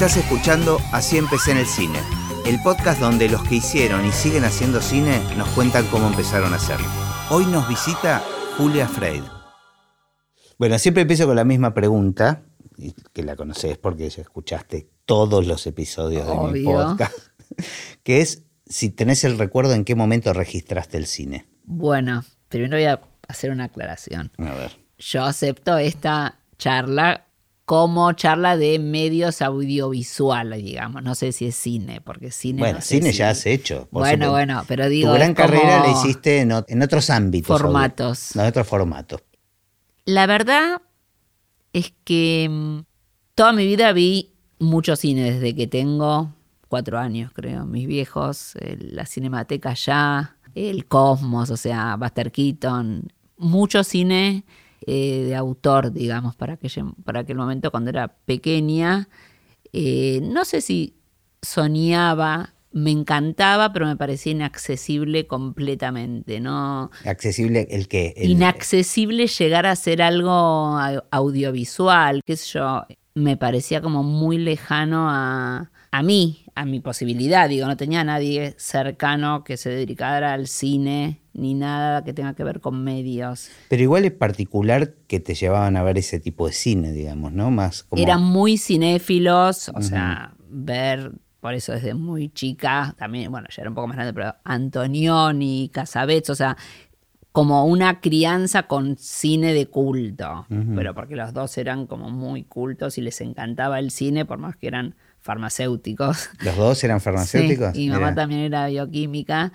Estás 0.00 0.16
escuchando 0.16 0.78
Así 0.92 1.18
empecé 1.18 1.50
en 1.50 1.58
el 1.58 1.66
cine, 1.66 1.98
el 2.46 2.58
podcast 2.62 3.02
donde 3.02 3.28
los 3.28 3.46
que 3.46 3.56
hicieron 3.56 4.06
y 4.06 4.12
siguen 4.12 4.44
haciendo 4.44 4.80
cine 4.80 5.20
nos 5.36 5.46
cuentan 5.50 5.84
cómo 5.88 6.06
empezaron 6.06 6.54
a 6.54 6.56
hacerlo. 6.56 6.86
Hoy 7.28 7.44
nos 7.44 7.68
visita 7.68 8.24
Julia 8.56 8.88
Freud. 8.88 9.22
Bueno, 10.58 10.78
siempre 10.78 11.02
empiezo 11.02 11.26
con 11.26 11.36
la 11.36 11.44
misma 11.44 11.74
pregunta, 11.74 12.44
que 13.12 13.22
la 13.22 13.36
conoces 13.36 13.76
porque 13.76 14.08
ya 14.08 14.22
escuchaste 14.22 14.88
todos 15.04 15.46
los 15.46 15.66
episodios 15.66 16.26
de 16.26 16.50
mi 16.50 16.64
podcast, 16.64 17.12
que 18.02 18.22
es 18.22 18.44
si 18.64 18.88
tenés 18.88 19.22
el 19.24 19.36
recuerdo 19.36 19.74
en 19.74 19.84
qué 19.84 19.96
momento 19.96 20.32
registraste 20.32 20.96
el 20.96 21.04
cine. 21.04 21.46
Bueno, 21.64 22.24
primero 22.48 22.78
voy 22.78 22.86
a 22.86 23.02
hacer 23.28 23.50
una 23.50 23.64
aclaración. 23.64 24.32
A 24.38 24.54
ver. 24.54 24.78
Yo 24.96 25.24
acepto 25.24 25.76
esta 25.76 26.38
charla 26.56 27.26
como 27.70 28.12
charla 28.14 28.56
de 28.56 28.80
medios 28.80 29.40
audiovisuales, 29.40 30.64
digamos. 30.64 31.04
No 31.04 31.14
sé 31.14 31.30
si 31.30 31.46
es 31.46 31.54
cine, 31.54 32.00
porque 32.00 32.32
cine. 32.32 32.58
Bueno, 32.58 32.78
no 32.78 32.80
sé 32.80 32.96
cine 32.96 33.12
si- 33.12 33.18
ya 33.18 33.30
has 33.30 33.46
hecho. 33.46 33.86
Bueno, 33.92 34.24
supuesto. 34.26 34.30
bueno, 34.32 34.64
pero 34.66 34.88
digo. 34.88 35.10
Tu 35.12 35.14
gran 35.14 35.34
carrera 35.34 35.78
la 35.78 35.92
hiciste 35.92 36.40
en, 36.40 36.50
en 36.66 36.82
otros 36.82 37.10
ámbitos. 37.10 37.46
Formatos. 37.60 38.34
En 38.34 38.44
otros 38.44 38.66
formatos. 38.66 39.22
La 40.04 40.26
verdad 40.26 40.82
es 41.72 41.92
que 42.02 42.48
mm, 42.50 42.78
toda 43.36 43.52
mi 43.52 43.64
vida 43.68 43.92
vi 43.92 44.32
mucho 44.58 44.96
cine 44.96 45.30
desde 45.30 45.54
que 45.54 45.68
tengo 45.68 46.34
cuatro 46.66 46.98
años, 46.98 47.30
creo. 47.32 47.66
Mis 47.66 47.86
viejos, 47.86 48.54
la 48.80 49.06
Cinemateca 49.06 49.74
ya, 49.74 50.36
el 50.56 50.86
Cosmos, 50.86 51.50
o 51.50 51.56
sea, 51.56 51.94
Buster 51.94 52.32
Keaton. 52.32 53.12
Mucho 53.36 53.84
cine 53.84 54.42
eh, 54.86 55.24
de 55.26 55.36
autor, 55.36 55.92
digamos, 55.92 56.36
para 56.36 56.54
aquel, 56.54 56.70
para 57.04 57.20
aquel 57.20 57.36
momento 57.36 57.70
cuando 57.70 57.90
era 57.90 58.08
pequeña. 58.08 59.08
Eh, 59.72 60.20
no 60.22 60.44
sé 60.44 60.60
si 60.60 60.96
soñaba, 61.42 62.54
me 62.72 62.90
encantaba, 62.90 63.72
pero 63.72 63.86
me 63.86 63.96
parecía 63.96 64.32
inaccesible 64.32 65.26
completamente, 65.26 66.40
¿no? 66.40 66.90
Accesible 67.04 67.66
el. 67.70 67.88
El, 67.90 68.30
inaccesible 68.30 69.26
llegar 69.26 69.66
a 69.66 69.72
hacer 69.72 70.02
algo 70.02 70.30
au- 70.30 71.04
audiovisual, 71.10 72.22
qué 72.24 72.36
sé 72.36 72.58
yo, 72.58 72.84
me 73.14 73.36
parecía 73.36 73.80
como 73.80 74.02
muy 74.02 74.38
lejano 74.38 75.08
a, 75.10 75.70
a 75.92 76.02
mí, 76.02 76.44
a 76.54 76.64
mi 76.64 76.80
posibilidad, 76.80 77.48
digo, 77.48 77.66
no 77.66 77.76
tenía 77.76 78.04
nadie 78.04 78.54
cercano 78.58 79.42
que 79.42 79.56
se 79.56 79.70
dedicara 79.70 80.32
al 80.32 80.46
cine 80.46 81.20
ni 81.32 81.54
nada 81.54 82.04
que 82.04 82.12
tenga 82.12 82.34
que 82.34 82.44
ver 82.44 82.60
con 82.60 82.84
medios. 82.84 83.50
Pero 83.68 83.82
igual 83.82 84.04
es 84.04 84.12
particular 84.12 84.94
que 85.08 85.20
te 85.20 85.34
llevaban 85.34 85.76
a 85.76 85.82
ver 85.82 85.98
ese 85.98 86.20
tipo 86.20 86.46
de 86.46 86.52
cine, 86.52 86.92
digamos, 86.92 87.32
¿no? 87.32 87.50
Más 87.50 87.82
como. 87.82 88.02
Eran 88.02 88.22
muy 88.22 88.56
cinéfilos, 88.56 89.68
o 89.70 89.82
sea, 89.82 90.34
ver, 90.48 91.12
por 91.40 91.54
eso 91.54 91.72
desde 91.72 91.94
muy 91.94 92.28
chica, 92.28 92.94
también, 92.98 93.30
bueno, 93.30 93.48
ya 93.50 93.62
era 93.62 93.70
un 93.70 93.74
poco 93.74 93.88
más 93.88 93.96
grande, 93.96 94.12
pero 94.12 94.34
Antonioni, 94.44 95.70
Casabets, 95.72 96.30
o 96.30 96.34
sea, 96.34 96.56
como 97.32 97.64
una 97.64 98.00
crianza 98.00 98.64
con 98.64 98.96
cine 98.96 99.54
de 99.54 99.66
culto, 99.66 100.46
pero 100.74 100.94
porque 100.94 101.14
los 101.14 101.32
dos 101.32 101.56
eran 101.58 101.86
como 101.86 102.10
muy 102.10 102.42
cultos 102.42 102.98
y 102.98 103.02
les 103.02 103.20
encantaba 103.20 103.78
el 103.78 103.92
cine, 103.92 104.24
por 104.24 104.38
más 104.38 104.56
que 104.56 104.66
eran 104.66 104.96
farmacéuticos. 105.20 106.30
¿Los 106.44 106.56
dos 106.56 106.82
eran 106.84 107.00
farmacéuticos? 107.00 107.74
Sí, 107.74 107.82
y 107.82 107.86
mi 107.86 107.92
mamá 107.94 108.06
Mirá. 108.06 108.14
también 108.22 108.40
era 108.42 108.66
bioquímica, 108.68 109.52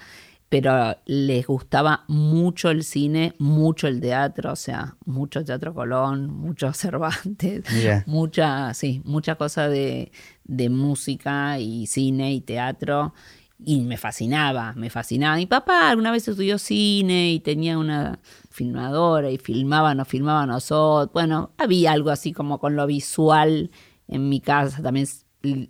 pero 0.49 0.95
les 1.05 1.47
gustaba 1.47 2.05
mucho 2.07 2.69
el 2.69 2.83
cine, 2.83 3.33
mucho 3.39 3.88
el 3.88 3.99
teatro, 3.99 4.53
o 4.53 4.55
sea, 4.55 4.95
mucho 5.05 5.44
Teatro 5.44 5.73
Colón, 5.73 6.30
mucho 6.30 6.72
Cervantes, 6.73 7.63
Mirá. 7.73 8.03
mucha, 8.05 8.73
sí, 8.73 9.02
mucha 9.05 9.35
cosa 9.35 9.67
de, 9.67 10.11
de 10.44 10.69
música 10.69 11.59
y 11.59 11.88
cine 11.88 12.34
y 12.34 12.41
teatro. 12.41 13.13
Y 13.57 13.79
me 13.81 13.95
fascinaba, 13.97 14.73
me 14.73 14.90
fascinaba. 14.90 15.38
Mi 15.38 15.45
papá 15.45 15.90
alguna 15.90 16.11
vez 16.11 16.28
estudió 16.28 16.57
cine 16.57 17.31
y 17.31 17.40
tenía 17.40 17.78
una 17.78 18.19
filmadora 18.51 19.31
y 19.31 19.38
filmaba, 19.38 19.95
nos 19.95 20.09
filmaba 20.09 20.45
nosotros. 20.45 21.13
Bueno, 21.13 21.51
había 21.57 21.94
algo 21.94 22.09
así 22.09 22.34
como 22.34 22.59
con 22.59 22.75
lo 22.75 22.85
visual 22.85 23.72
en 24.09 24.28
mi 24.29 24.41
casa. 24.41 24.81
También 24.84 25.07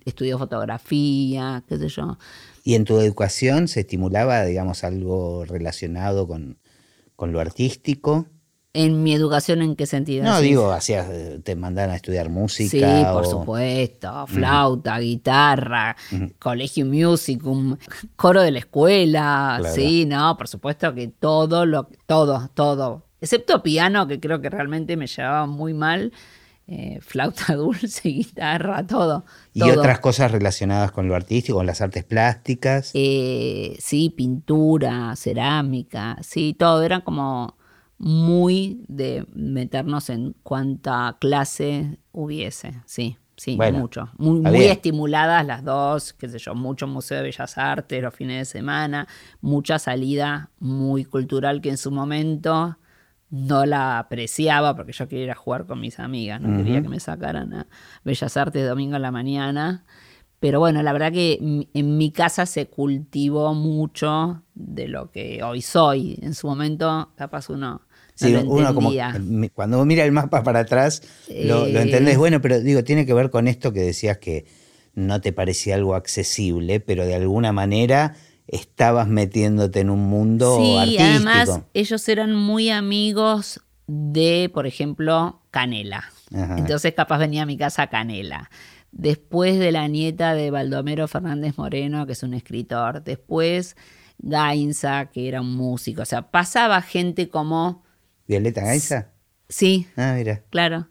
estudió 0.04 0.38
fotografía, 0.38 1.62
qué 1.68 1.78
sé 1.78 1.88
yo. 1.88 2.18
¿Y 2.64 2.74
en 2.74 2.84
tu 2.84 2.98
educación 2.98 3.68
se 3.68 3.80
estimulaba, 3.80 4.44
digamos, 4.44 4.84
algo 4.84 5.44
relacionado 5.44 6.26
con, 6.26 6.58
con 7.14 7.32
lo 7.32 7.40
artístico? 7.40 8.26
En 8.72 9.02
mi 9.02 9.14
educación, 9.14 9.62
¿en 9.62 9.74
qué 9.74 9.86
sentido? 9.86 10.22
No, 10.22 10.38
digo, 10.38 10.70
hacías, 10.70 11.08
te 11.42 11.56
mandaban 11.56 11.92
a 11.92 11.96
estudiar 11.96 12.28
música. 12.28 12.98
Sí, 12.98 13.04
por 13.10 13.24
supuesto. 13.24 14.26
Flauta, 14.26 14.98
guitarra, 14.98 15.96
colegio 16.38 16.84
musicum, 16.84 17.78
coro 18.16 18.42
de 18.42 18.50
la 18.50 18.58
escuela. 18.58 19.56
Claro. 19.60 19.74
Sí, 19.74 20.04
no, 20.04 20.36
por 20.36 20.48
supuesto 20.48 20.92
que 20.92 21.08
todo, 21.08 21.64
lo, 21.64 21.88
todo, 22.04 22.50
todo. 22.52 23.06
Excepto 23.18 23.62
piano, 23.62 24.06
que 24.06 24.20
creo 24.20 24.42
que 24.42 24.50
realmente 24.50 24.94
me 24.98 25.06
llevaba 25.06 25.46
muy 25.46 25.72
mal. 25.72 26.12
Eh, 26.68 26.98
flauta 27.00 27.54
dulce, 27.54 28.08
guitarra, 28.08 28.86
todo. 28.86 29.24
Y 29.52 29.60
todo. 29.60 29.78
otras 29.78 30.00
cosas 30.00 30.32
relacionadas 30.32 30.90
con 30.90 31.06
lo 31.08 31.14
artístico, 31.14 31.58
con 31.58 31.66
las 31.66 31.80
artes 31.80 32.04
plásticas. 32.04 32.90
Eh, 32.94 33.76
sí, 33.78 34.10
pintura, 34.10 35.14
cerámica, 35.16 36.16
sí, 36.22 36.54
todo. 36.58 36.82
Eran 36.82 37.02
como 37.02 37.56
muy 37.98 38.84
de 38.88 39.26
meternos 39.34 40.10
en 40.10 40.34
cuánta 40.42 41.16
clase 41.20 41.98
hubiese, 42.12 42.74
sí, 42.84 43.16
sí, 43.36 43.56
Bueno, 43.56 43.78
mucho. 43.78 44.10
Muy, 44.18 44.40
muy 44.40 44.64
estimuladas 44.64 45.46
las 45.46 45.64
dos, 45.64 46.12
qué 46.12 46.28
sé 46.28 46.38
yo, 46.38 46.54
mucho 46.54 46.86
Museo 46.86 47.18
de 47.18 47.24
Bellas 47.24 47.56
Artes 47.56 48.02
los 48.02 48.14
fines 48.14 48.38
de 48.38 48.44
semana, 48.44 49.08
mucha 49.40 49.78
salida 49.78 50.50
muy 50.58 51.04
cultural 51.04 51.60
que 51.60 51.70
en 51.70 51.78
su 51.78 51.90
momento 51.90 52.76
no 53.30 53.66
la 53.66 53.98
apreciaba 53.98 54.76
porque 54.76 54.92
yo 54.92 55.08
quería 55.08 55.24
ir 55.24 55.30
a 55.30 55.34
jugar 55.34 55.66
con 55.66 55.80
mis 55.80 55.98
amigas, 55.98 56.40
no 56.40 56.56
quería 56.56 56.82
que 56.82 56.88
me 56.88 57.00
sacaran 57.00 57.52
a 57.54 57.66
Bellas 58.04 58.36
Artes 58.36 58.66
domingo 58.68 58.96
a 58.96 59.00
la 59.00 59.10
mañana. 59.10 59.84
Pero 60.38 60.60
bueno, 60.60 60.82
la 60.82 60.92
verdad 60.92 61.12
que 61.12 61.38
en 61.72 61.96
mi 61.96 62.12
casa 62.12 62.44
se 62.46 62.66
cultivó 62.66 63.54
mucho 63.54 64.42
de 64.54 64.86
lo 64.86 65.10
que 65.10 65.42
hoy 65.42 65.62
soy. 65.62 66.18
En 66.22 66.34
su 66.34 66.46
momento, 66.46 67.10
capaz 67.16 67.48
uno 67.48 67.66
no 67.68 67.80
Sí, 68.14 68.32
lo 68.32 68.40
uno 68.44 68.74
como 68.74 68.92
cuando 69.54 69.84
mira 69.84 70.04
el 70.04 70.12
mapa 70.12 70.42
para 70.42 70.60
atrás 70.60 71.02
lo, 71.28 71.68
lo 71.68 71.78
Eh. 71.78 71.82
entendés. 71.82 72.18
Bueno, 72.18 72.40
pero 72.40 72.60
digo, 72.60 72.84
tiene 72.84 73.06
que 73.06 73.14
ver 73.14 73.30
con 73.30 73.48
esto 73.48 73.72
que 73.72 73.80
decías 73.80 74.18
que 74.18 74.46
no 74.94 75.20
te 75.20 75.32
parecía 75.32 75.74
algo 75.74 75.94
accesible, 75.94 76.80
pero 76.80 77.04
de 77.06 77.14
alguna 77.14 77.52
manera 77.52 78.14
estabas 78.48 79.08
metiéndote 79.08 79.80
en 79.80 79.90
un 79.90 80.08
mundo 80.08 80.56
sí, 80.58 80.76
artístico. 80.76 81.02
además 81.04 81.60
ellos 81.74 82.08
eran 82.08 82.34
muy 82.34 82.70
amigos 82.70 83.60
de, 83.86 84.50
por 84.52 84.66
ejemplo, 84.66 85.40
Canela. 85.50 86.04
Ajá. 86.34 86.58
Entonces 86.58 86.92
capaz 86.94 87.18
venía 87.18 87.42
a 87.42 87.46
mi 87.46 87.56
casa 87.56 87.86
Canela. 87.88 88.50
Después 88.92 89.58
de 89.58 89.72
la 89.72 89.88
nieta 89.88 90.34
de 90.34 90.50
Baldomero 90.50 91.06
Fernández 91.08 91.58
Moreno, 91.58 92.06
que 92.06 92.12
es 92.12 92.22
un 92.22 92.34
escritor. 92.34 93.02
Después 93.04 93.76
Gainza, 94.18 95.06
que 95.06 95.28
era 95.28 95.40
un 95.40 95.54
músico. 95.54 96.02
O 96.02 96.06
sea, 96.06 96.30
pasaba 96.30 96.80
gente 96.82 97.28
como, 97.28 97.84
¿Violeta 98.26 98.62
Gaisa? 98.62 99.12
sí, 99.48 99.86
Ah, 99.96 100.14
mira. 100.16 100.42
claro, 100.50 100.88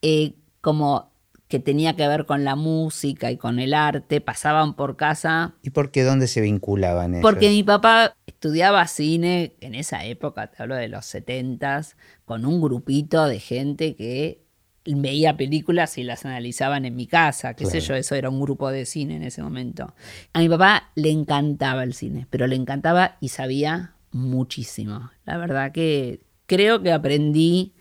eh, 0.00 0.34
como 0.60 1.11
que 1.52 1.58
tenía 1.58 1.96
que 1.96 2.08
ver 2.08 2.24
con 2.24 2.44
la 2.44 2.56
música 2.56 3.30
y 3.30 3.36
con 3.36 3.58
el 3.58 3.74
arte, 3.74 4.22
pasaban 4.22 4.72
por 4.74 4.96
casa 4.96 5.52
¿Y 5.62 5.68
por 5.68 5.90
qué 5.90 6.02
dónde 6.02 6.26
se 6.26 6.40
vinculaban 6.40 7.12
ellos? 7.12 7.20
porque 7.20 7.50
mi 7.50 7.62
papá 7.62 8.16
estudiaba 8.26 8.86
cine 8.86 9.52
en 9.60 9.74
esa 9.74 10.02
época, 10.06 10.46
te 10.46 10.62
hablo 10.62 10.76
de 10.76 10.88
los 10.88 11.04
setentas, 11.04 11.98
con 12.24 12.46
un 12.46 12.62
grupito 12.62 13.26
de 13.26 13.38
gente 13.38 13.96
que 13.96 14.40
veía 14.86 15.36
películas 15.36 15.98
y 15.98 16.04
las 16.04 16.24
analizaban 16.24 16.86
en 16.86 16.96
mi 16.96 17.06
casa, 17.06 17.52
qué 17.52 17.66
sé 17.66 17.80
yo, 17.80 17.96
eso 17.96 18.14
era 18.14 18.30
un 18.30 18.40
grupo 18.40 18.70
de 18.70 18.86
cine 18.86 19.16
en 19.16 19.22
ese 19.22 19.42
momento. 19.42 19.92
A 20.32 20.38
mi 20.38 20.48
papá 20.48 20.90
le 20.94 21.10
encantaba 21.10 21.82
el 21.82 21.92
cine, 21.92 22.26
pero 22.30 22.46
le 22.46 22.56
encantaba 22.56 23.18
y 23.20 23.28
sabía 23.28 23.92
muchísimo. 24.10 25.10
La 25.26 25.36
verdad 25.36 25.70
que 25.70 26.22
creo 26.46 26.82
que 26.82 26.92
aprendí 26.92 27.74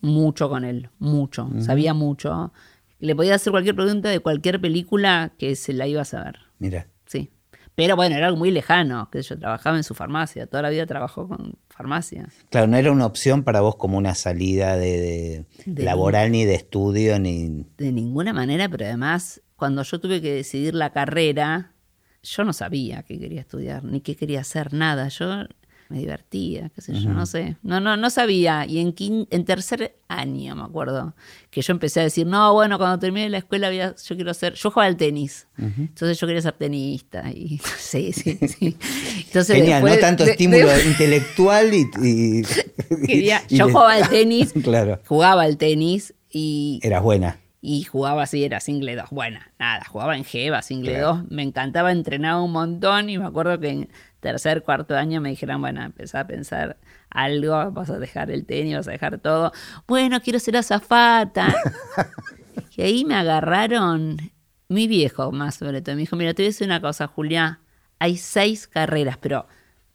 mucho 0.00 0.48
con 0.48 0.64
él, 0.64 0.88
mucho, 0.98 1.50
sabía 1.58 1.92
mucho. 1.92 2.50
Le 3.00 3.16
podía 3.16 3.34
hacer 3.34 3.50
cualquier 3.50 3.74
pregunta 3.74 4.08
de 4.10 4.20
cualquier 4.20 4.60
película 4.60 5.32
que 5.38 5.56
se 5.56 5.72
la 5.72 5.86
iba 5.86 6.02
a 6.02 6.04
saber. 6.04 6.36
Mira. 6.58 6.86
Sí. 7.06 7.30
Pero 7.74 7.96
bueno, 7.96 8.14
era 8.16 8.26
algo 8.26 8.38
muy 8.38 8.50
lejano, 8.50 9.08
que 9.10 9.22
yo 9.22 9.38
trabajaba 9.38 9.76
en 9.78 9.84
su 9.84 9.94
farmacia, 9.94 10.46
toda 10.46 10.62
la 10.62 10.70
vida 10.70 10.84
trabajó 10.86 11.26
con 11.28 11.54
farmacia. 11.70 12.28
Claro, 12.50 12.66
no 12.66 12.76
era 12.76 12.92
una 12.92 13.06
opción 13.06 13.42
para 13.42 13.62
vos 13.62 13.76
como 13.76 13.96
una 13.96 14.14
salida 14.14 14.76
de, 14.76 15.00
de 15.00 15.46
De- 15.64 15.82
laboral 15.84 16.30
ni 16.30 16.44
de 16.44 16.54
estudio 16.56 17.18
ni. 17.18 17.64
De 17.78 17.90
ninguna 17.92 18.32
manera, 18.34 18.68
pero 18.68 18.84
además, 18.84 19.40
cuando 19.56 19.82
yo 19.82 19.98
tuve 19.98 20.20
que 20.20 20.34
decidir 20.34 20.74
la 20.74 20.90
carrera, 20.92 21.72
yo 22.22 22.44
no 22.44 22.52
sabía 22.52 23.02
qué 23.04 23.18
quería 23.18 23.40
estudiar, 23.40 23.82
ni 23.84 24.02
qué 24.02 24.14
quería 24.14 24.40
hacer, 24.40 24.74
nada. 24.74 25.08
Yo 25.08 25.44
me 25.90 25.98
divertía, 25.98 26.70
qué 26.72 26.80
sé 26.80 26.94
yo, 26.94 27.10
no 27.10 27.26
sé. 27.26 27.56
No, 27.64 27.80
no, 27.80 27.96
no 27.96 28.10
sabía. 28.10 28.64
Y 28.64 28.78
en, 28.78 28.94
en 29.28 29.44
tercer 29.44 29.96
año, 30.06 30.54
me 30.54 30.62
acuerdo, 30.62 31.14
que 31.50 31.62
yo 31.62 31.72
empecé 31.72 31.98
a 31.98 32.04
decir, 32.04 32.28
no, 32.28 32.52
bueno, 32.54 32.78
cuando 32.78 33.00
termine 33.00 33.28
la 33.28 33.38
escuela 33.38 33.72
yo 33.72 34.14
quiero 34.14 34.32
ser, 34.32 34.54
yo 34.54 34.70
jugaba 34.70 34.86
al 34.86 34.96
tenis. 34.96 35.48
Entonces 35.58 36.18
yo 36.18 36.28
quería 36.28 36.42
ser 36.42 36.52
tenista. 36.52 37.28
Y, 37.32 37.60
sí, 37.78 38.12
sí, 38.12 38.38
sí. 38.46 38.76
Entonces, 39.26 39.56
Genial, 39.56 39.84
no 39.84 39.96
tanto 39.98 40.22
estímulo 40.22 40.68
intelectual 40.80 41.74
y... 41.74 42.42
yo 43.48 43.68
jugaba 43.68 43.94
al 43.94 44.08
tenis, 44.08 44.54
claro. 44.62 45.00
jugaba 45.06 45.42
al 45.42 45.56
tenis 45.56 46.14
y... 46.30 46.78
Eras 46.84 47.02
buena 47.02 47.40
y 47.62 47.82
jugaba 47.82 48.22
así, 48.22 48.44
era 48.44 48.60
single 48.60 48.96
2. 48.96 49.10
Bueno, 49.10 49.40
nada, 49.58 49.84
jugaba 49.84 50.16
en 50.16 50.24
Jeva, 50.24 50.62
single 50.62 50.98
2. 50.98 51.30
Me 51.30 51.42
encantaba, 51.42 51.92
entrenaba 51.92 52.42
un 52.42 52.52
montón 52.52 53.10
y 53.10 53.18
me 53.18 53.26
acuerdo 53.26 53.60
que 53.60 53.68
en 53.68 53.88
tercer, 54.20 54.62
cuarto 54.62 54.96
año 54.96 55.20
me 55.20 55.30
dijeron, 55.30 55.60
bueno, 55.60 55.82
empecé 55.82 56.18
a 56.18 56.26
pensar 56.26 56.76
algo, 57.10 57.70
vas 57.72 57.90
a 57.90 57.98
dejar 57.98 58.30
el 58.30 58.46
tenis, 58.46 58.76
vas 58.76 58.88
a 58.88 58.92
dejar 58.92 59.18
todo. 59.18 59.52
Bueno, 59.86 60.20
quiero 60.20 60.38
ser 60.38 60.56
azafata. 60.56 61.54
y 62.76 62.82
ahí 62.82 63.04
me 63.04 63.14
agarraron, 63.14 64.18
mi 64.68 64.86
viejo 64.86 65.32
más 65.32 65.56
sobre 65.56 65.82
todo, 65.82 65.96
me 65.96 66.02
dijo, 66.02 66.16
mira, 66.16 66.34
te 66.34 66.42
voy 66.42 66.46
a 66.46 66.50
decir 66.50 66.66
una 66.66 66.80
cosa, 66.80 67.06
Julia, 67.06 67.60
hay 67.98 68.16
seis 68.16 68.68
carreras, 68.68 69.18
pero 69.18 69.46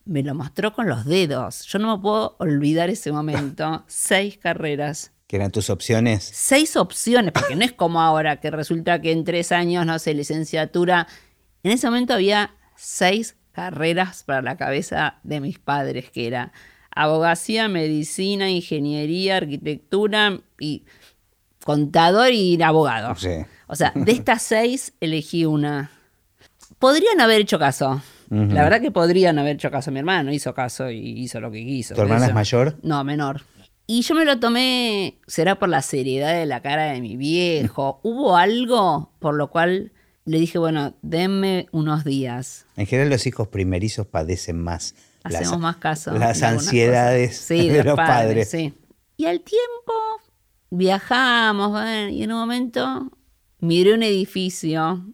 me 0.06 0.22
lo 0.22 0.36
mostró 0.36 0.74
con 0.74 0.88
los 0.88 1.06
dedos. 1.06 1.66
Yo 1.66 1.80
no 1.80 1.96
me 1.96 2.02
puedo 2.02 2.36
olvidar 2.40 2.90
ese 2.90 3.12
momento. 3.12 3.84
seis 3.88 4.38
carreras. 4.38 5.12
¿Qué 5.28 5.38
eran 5.38 5.52
tus 5.52 5.72
opciones? 5.72 6.24
Seis 6.24 6.76
opciones, 6.76 7.32
porque 7.32 7.56
no 7.56 7.66
es 7.66 7.74
como 7.74 8.00
ahora, 8.00 8.40
que 8.40 8.52
resulta 8.52 9.02
que 9.02 9.12
en 9.12 9.24
tres 9.24 9.52
años, 9.52 9.86
no 9.86 9.98
sé, 9.98 10.14
licenciatura. 10.14 11.08
En 11.64 11.72
ese 11.72 11.88
momento 11.88 12.14
había 12.14 12.56
seis 12.76 13.36
carreras 13.56 14.24
para 14.24 14.42
la 14.42 14.58
cabeza 14.58 15.16
de 15.24 15.40
mis 15.40 15.58
padres, 15.58 16.12
que 16.12 16.28
era 16.28 16.52
abogacía, 16.92 17.68
medicina, 17.70 18.50
ingeniería, 18.50 19.38
arquitectura 19.38 20.42
y 20.60 20.84
contador 21.64 22.32
y 22.32 22.62
abogado. 22.62 23.16
O 23.68 23.76
sea, 23.76 23.94
de 23.96 24.12
estas 24.12 24.42
seis 24.44 24.94
elegí 25.00 25.46
una. 25.46 25.90
Podrían 26.78 27.22
haber 27.22 27.42
hecho 27.42 27.58
caso. 27.58 28.02
La 28.30 28.64
verdad 28.64 28.82
que 28.82 28.92
podrían 28.92 29.40
haber 29.40 29.56
hecho 29.56 29.72
caso. 29.72 29.92
Mi 29.92 30.00
hermano 30.00 30.34
hizo 30.34 30.54
caso 30.54 30.90
y 30.90 30.98
hizo 30.98 31.40
lo 31.40 31.52
que 31.52 31.64
quiso. 31.64 31.96
¿Tu 31.96 32.02
hermana 32.02 32.26
es 32.26 32.34
mayor? 32.34 32.76
No, 32.82 33.04
menor. 33.04 33.44
Y 33.88 34.02
yo 34.02 34.16
me 34.16 34.26
lo 34.26 34.40
tomé, 34.40 35.20
será 35.28 35.60
por 35.60 35.70
la 35.70 35.84
seriedad 35.84 36.34
de 36.34 36.48
la 36.48 36.62
cara 36.62 36.86
de 36.92 37.02
mi 37.02 37.18
viejo. 37.18 38.00
Hubo 38.04 38.36
algo 38.36 39.12
por 39.20 39.36
lo 39.36 39.52
cual 39.52 39.92
le 40.26 40.40
dije, 40.40 40.58
bueno, 40.58 40.96
denme 41.02 41.68
unos 41.72 42.04
días. 42.04 42.66
En 42.76 42.88
general 42.88 43.10
los 43.10 43.28
hijos 43.28 43.48
primerizos 43.48 44.08
padecen 44.08 44.60
más. 44.60 44.96
Hacemos 45.24 45.52
las, 45.52 45.60
más 45.60 45.78
caso. 45.78 46.12
Las 46.18 46.44
ansiedades 46.44 47.48
de, 47.50 47.84
los 47.84 47.96
padres. 47.96 48.50
Sí. 48.50 48.74
Y 49.18 49.26
al 49.26 49.42
tiempo 49.42 49.94
viajamos 50.70 51.80
y 52.12 52.24
en 52.24 52.32
un 52.32 52.40
momento 52.40 53.12
miré 53.60 53.94
un 53.94 54.04
edificio 54.04 55.06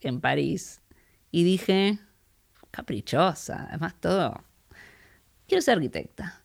en 0.00 0.20
París 0.20 0.80
y 1.30 1.44
dije, 1.44 1.98
caprichosa, 2.70 3.66
además 3.68 3.94
todo, 4.00 4.42
quiero 5.46 5.62
ser 5.62 5.76
arquitecta. 5.76 6.42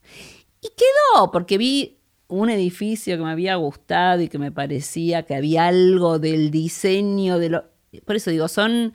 Y 0.62 0.70
quedó, 0.70 1.32
porque 1.32 1.58
vi 1.58 2.00
un 2.28 2.50
edificio 2.50 3.18
que 3.18 3.24
me 3.24 3.32
había 3.32 3.56
gustado 3.56 4.22
y 4.22 4.30
que 4.30 4.40
me 4.40 4.52
parecía 4.52 5.24
que 5.24 5.36
había 5.36 5.68
algo 5.68 6.20
del 6.20 6.52
diseño 6.52 7.40
de 7.40 7.50
lo... 7.50 7.75
Por 8.04 8.16
eso 8.16 8.32
digo, 8.32 8.48
son 8.48 8.94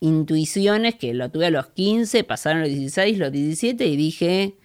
intuiciones 0.00 0.94
que 0.94 1.14
lo 1.14 1.30
tuve 1.30 1.46
a 1.46 1.50
los 1.50 1.68
15, 1.68 2.24
pasaron 2.24 2.60
los 2.60 2.68
16, 2.68 3.18
los 3.18 3.32
17 3.32 3.86
y 3.86 3.96
dije, 3.96 4.56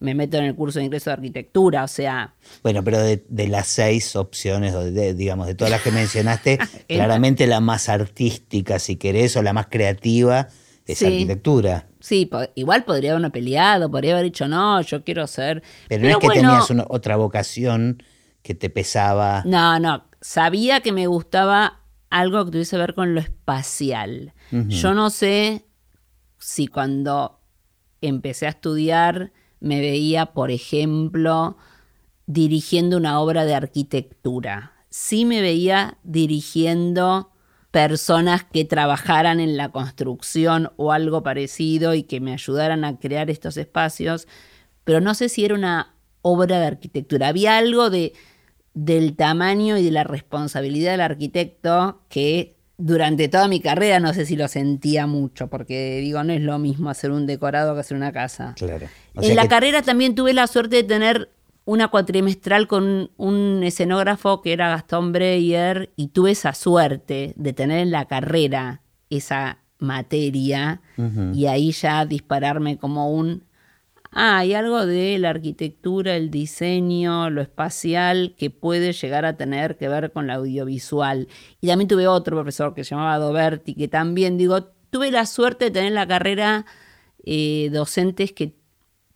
me 0.00 0.14
meto 0.14 0.38
en 0.38 0.44
el 0.44 0.54
curso 0.54 0.78
de 0.78 0.86
ingreso 0.86 1.10
de 1.10 1.14
arquitectura, 1.14 1.84
o 1.84 1.88
sea... 1.88 2.34
Bueno, 2.62 2.82
pero 2.82 2.98
de, 2.98 3.48
las 3.48 3.68
seis 3.68 4.16
opciones, 4.16 4.74
digamos, 5.16 5.46
de 5.46 5.54
todas 5.54 5.70
las 5.70 5.82
que 5.82 5.92
mencionaste, 5.92 6.58
claramente 6.88 7.46
la 7.46 7.60
más 7.60 7.88
artística, 7.88 8.78
si 8.78 8.96
querés, 8.96 9.36
o 9.36 9.42
la 9.42 9.52
más 9.52 9.66
creativa 9.66 10.48
es 10.86 11.02
arquitectura. 11.02 11.86
Sí, 12.00 12.28
igual 12.54 12.84
podría 12.84 13.12
haberme 13.12 13.30
peleado, 13.30 13.90
podría 13.90 14.14
haber 14.14 14.24
dicho, 14.24 14.48
no, 14.48 14.80
yo 14.80 15.04
quiero 15.04 15.26
ser... 15.26 15.62
Pero, 15.88 16.02
no 16.02 16.08
es 16.08 16.16
que 16.16 16.28
tenías 16.28 16.72
otra 16.88 17.16
vocación 17.16 18.02
que 18.42 18.54
te 18.54 18.70
pesaba. 18.70 19.42
No, 19.44 19.78
no, 19.78 20.04
sabía 20.20 20.80
que 20.80 20.92
me 20.92 21.06
gustaba 21.06 21.79
algo 22.10 22.44
que 22.44 22.50
tuviese 22.50 22.76
que 22.76 22.80
ver 22.80 22.94
con 22.94 23.14
lo 23.14 23.20
espacial. 23.20 24.34
Yo 24.50 24.94
no 24.94 25.10
sé 25.10 25.64
si 26.38 26.66
cuando 26.66 27.40
empecé 28.00 28.46
a 28.46 28.50
estudiar 28.50 29.32
me 29.60 29.80
veía, 29.80 30.26
por 30.26 30.50
ejemplo, 30.50 31.56
dirigiendo 32.26 32.96
una 32.96 33.20
obra 33.20 33.44
de 33.44 33.54
arquitectura. 33.54 34.72
Sí 34.88 35.24
me 35.24 35.40
veía 35.40 35.98
dirigiendo 36.02 37.30
personas 37.70 38.42
que 38.44 38.64
trabajaran 38.64 39.38
en 39.38 39.56
la 39.56 39.70
construcción 39.70 40.72
o 40.76 40.92
algo 40.92 41.22
parecido 41.22 41.94
y 41.94 42.02
que 42.02 42.20
me 42.20 42.32
ayudaran 42.32 42.84
a 42.84 42.98
crear 42.98 43.30
estos 43.30 43.56
espacios, 43.56 44.26
pero 44.82 45.00
no 45.00 45.14
sé 45.14 45.28
si 45.28 45.44
era 45.44 45.54
una 45.54 45.94
obra 46.22 46.58
de 46.58 46.66
arquitectura. 46.66 47.28
Había 47.28 47.58
algo 47.58 47.90
de, 47.90 48.12
del 48.74 49.16
tamaño 49.16 49.78
y 49.78 49.84
de 49.84 49.90
la 49.90 50.04
responsabilidad 50.04 50.92
del 50.92 51.00
arquitecto 51.00 52.00
que 52.08 52.56
durante 52.78 53.28
toda 53.28 53.46
mi 53.46 53.60
carrera 53.60 54.00
no 54.00 54.14
sé 54.14 54.24
si 54.24 54.36
lo 54.36 54.48
sentía 54.48 55.06
mucho, 55.06 55.48
porque 55.48 55.98
digo, 56.00 56.22
no 56.24 56.32
es 56.32 56.40
lo 56.40 56.58
mismo 56.58 56.88
hacer 56.88 57.10
un 57.10 57.26
decorado 57.26 57.74
que 57.74 57.80
hacer 57.80 57.96
una 57.96 58.12
casa. 58.12 58.54
Claro. 58.56 58.86
en 59.14 59.36
la 59.36 59.48
carrera 59.48 59.82
también 59.82 60.14
tuve 60.14 60.32
la 60.32 60.46
suerte 60.46 60.76
de 60.76 60.84
tener 60.84 61.30
una 61.64 61.88
cuatrimestral 61.88 62.66
con 62.66 63.10
un 63.16 63.62
escenógrafo 63.62 64.40
que 64.40 64.52
era 64.52 64.70
Gastón 64.70 65.12
Breyer 65.12 65.92
y 65.94 66.08
tuve 66.08 66.32
esa 66.32 66.54
suerte 66.54 67.34
de 67.36 67.52
tener 67.52 67.80
en 67.80 67.90
la 67.90 68.06
carrera 68.06 68.80
esa 69.10 69.58
materia 69.78 70.80
y 71.32 71.46
ahí 71.46 71.72
ya 71.72 72.04
dispararme 72.04 72.76
como 72.76 73.10
un 73.10 73.44
ah, 74.12 74.38
hay 74.38 74.54
algo 74.54 74.86
de 74.86 75.18
la 75.18 75.30
arquitectura, 75.30 76.16
el 76.16 76.30
diseño, 76.30 77.30
lo 77.30 77.42
espacial 77.42 78.34
que 78.36 78.50
puede 78.50 78.92
llegar 78.92 79.24
a 79.24 79.36
tener 79.36 79.76
que 79.76 79.88
ver 79.88 80.12
con 80.12 80.26
la 80.26 80.34
audiovisual. 80.34 81.28
Y 81.60 81.68
también 81.68 81.88
tuve 81.88 82.06
otro 82.06 82.36
profesor 82.36 82.74
que 82.74 82.84
se 82.84 82.90
llamaba 82.90 83.18
Doberti, 83.18 83.74
que 83.74 83.88
también, 83.88 84.38
digo, 84.38 84.64
tuve 84.90 85.10
la 85.10 85.26
suerte 85.26 85.66
de 85.66 85.70
tener 85.70 85.88
en 85.88 85.94
la 85.94 86.06
carrera 86.06 86.66
eh, 87.24 87.70
docentes 87.72 88.32
que 88.32 88.54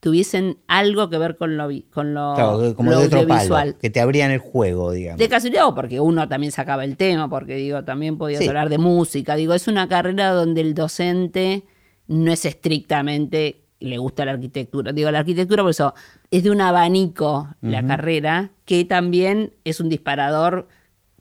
tuviesen 0.04 0.58
algo 0.68 1.08
que 1.08 1.16
ver 1.16 1.38
con 1.38 1.56
lo, 1.56 1.70
con 1.90 2.12
lo, 2.12 2.74
como 2.76 2.92
audiovisual. 2.92 3.76
que 3.80 3.88
te 3.88 4.00
abrían 4.00 4.30
el 4.30 4.38
juego, 4.38 4.92
digamos. 4.92 5.18
De 5.18 5.30
casualidad 5.30 5.66
o 5.66 5.74
porque 5.74 5.98
uno 5.98 6.28
también 6.28 6.52
sacaba 6.52 6.84
el 6.84 6.98
tema, 6.98 7.30
porque 7.30 7.54
digo, 7.54 7.84
también 7.84 8.18
podías 8.18 8.46
hablar 8.46 8.68
de 8.68 8.76
música. 8.76 9.34
Digo, 9.34 9.54
es 9.54 9.66
una 9.66 9.88
carrera 9.88 10.32
donde 10.32 10.60
el 10.60 10.74
docente 10.74 11.64
no 12.06 12.30
es 12.30 12.44
estrictamente 12.44 13.63
le 13.80 13.98
gusta 13.98 14.24
la 14.24 14.32
arquitectura. 14.32 14.92
Digo, 14.92 15.10
la 15.10 15.20
arquitectura, 15.20 15.62
por 15.62 15.70
eso, 15.70 15.94
es 16.30 16.42
de 16.42 16.50
un 16.50 16.60
abanico 16.60 17.48
la 17.60 17.86
carrera, 17.86 18.50
que 18.64 18.84
también 18.84 19.52
es 19.64 19.80
un 19.80 19.88
disparador 19.88 20.68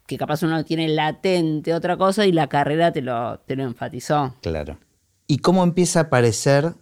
que 0.05 0.17
capaz 0.17 0.43
uno 0.43 0.63
tiene 0.65 0.87
latente 0.89 1.73
otra 1.73 1.97
cosa 1.97 2.25
y 2.25 2.31
la 2.31 2.47
carrera 2.47 2.91
te 2.91 3.01
lo, 3.01 3.39
te 3.39 3.55
lo 3.55 3.63
enfatizó. 3.63 4.35
Claro. 4.41 4.77
¿Y 5.27 5.37
cómo 5.37 5.63
empieza 5.63 5.99
a 5.99 6.03
aparecer 6.03 6.73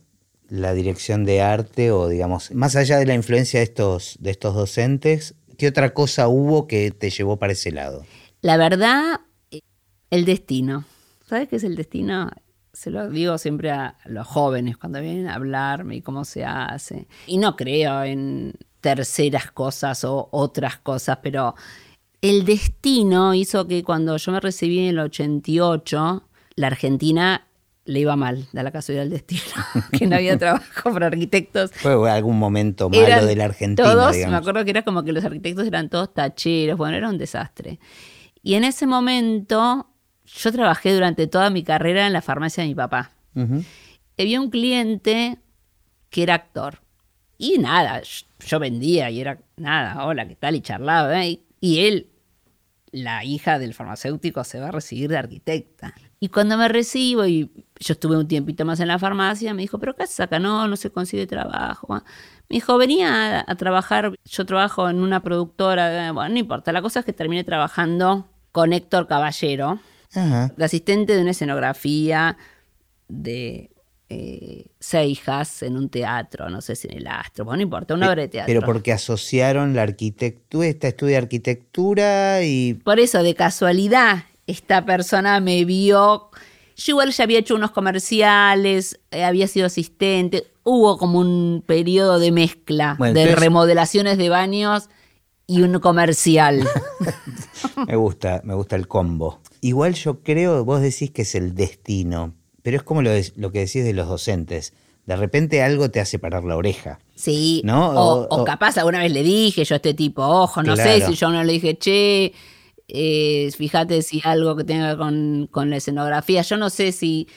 la 0.50 0.74
dirección 0.74 1.24
de 1.24 1.42
arte 1.42 1.92
o, 1.92 2.08
digamos, 2.10 2.52
más 2.52 2.76
allá 2.76 2.98
de 2.98 3.06
la 3.06 3.14
influencia 3.14 3.60
de 3.60 3.64
estos, 3.64 4.18
de 4.20 4.32
estos 4.32 4.54
docentes, 4.54 5.36
qué 5.58 5.68
otra 5.68 5.94
cosa 5.94 6.28
hubo 6.28 6.68
que 6.68 6.92
te 6.92 7.10
llevó 7.10 7.38
para 7.38 7.54
ese 7.54 7.72
lado? 7.72 8.06
La 8.42 8.58
verdad, 8.58 9.22
el 10.10 10.26
destino. 10.26 10.86
¿Sabes 11.26 11.48
qué 11.48 11.56
es 11.56 11.64
el 11.64 11.76
destino? 11.76 12.30
Se 12.74 12.90
lo 12.90 13.10
digo 13.10 13.38
siempre 13.38 13.72
a 13.72 13.98
los 14.06 14.28
jóvenes 14.28 14.78
cuando 14.78 15.02
vienen 15.02 15.28
a 15.28 15.36
hablarme 15.36 15.98
y 15.98 16.02
cómo 16.02 16.26
se 16.26 16.46
hace. 16.46 17.08
Y 17.28 17.38
no 17.38 17.56
creo 17.56 18.04
en 18.04 18.54
terceras 18.80 19.52
cosas 19.52 20.04
o 20.04 20.30
otras 20.32 20.78
cosas, 20.78 21.20
pero 21.22 21.56
el 22.22 22.46
destino 22.46 23.34
hizo 23.34 23.68
que 23.68 23.84
cuando 23.84 24.18
yo 24.18 24.32
me 24.32 24.40
recibí 24.40 24.80
en 24.80 24.90
el 24.90 25.00
88, 25.00 26.24
la 26.56 26.68
Argentina 26.68 27.48
le 27.86 28.00
iba 28.00 28.16
mal, 28.16 28.48
de 28.52 28.64
la 28.64 28.72
casualidad 28.72 29.04
del 29.04 29.12
destino, 29.12 29.42
que 29.98 30.08
no 30.08 30.16
había 30.16 30.38
trabajo 30.38 30.94
para 30.94 31.08
arquitectos. 31.08 31.72
Fue 31.72 32.10
algún 32.10 32.38
momento 32.38 32.90
malo 32.90 33.26
de 33.26 33.36
la 33.36 33.46
Argentina. 33.46 33.92
Todos, 33.92 34.16
me 34.16 34.36
acuerdo 34.36 34.64
que 34.64 34.72
era 34.72 34.84
como 34.84 35.04
que 35.04 35.12
los 35.12 35.26
arquitectos 35.26 35.68
eran 35.68 35.90
todos 35.90 36.14
tacheros, 36.14 36.78
bueno, 36.78 36.96
era 36.96 37.10
un 37.10 37.18
desastre. 37.18 37.80
Y 38.44 38.54
en 38.54 38.64
ese 38.64 38.88
momento 38.88 39.91
yo 40.34 40.52
trabajé 40.52 40.94
durante 40.94 41.28
toda 41.28 41.50
mi 41.50 41.64
carrera 41.64 42.08
en 42.08 42.14
la 42.14 42.22
farmacia 42.22 42.64
de 42.64 42.70
mi 42.70 42.76
papá. 42.76 43.12
Había 44.18 44.42
un 44.42 44.50
cliente 44.50 45.40
que 46.10 46.24
era 46.24 46.36
actor. 46.36 46.82
Y 47.38 47.58
nada, 47.58 48.02
yo 48.46 48.60
vendía 48.60 49.10
y 49.10 49.20
era 49.20 49.40
nada, 49.58 50.06
hola, 50.06 50.28
¿qué 50.28 50.36
tal? 50.36 50.56
Y 50.56 50.62
charlaba. 50.62 51.26
¿eh? 51.26 51.42
Y 51.60 51.86
él 51.86 52.12
la 52.92 53.24
hija 53.24 53.58
del 53.58 53.74
farmacéutico 53.74 54.44
se 54.44 54.60
va 54.60 54.68
a 54.68 54.72
recibir 54.72 55.10
de 55.10 55.18
arquitecta. 55.18 55.94
Y 56.20 56.28
cuando 56.28 56.58
me 56.58 56.68
recibo 56.68 57.26
y 57.26 57.50
yo 57.80 57.94
estuve 57.94 58.18
un 58.18 58.28
tiempito 58.28 58.66
más 58.66 58.80
en 58.80 58.90
la 58.90 59.00
farmacia, 59.00 59.54
me 59.54 59.62
dijo, 59.62 59.80
pero 59.80 59.96
¿qué 59.96 60.04
acá? 60.04 60.40
No, 60.40 60.68
no 60.68 60.76
se 60.76 60.92
consigue 60.92 61.26
trabajo. 61.26 61.96
Me 62.50 62.56
dijo, 62.56 62.78
venía 62.78 63.44
a, 63.48 63.56
trabajar, 63.56 64.14
yo 64.26 64.46
trabajo 64.46 64.90
en 64.90 65.00
una 65.02 65.24
productora, 65.24 66.12
bueno, 66.12 66.34
no 66.34 66.40
importa, 66.40 66.72
la 66.72 66.82
cosa 66.82 67.00
es 67.00 67.06
que 67.06 67.14
terminé 67.14 67.44
trabajando 67.44 68.28
con 68.52 68.74
Héctor 68.74 69.08
Caballero, 69.08 69.80
de 70.14 70.66
asistente 70.66 71.16
de 71.16 71.22
una 71.22 71.32
escenografía 71.32 72.38
de 73.08 73.72
eh, 74.10 74.66
Seijas 74.80 75.64
en 75.64 75.78
un 75.78 75.88
teatro, 75.88 76.50
no 76.50 76.60
sé 76.60 76.76
si 76.76 76.88
en 76.90 76.98
el 76.98 77.08
Astro, 77.08 77.46
bueno, 77.46 77.58
no 77.58 77.64
importa, 77.64 77.94
una 77.94 78.10
obra 78.10 78.24
de 78.24 78.28
teatro. 78.28 78.54
Pero 78.54 78.66
porque 78.66 78.92
asociaron 78.92 79.74
la 79.74 79.84
arquitectura, 79.84 80.68
esta 80.68 80.90
estudia 80.90 81.18
arquitectura 81.18 82.44
y... 82.44 82.74
Por 82.74 83.00
eso, 83.00 83.24
de 83.24 83.36
casualidad, 83.36 84.26
esta 84.48 84.86
persona 84.86 85.40
me 85.40 85.64
vio... 85.64 86.30
Yo 86.76 86.92
igual 86.92 87.12
ya 87.12 87.24
había 87.24 87.40
hecho 87.40 87.56
unos 87.56 87.72
comerciales, 87.72 89.00
eh, 89.12 89.24
había 89.24 89.48
sido 89.48 89.68
asistente, 89.68 90.46
hubo 90.64 90.98
como 90.98 91.20
un 91.20 91.64
periodo 91.66 92.20
de 92.20 92.32
mezcla 92.32 92.98
de 93.00 93.36
remodelaciones 93.36 94.18
de 94.18 94.30
baños 94.30 94.90
y 95.48 95.62
un 95.62 95.80
comercial. 95.80 96.68
me 97.88 97.96
gusta, 97.96 98.42
me 98.44 98.56
gusta 98.56 98.76
el 98.76 98.88
combo. 98.88 99.40
Igual 99.62 99.94
yo 99.94 100.24
creo, 100.24 100.66
vos 100.66 100.82
decís 100.82 101.12
que 101.12 101.22
es 101.22 101.36
el 101.36 101.56
destino, 101.56 102.34
pero 102.64 102.78
es 102.78 102.84
como 102.84 103.02
lo, 103.02 103.12
lo 103.36 103.52
que 103.52 103.60
decís 103.60 103.84
de 103.84 103.94
los 103.94 104.08
docentes. 104.08 104.74
De 105.06 105.16
repente 105.16 105.62
algo 105.62 105.90
te 105.90 106.00
hace 106.00 106.20
parar 106.20 106.44
la 106.44 106.56
oreja. 106.56 107.00
Sí, 107.16 107.62
¿no? 107.64 107.92
O, 107.92 108.44
capaz 108.44 108.78
alguna 108.78 109.00
vez 109.00 109.12
le 109.12 109.24
dije 109.24 109.64
yo 109.64 109.76
a 109.76 109.78
este 109.78 109.94
tipo, 109.94 110.24
ojo, 110.24 110.64
no 110.64 110.76
sé 110.76 111.06
si 111.06 111.14
yo 111.14 111.30
no 111.30 111.44
le 111.44 111.54
dije, 111.54 111.78
che, 111.78 112.34
eh, 112.88 113.52
fíjate 113.56 114.02
si 114.02 114.22
algo 114.24 114.56
que 114.56 114.64
tenga 114.64 114.98
con, 114.98 115.48
con 115.52 115.70
la 115.70 115.78
escenografía. 115.78 116.42
Yo 116.42 116.58
no 116.58 116.70
sé 116.70 116.92
si, 116.92 117.28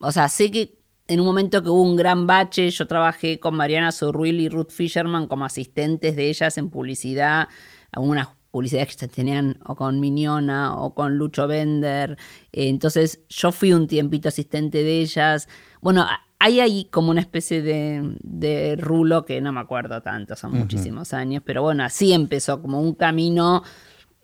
o 0.00 0.12
sea, 0.12 0.28
sé 0.28 0.50
que 0.50 0.78
en 1.08 1.20
un 1.20 1.26
momento 1.26 1.62
que 1.62 1.68
hubo 1.68 1.82
un 1.82 1.96
gran 1.96 2.26
bache, 2.26 2.70
yo 2.70 2.86
trabajé 2.86 3.38
con 3.38 3.54
Mariana 3.54 3.92
Zurruil 3.92 4.40
y 4.40 4.48
Ruth 4.48 4.70
Fisherman 4.70 5.28
como 5.28 5.44
asistentes 5.44 6.16
de 6.16 6.28
ellas 6.28 6.58
en 6.58 6.70
publicidad, 6.70 7.48
algunas 7.92 8.28
publicidades 8.56 8.88
que 8.88 9.00
se 9.00 9.08
tenían 9.08 9.58
o 9.66 9.74
con 9.74 10.00
Miñona 10.00 10.78
o 10.78 10.94
con 10.94 11.18
Lucho 11.18 11.46
Bender. 11.46 12.16
Eh, 12.52 12.68
entonces 12.70 13.20
yo 13.28 13.52
fui 13.52 13.74
un 13.74 13.86
tiempito 13.86 14.30
asistente 14.30 14.82
de 14.82 15.00
ellas. 15.00 15.46
Bueno, 15.82 16.06
hay 16.38 16.60
ahí 16.60 16.86
como 16.90 17.10
una 17.10 17.20
especie 17.20 17.60
de, 17.60 18.76
rulo 18.78 19.26
que 19.26 19.42
no 19.42 19.52
me 19.52 19.60
acuerdo 19.60 20.00
tanto, 20.00 20.36
son 20.36 20.52
muchísimos 20.52 21.12
años, 21.12 21.42
pero 21.44 21.60
bueno, 21.60 21.84
así 21.84 22.14
empezó 22.14 22.62
como 22.62 22.80
un 22.80 22.94
camino 22.94 23.62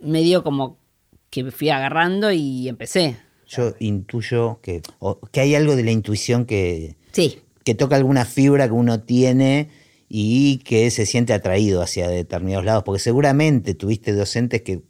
medio 0.00 0.42
como 0.42 0.78
que 1.28 1.50
fui 1.50 1.68
agarrando 1.68 2.32
y 2.32 2.70
empecé. 2.70 3.18
Yo 3.46 3.74
intuyo 3.80 4.60
que, 4.62 4.80
que 5.30 5.40
hay 5.40 5.54
algo 5.54 5.76
de 5.76 5.84
la 5.84 5.90
intuición 5.90 6.46
que, 6.46 6.96
sí. 7.12 7.40
que 7.64 7.74
toca 7.74 7.96
alguna 7.96 8.24
fibra 8.24 8.66
que 8.66 8.72
uno 8.72 9.00
tiene 9.00 9.68
y 10.14 10.58
que 10.58 10.90
se 10.90 11.06
siente 11.06 11.32
atraído 11.32 11.80
hacia 11.80 12.06
determinados 12.06 12.66
lados, 12.66 12.82
porque 12.84 12.98
seguramente 12.98 13.72
tuviste 13.72 14.12
docentes 14.12 14.60
que 14.60 14.82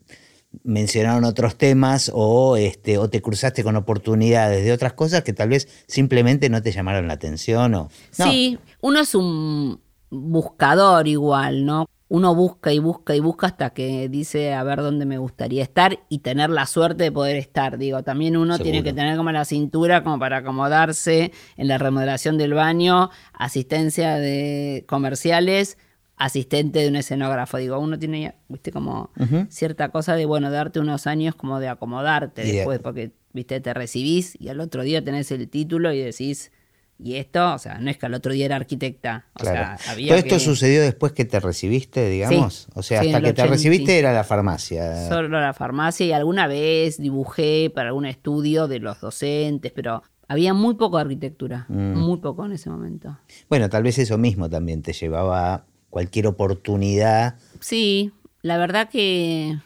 mencionaron 0.64 1.22
otros 1.22 1.56
temas 1.56 2.10
o, 2.12 2.56
este, 2.56 2.98
o 2.98 3.08
te 3.08 3.22
cruzaste 3.22 3.62
con 3.62 3.76
oportunidades 3.76 4.64
de 4.64 4.72
otras 4.72 4.94
cosas 4.94 5.22
que 5.22 5.32
tal 5.32 5.50
vez 5.50 5.68
simplemente 5.86 6.50
no 6.50 6.60
te 6.60 6.72
llamaron 6.72 7.06
la 7.06 7.14
atención. 7.14 7.72
O, 7.76 7.88
Sí, 8.10 8.58
uno 8.80 8.98
es 8.98 9.14
un 9.14 9.80
buscador 10.10 11.06
igual, 11.06 11.66
¿no? 11.66 11.86
Uno 12.12 12.34
busca 12.34 12.74
y 12.74 12.78
busca 12.78 13.16
y 13.16 13.20
busca 13.20 13.46
hasta 13.46 13.70
que 13.70 14.10
dice 14.10 14.52
a 14.52 14.62
ver 14.64 14.82
dónde 14.82 15.06
me 15.06 15.16
gustaría 15.16 15.62
estar 15.62 16.00
y 16.10 16.18
tener 16.18 16.50
la 16.50 16.66
suerte 16.66 17.04
de 17.04 17.10
poder 17.10 17.36
estar. 17.36 17.78
Digo, 17.78 18.02
también 18.02 18.36
uno 18.36 18.58
tiene 18.58 18.82
que 18.82 18.92
tener 18.92 19.16
como 19.16 19.32
la 19.32 19.46
cintura 19.46 20.02
como 20.02 20.18
para 20.18 20.36
acomodarse 20.36 21.32
en 21.56 21.68
la 21.68 21.78
remodelación 21.78 22.36
del 22.36 22.52
baño, 22.52 23.08
asistencia 23.32 24.16
de 24.16 24.84
comerciales, 24.86 25.78
asistente 26.18 26.80
de 26.80 26.88
un 26.88 26.96
escenógrafo. 26.96 27.56
Digo, 27.56 27.78
uno 27.78 27.98
tiene, 27.98 28.34
viste, 28.46 28.72
como 28.72 29.08
cierta 29.48 29.88
cosa 29.88 30.14
de, 30.14 30.26
bueno, 30.26 30.50
darte 30.50 30.80
unos 30.80 31.06
años 31.06 31.34
como 31.34 31.60
de 31.60 31.68
acomodarte 31.68 32.44
después, 32.44 32.78
porque, 32.80 33.12
viste, 33.32 33.58
te 33.62 33.72
recibís 33.72 34.38
y 34.38 34.50
al 34.50 34.60
otro 34.60 34.82
día 34.82 35.02
tenés 35.02 35.30
el 35.30 35.48
título 35.48 35.94
y 35.94 36.00
decís 36.00 36.52
y 36.98 37.16
esto, 37.16 37.54
o 37.54 37.58
sea, 37.58 37.78
no 37.78 37.90
es 37.90 37.98
que 37.98 38.06
al 38.06 38.14
otro 38.14 38.32
día 38.32 38.46
era 38.46 38.56
arquitecta. 38.56 39.26
O 39.40 39.44
sea, 39.44 39.76
había 39.88 40.08
Todo 40.08 40.18
esto 40.18 40.38
sucedió 40.38 40.82
después 40.82 41.12
que 41.12 41.24
te 41.24 41.40
recibiste, 41.40 42.08
digamos. 42.08 42.68
o 42.74 42.82
sea, 42.82 43.00
hasta 43.00 43.20
que 43.20 43.32
te 43.32 43.46
recibiste 43.46 43.98
era 43.98 44.12
la 44.12 44.24
farmacia. 44.24 45.08
Solo 45.08 45.40
la 45.40 45.52
farmacia 45.52 46.06
y 46.06 46.12
alguna 46.12 46.46
vez 46.46 46.98
dibujé 46.98 47.70
para 47.74 47.88
algún 47.88 48.06
estudio 48.06 48.68
de 48.68 48.78
los 48.78 49.00
docentes, 49.00 49.72
pero 49.72 50.02
había 50.28 50.54
muy 50.54 50.74
poco 50.74 50.98
arquitectura, 50.98 51.66
mm. 51.68 51.94
muy 51.98 52.18
poco 52.18 52.46
en 52.46 52.52
ese 52.52 52.70
momento. 52.70 53.18
Bueno, 53.48 53.68
tal 53.68 53.82
vez 53.82 53.98
eso 53.98 54.16
mismo 54.16 54.48
también 54.48 54.82
te 54.82 54.92
llevaba 54.92 55.54
a 55.54 55.64
cualquier 55.90 56.26
oportunidad. 56.28 57.36
Sí, 57.60 58.12
la 58.42 58.58
verdad 58.58 58.88
que 58.88 59.58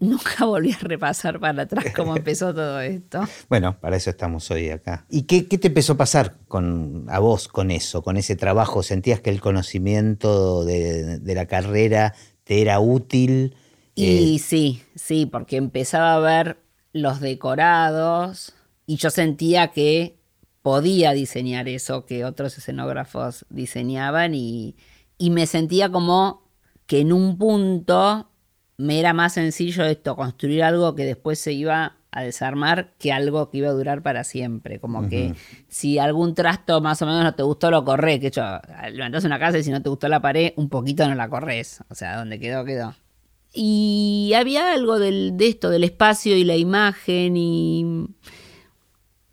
nunca 0.00 0.44
volví 0.44 0.72
a 0.72 0.78
repasar 0.78 1.40
para 1.40 1.64
atrás 1.64 1.86
cómo 1.94 2.16
empezó 2.16 2.54
todo 2.54 2.80
esto. 2.80 3.20
Bueno, 3.48 3.78
para 3.80 3.96
eso 3.96 4.10
estamos 4.10 4.50
hoy 4.50 4.70
acá. 4.70 5.04
¿Y 5.10 5.22
qué, 5.22 5.42
te 5.42 5.66
empezó 5.66 5.94
a 5.94 5.96
pasar 5.96 6.36
con, 6.48 7.06
a 7.08 7.18
vos 7.18 7.48
con 7.48 7.70
eso, 7.70 8.02
con 8.02 8.16
ese 8.16 8.36
trabajo? 8.36 8.82
¿Sentías 8.82 9.20
que 9.20 9.30
el 9.30 9.40
conocimiento 9.40 10.64
de, 10.64 11.20
la 11.24 11.46
carrera 11.46 12.14
te 12.44 12.62
era 12.62 12.78
útil? 12.80 13.56
Y 13.94 14.36
eh, 14.36 14.38
sí, 14.38 14.82
sí, 14.94 15.26
porque 15.26 15.56
empezaba 15.56 16.14
a 16.14 16.18
ver 16.20 16.58
los 16.92 17.20
decorados 17.20 18.54
y 18.86 18.96
yo 18.96 19.10
sentía 19.10 19.68
que 19.68 20.16
podía 20.62 21.12
diseñar 21.12 21.68
eso 21.68 22.06
que 22.06 22.24
otros 22.24 22.56
escenógrafos 22.56 23.46
diseñaban 23.50 24.34
y, 24.34 24.76
y 25.18 25.30
me 25.30 25.46
sentía 25.46 25.90
como 25.90 26.48
que 26.86 27.00
en 27.00 27.12
un 27.12 27.36
punto 27.36 28.31
me 28.76 28.98
era 28.98 29.12
más 29.12 29.34
sencillo 29.34 29.84
esto, 29.84 30.16
construir 30.16 30.62
algo 30.62 30.94
que 30.94 31.04
después 31.04 31.38
se 31.38 31.52
iba 31.52 31.96
a 32.10 32.22
desarmar 32.22 32.92
que 32.98 33.10
algo 33.10 33.48
que 33.48 33.58
iba 33.58 33.68
a 33.68 33.72
durar 33.72 34.02
para 34.02 34.22
siempre. 34.22 34.78
Como 34.78 35.08
que 35.08 35.34
si 35.68 35.98
algún 35.98 36.34
trasto 36.34 36.80
más 36.82 37.00
o 37.00 37.06
menos 37.06 37.24
no 37.24 37.34
te 37.34 37.42
gustó, 37.42 37.70
lo 37.70 37.84
corres. 37.84 38.20
Que 38.20 38.26
hecho, 38.26 38.42
levantás 38.92 39.24
una 39.24 39.38
casa 39.38 39.58
y 39.58 39.64
si 39.64 39.70
no 39.70 39.82
te 39.82 39.88
gustó 39.88 40.08
la 40.08 40.20
pared, 40.20 40.52
un 40.56 40.68
poquito 40.68 41.08
no 41.08 41.14
la 41.14 41.28
corres. 41.28 41.82
O 41.88 41.94
sea, 41.94 42.18
donde 42.18 42.38
quedó, 42.38 42.64
quedó. 42.64 42.94
Y 43.54 44.32
había 44.36 44.72
algo 44.72 44.98
del, 44.98 45.36
de 45.36 45.48
esto, 45.48 45.70
del 45.70 45.84
espacio 45.84 46.36
y 46.36 46.44
la 46.44 46.56
imagen 46.56 47.36
y... 47.36 48.06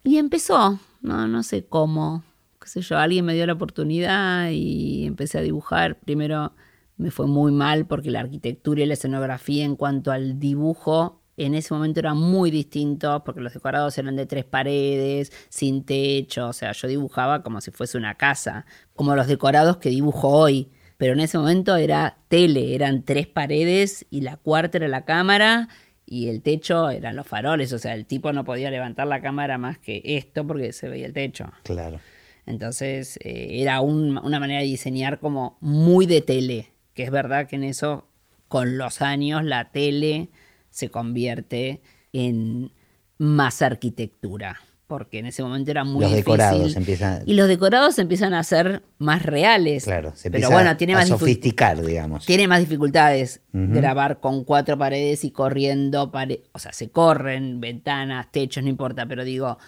Y 0.04 0.18
empezó, 0.18 0.80
no, 1.02 1.28
no 1.28 1.44
sé 1.44 1.66
cómo, 1.66 2.24
qué 2.62 2.68
sé 2.70 2.82
yo, 2.82 2.98
alguien 2.98 3.26
me 3.26 3.34
dio 3.34 3.46
la 3.46 3.54
oportunidad 3.54 4.50
y 4.50 5.06
empecé 5.06 5.38
a 5.38 5.42
dibujar. 5.42 6.00
Primero 6.00 6.54
me 7.00 7.12
fue 7.12 7.28
muy 7.28 7.52
mal 7.52 7.88
porque 7.88 8.12
la 8.12 8.20
arquitectura 8.20 8.84
y 8.84 8.86
la 8.86 8.94
escenografía 8.94 9.64
en 9.64 9.78
cuanto 9.78 10.12
al 10.12 10.38
dibujo 10.38 11.22
en 11.38 11.56
ese 11.56 11.74
momento 11.74 12.02
era 12.02 12.14
muy 12.14 12.52
distinto 12.52 13.24
porque 13.24 13.40
los 13.40 13.54
decorados 13.54 13.98
eran 13.98 14.18
de 14.18 14.26
tres 14.26 14.44
paredes, 14.44 15.32
sin 15.48 15.86
techo, 15.86 16.50
o 16.50 16.54
sea, 16.54 16.74
yo 16.74 16.90
dibujaba 16.90 17.42
como 17.42 17.62
si 17.62 17.72
fuese 17.72 17.98
una 17.98 18.16
casa, 18.16 18.66
como 18.94 19.16
los 19.16 19.28
decorados 19.28 19.78
que 19.78 19.90
dibujo 19.90 20.28
hoy, 20.28 20.72
pero 20.98 21.14
en 21.14 21.22
ese 21.22 21.38
momento 21.38 21.78
era 21.78 22.18
tele, 22.28 22.76
eran 22.76 23.06
tres 23.06 23.28
paredes 23.28 24.06
y 24.10 24.20
la 24.20 24.36
cuarta 24.36 24.80
era 24.80 24.90
la 24.90 25.06
cámara 25.06 25.70
y 26.06 26.28
el 26.28 26.42
techo 26.42 26.90
eran 26.90 27.16
los 27.16 27.26
faroles, 27.26 27.72
o 27.72 27.80
sea, 27.80 27.94
el 27.94 28.06
tipo 28.06 28.34
no 28.34 28.44
podía 28.44 28.70
levantar 28.70 29.08
la 29.08 29.22
cámara 29.22 29.58
más 29.58 29.80
que 29.80 30.02
esto 30.04 30.46
porque 30.46 30.74
se 30.74 30.90
veía 30.90 31.06
el 31.06 31.14
techo. 31.14 31.50
Claro. 31.64 32.02
Entonces 32.46 33.18
eh, 33.24 33.62
era 33.62 33.80
una 33.80 34.40
manera 34.42 34.60
de 34.60 34.66
diseñar 34.66 35.20
como 35.20 35.58
muy 35.62 36.06
de 36.06 36.20
tele 36.20 36.74
que 36.94 37.04
es 37.04 37.12
verdad 37.12 37.48
que 37.48 37.56
en 37.56 37.64
eso, 37.64 38.08
con 38.48 38.78
los 38.78 39.02
años, 39.02 39.44
la 39.44 39.72
tele 39.72 40.30
se 40.70 40.90
convierte 40.90 41.82
en 42.14 42.72
más 43.18 43.62
arquitectura. 43.62 44.60
Porque 44.88 45.20
en 45.20 45.28
ese 45.28 45.44
momento 45.44 45.70
era 45.70 45.84
muy 45.84 46.02
los 46.02 46.12
decorados 46.12 46.76
empiezan 46.76 47.22
y 47.28 47.36
los 47.36 47.48
decorados 47.48 48.00
empiezan 48.00 48.34
a 48.34 48.44
ser 48.44 48.82
más 48.98 49.22
reales. 49.22 49.84
Claro, 49.84 50.14
se 50.16 50.32
pero 50.32 50.50
bueno, 50.50 50.76
tiene 50.78 50.94
a 50.94 50.98
más 50.98 51.10
sofisticar, 51.10 51.80
digamos. 51.86 52.26
Tiene 52.26 52.48
más 52.48 52.60
dificultades 52.60 53.42
grabar 53.54 54.20
con 54.20 54.44
cuatro 54.44 54.80
paredes 54.80 55.24
y 55.26 55.30
corriendo, 55.30 56.12
o 56.54 56.58
sea, 56.58 56.74
se 56.74 56.90
corren 56.90 57.62
ventanas, 57.62 58.32
techos, 58.32 58.64
no 58.64 58.70
importa, 58.70 59.06
pero 59.06 59.24
digo, 59.24 59.60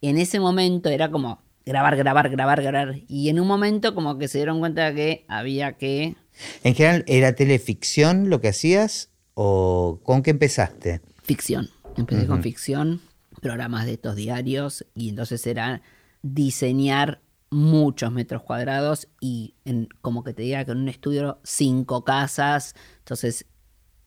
en 0.00 0.16
ese 0.18 0.38
momento 0.38 0.90
era 0.90 1.10
como 1.10 1.41
grabar, 1.64 1.96
grabar, 1.96 2.30
grabar, 2.30 2.62
grabar. 2.62 2.94
Y 3.08 3.28
en 3.28 3.40
un 3.40 3.46
momento 3.46 3.94
como 3.94 4.18
que 4.18 4.28
se 4.28 4.38
dieron 4.38 4.60
cuenta 4.60 4.94
que 4.94 5.24
había 5.28 5.72
que 5.72 6.16
en 6.64 6.74
general, 6.74 7.04
¿era 7.06 7.34
teleficción 7.34 8.30
lo 8.30 8.40
que 8.40 8.48
hacías 8.48 9.10
o 9.34 10.00
con 10.02 10.22
qué 10.22 10.30
empezaste? 10.30 11.00
Ficción. 11.22 11.68
Empecé 11.96 12.26
con 12.26 12.42
ficción, 12.42 13.02
programas 13.40 13.84
de 13.84 13.92
estos 13.92 14.16
diarios 14.16 14.86
y 14.94 15.10
entonces 15.10 15.46
era 15.46 15.82
diseñar 16.22 17.20
muchos 17.50 18.10
metros 18.10 18.42
cuadrados 18.42 19.08
y 19.20 19.56
en, 19.66 19.88
como 20.00 20.24
que 20.24 20.32
te 20.32 20.42
diga 20.42 20.64
que 20.64 20.72
en 20.72 20.78
un 20.78 20.88
estudio 20.88 21.38
cinco 21.44 22.02
casas, 22.02 22.74
entonces 23.00 23.44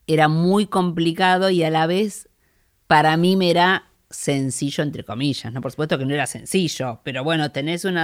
era 0.08 0.28
muy 0.28 0.66
complicado 0.66 1.52
y 1.52 1.62
a 1.62 1.70
la 1.70 1.86
vez 1.86 2.28
para 2.88 3.18
mí 3.18 3.36
me 3.36 3.52
era 3.52 3.92
sencillo, 4.16 4.84
entre 4.84 5.04
comillas, 5.04 5.52
¿no? 5.54 5.62
Por 5.62 5.72
supuesto 5.72 5.98
que 5.98 6.06
no 6.06 6.14
era 6.14 6.26
sencillo, 6.26 7.02
pero 7.04 7.24
bueno, 7.24 7.52
tenés 7.52 7.86
un 7.86 7.98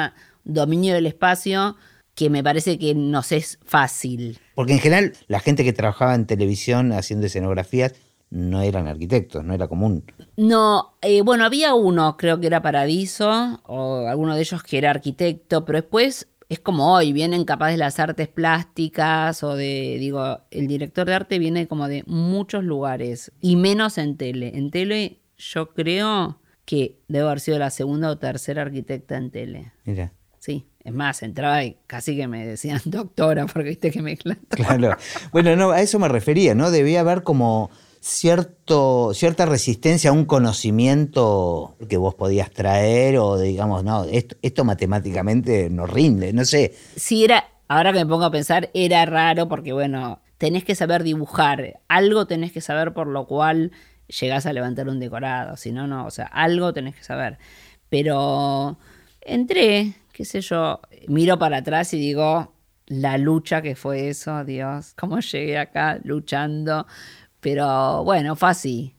dominio 0.44 0.94
del 0.94 1.08
espacio 1.08 1.76
que 2.16 2.30
me 2.30 2.44
parece 2.44 2.78
que 2.78 2.94
nos 2.94 3.32
es 3.32 3.60
fácil. 3.66 4.40
Porque 4.56 4.74
en 4.74 4.80
general 4.80 5.14
la 5.28 5.40
gente 5.40 5.64
que 5.64 5.74
trabajaba 5.74 6.14
en 6.16 6.28
televisión 6.28 6.92
haciendo 6.92 7.28
escenografías 7.28 7.94
no 8.30 8.62
eran 8.62 8.88
arquitectos, 8.88 9.44
no 9.44 9.54
era 9.54 9.68
común. 9.68 10.06
No, 10.38 10.98
eh, 11.02 11.22
bueno, 11.22 11.46
había 11.46 11.74
uno, 11.74 12.16
creo 12.18 12.40
que 12.40 12.48
era 12.48 12.62
Paradiso, 12.62 13.62
o 13.66 14.08
alguno 14.08 14.36
de 14.36 14.42
ellos 14.42 14.64
que 14.64 14.78
era 14.78 14.90
arquitecto, 14.90 15.66
pero 15.66 15.82
después 15.82 16.28
es 16.52 16.60
como 16.60 16.94
hoy, 16.94 17.14
vienen 17.14 17.46
capaz 17.46 17.72
de 17.72 17.78
las 17.78 17.98
artes 17.98 18.28
plásticas 18.28 19.42
o 19.42 19.56
de, 19.56 19.96
digo, 20.00 20.42
el 20.52 20.68
director 20.68 21.08
de 21.08 21.14
arte 21.14 21.40
viene 21.40 21.66
como 21.66 21.88
de 21.88 22.04
muchos 22.08 22.66
lugares 22.66 23.32
y 23.40 23.56
menos 23.56 23.98
en 23.98 24.18
tele. 24.18 24.52
En 24.58 24.70
tele 24.70 25.21
yo 25.42 25.74
creo 25.74 26.40
que 26.66 27.00
debo 27.08 27.28
haber 27.28 27.40
sido 27.40 27.60
la 27.60 27.72
segunda 27.72 28.10
o 28.10 28.18
tercera 28.18 28.62
arquitecta 28.62 29.18
en 29.18 29.32
tele. 29.32 29.74
Mira. 29.84 30.14
Sí, 30.40 30.68
es 30.84 30.94
más, 30.94 31.22
entraba 31.24 31.64
y 31.64 31.78
casi 31.88 32.16
que 32.16 32.28
me 32.28 32.46
decían 32.46 32.82
doctora, 32.86 33.46
porque 33.48 33.70
viste 33.70 33.92
que 33.92 34.02
me 34.02 34.18
Claro. 34.50 34.96
Bueno, 35.32 35.56
no, 35.56 35.72
a 35.72 35.82
eso 35.82 36.00
me 36.00 36.08
refería, 36.08 36.56
¿no? 36.56 36.72
Debía 36.72 37.02
haber 37.02 37.24
como 37.24 37.72
cierto, 38.00 39.14
cierta 39.14 39.46
resistencia 39.46 40.10
a 40.10 40.14
un 40.14 40.26
conocimiento 40.26 41.76
que 41.88 41.98
vos 41.98 42.16
podías 42.16 42.50
traer 42.52 43.18
o 43.18 43.38
digamos, 43.38 43.84
no, 43.84 44.06
esto, 44.06 44.36
esto 44.42 44.64
matemáticamente 44.64 45.70
no 45.70 45.86
rinde, 45.86 46.34
no 46.34 46.46
sé. 46.46 46.74
Sí, 46.96 47.24
era, 47.24 47.46
ahora 47.68 47.94
que 47.94 48.00
me 48.00 48.08
pongo 48.08 48.26
a 48.26 48.32
pensar, 48.32 48.72
era 48.74 49.06
raro 49.06 49.48
porque, 49.48 49.74
bueno, 49.74 50.20
tenés 50.40 50.64
que 50.64 50.74
saber 50.74 51.04
dibujar, 51.04 51.82
algo 51.88 52.26
tenés 52.26 52.52
que 52.52 52.62
saber 52.62 52.94
por 52.94 53.06
lo 53.06 53.28
cual 53.28 53.72
llegás 54.20 54.46
a 54.46 54.54
levantar 54.54 54.90
un 54.90 55.00
decorado, 55.00 55.58
si 55.58 55.72
no, 55.72 55.88
no, 55.88 56.06
o 56.06 56.12
sea, 56.12 56.26
algo 56.26 56.74
tenés 56.74 56.96
que 56.96 57.04
saber. 57.04 57.38
Pero 57.90 58.78
entré, 59.22 59.94
qué 60.14 60.26
sé 60.26 60.42
yo, 60.42 60.82
miro 61.08 61.38
para 61.40 61.58
atrás 61.58 61.94
y 61.94 62.00
digo, 62.00 62.54
la 62.88 63.18
lucha 63.18 63.62
que 63.62 63.76
fue 63.76 64.10
eso, 64.10 64.44
Dios, 64.44 64.94
cómo 64.98 65.20
llegué 65.20 65.58
acá 65.58 66.00
luchando. 66.04 66.86
Pero 67.40 68.04
bueno, 68.04 68.36
fue 68.36 68.50
así, 68.50 68.94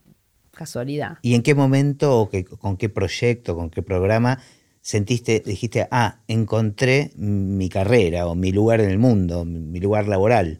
casualidad. 0.52 1.18
¿Y 1.22 1.34
en 1.34 1.42
qué 1.42 1.54
momento 1.54 2.20
o 2.20 2.30
con 2.58 2.76
qué 2.76 2.88
proyecto, 2.88 3.54
con 3.54 3.70
qué 3.70 3.82
programa 3.82 4.38
sentiste, 4.80 5.40
dijiste, 5.44 5.86
ah, 5.90 6.18
encontré 6.26 7.12
mi 7.16 7.68
carrera 7.68 8.26
o 8.26 8.34
mi 8.34 8.50
lugar 8.50 8.80
en 8.80 8.90
el 8.90 8.98
mundo, 8.98 9.44
mi 9.44 9.78
lugar 9.78 10.08
laboral? 10.08 10.58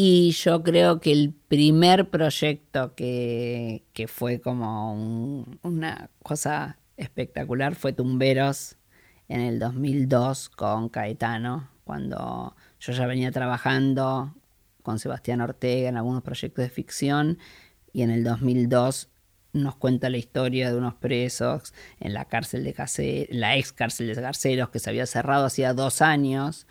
Y 0.00 0.30
yo 0.30 0.62
creo 0.62 1.00
que 1.00 1.10
el 1.10 1.34
primer 1.48 2.08
proyecto 2.08 2.94
que, 2.94 3.82
que 3.92 4.06
fue 4.06 4.40
como 4.40 5.44
una 5.62 6.10
cosa 6.22 6.78
espectacular 6.96 7.74
fue 7.74 7.92
Tumberos 7.92 8.76
en 9.26 9.40
el 9.40 9.58
2002 9.58 10.50
con 10.50 10.88
Caetano, 10.88 11.68
cuando 11.82 12.54
yo 12.78 12.92
ya 12.92 13.06
venía 13.08 13.32
trabajando 13.32 14.36
con 14.84 15.00
Sebastián 15.00 15.40
Ortega 15.40 15.88
en 15.88 15.96
algunos 15.96 16.22
proyectos 16.22 16.62
de 16.62 16.70
ficción 16.70 17.38
y 17.92 18.02
en 18.02 18.10
el 18.10 18.22
2002 18.22 19.08
nos 19.52 19.74
cuenta 19.74 20.10
la 20.10 20.18
historia 20.18 20.70
de 20.70 20.78
unos 20.78 20.94
presos 20.94 21.74
en 21.98 22.14
la 22.14 22.26
cárcel 22.26 22.62
de 22.62 22.72
Caseros, 22.72 23.34
la 23.34 23.56
ex 23.56 23.72
cárcel 23.72 24.14
de 24.14 24.22
Garceros 24.22 24.68
que 24.68 24.78
se 24.78 24.90
había 24.90 25.06
cerrado 25.06 25.46
hacía 25.46 25.74
dos 25.74 26.02
años 26.02 26.68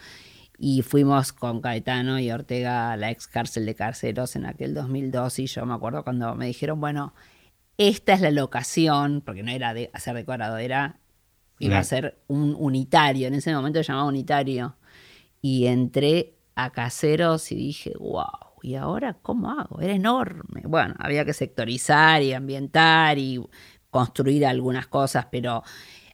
y 0.58 0.82
fuimos 0.82 1.34
con 1.34 1.62
Caetano 1.62 2.20
y 2.20 2.32
Ortega 2.32 2.92
a 2.92 2.98
la 2.98 3.12
ex 3.12 3.28
cárcel 3.28 3.66
de 3.66 3.76
Carceros 3.76 4.36
en 4.36 4.46
aquel 4.46 4.74
2002 4.74 5.40
y 5.40 5.48
yo 5.48 5.66
me 5.66 5.74
acuerdo 5.74 6.04
cuando 6.04 6.34
me 6.36 6.48
dijeron, 6.48 6.80
bueno, 6.80 7.14
esta 7.78 8.14
es 8.14 8.22
la 8.22 8.32
locación, 8.32 9.22
porque 9.22 9.44
no 9.44 9.52
era 9.52 9.74
de 9.74 9.92
hacer 9.94 10.16
decorado, 10.16 10.58
era 10.58 11.00
iba 11.60 11.78
a 11.78 11.84
ser 11.84 12.20
un 12.28 12.56
unitario, 12.58 13.28
en 13.28 13.36
ese 13.36 13.54
momento 13.54 13.80
se 13.84 13.92
llamaba 13.92 14.08
unitario. 14.08 14.76
Y 15.42 15.68
entré 15.68 16.36
a 16.56 16.72
Caseros 16.72 17.52
y 17.52 17.56
dije, 17.56 17.94
wow, 18.00 18.62
¿y 18.62 18.76
ahora 18.76 19.16
cómo 19.22 19.52
hago? 19.52 19.82
Era 19.82 19.94
enorme. 19.94 20.64
Bueno, 20.66 20.96
había 21.00 21.26
que 21.26 21.34
sectorizar 21.34 22.22
y 22.22 22.34
ambientar 22.34 23.18
y 23.18 23.42
construir 23.90 24.46
algunas 24.46 24.88
cosas, 24.88 25.28
pero 25.32 25.64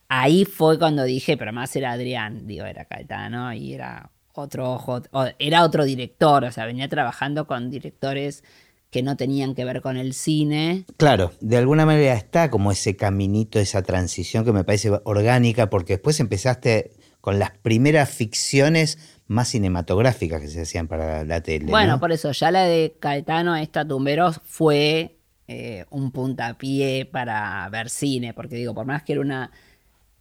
ahí 0.08 0.45
fue 0.45 0.77
cuando 0.77 1.03
dije, 1.03 1.38
pero 1.38 1.53
más 1.53 1.75
era 1.75 1.91
Adrián, 1.91 2.45
digo, 2.45 2.65
era 2.65 2.86
Caetano 2.86 3.53
y 3.53 3.73
era 3.73 4.12
otro 4.33 4.73
ojo, 4.73 5.01
era 5.39 5.63
otro 5.63 5.85
director, 5.85 6.43
o 6.43 6.51
sea, 6.51 6.65
venía 6.65 6.87
trabajando 6.89 7.47
con 7.47 7.69
directores 7.69 8.43
que 8.89 9.01
no 9.01 9.17
tenían 9.17 9.55
que 9.55 9.65
ver 9.65 9.81
con 9.81 9.97
el 9.97 10.13
cine. 10.13 10.85
Claro, 10.97 11.31
de 11.41 11.57
alguna 11.57 11.85
manera 11.85 12.13
está 12.13 12.51
como 12.51 12.71
ese 12.71 12.95
caminito, 12.95 13.59
esa 13.59 13.81
transición 13.81 14.45
que 14.45 14.53
me 14.53 14.63
parece 14.63 14.91
orgánica, 15.03 15.69
porque 15.69 15.93
después 15.93 16.19
empezaste 16.19 16.91
con 17.19 17.39
las 17.39 17.51
primeras 17.51 18.09
ficciones 18.09 18.99
más 19.27 19.47
cinematográficas 19.47 20.41
que 20.41 20.47
se 20.47 20.61
hacían 20.61 20.87
para 20.87 21.23
la 21.23 21.41
tele. 21.41 21.71
Bueno, 21.71 21.99
por 21.99 22.11
eso, 22.11 22.31
ya 22.33 22.51
la 22.51 22.65
de 22.65 22.95
Caetano, 22.99 23.55
esta 23.55 23.87
Tumberos, 23.87 24.41
fue 24.45 25.17
eh, 25.47 25.85
un 25.89 26.11
puntapié 26.11 27.05
para 27.05 27.67
ver 27.69 27.89
cine, 27.89 28.33
porque 28.33 28.57
digo, 28.57 28.75
por 28.75 28.85
más 28.85 29.03
que 29.03 29.13
era 29.13 29.21
una, 29.21 29.51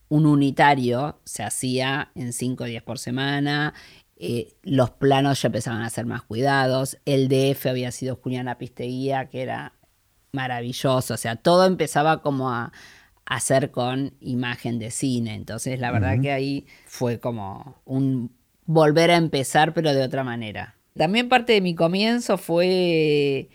un 0.09 0.27
unitario, 0.27 1.19
se 1.25 1.43
hacía 1.43 2.11
en 2.15 2.33
5 2.33 2.65
días 2.65 2.83
por 2.83 2.99
semana, 2.99 3.75
eh, 4.25 4.55
los 4.63 4.91
planos 4.91 5.43
ya 5.43 5.49
empezaban 5.49 5.83
a 5.83 5.91
ser 5.91 6.07
más 6.07 6.23
cuidados, 6.23 6.97
el 7.07 7.27
DF 7.27 7.67
había 7.67 7.91
sido 7.91 8.15
Juliana 8.15 8.57
Pisteguía, 8.57 9.27
que 9.27 9.43
era 9.43 9.73
maravilloso, 10.31 11.15
o 11.15 11.17
sea, 11.17 11.35
todo 11.35 11.67
empezaba 11.67 12.23
como 12.23 12.49
a, 12.49 12.71
hacer 13.27 13.73
con 13.73 14.15
imagen 14.21 14.79
de 14.79 14.93
cine, 14.93 15.35
entonces 15.35 15.81
la 15.81 15.91
verdad 15.91 16.21
que 16.21 16.31
ahí 16.31 16.67
fue 16.87 17.19
como 17.19 17.81
un 17.85 18.31
volver 18.65 19.11
a 19.11 19.17
empezar, 19.17 19.75
pero 19.75 19.93
de 19.93 20.05
otra 20.05 20.23
manera. 20.23 20.77
También 20.97 21.29
parte 21.29 21.55
de 21.55 21.61
mi 21.61 21.75
comienzo 21.75 22.39
fue 22.39 23.49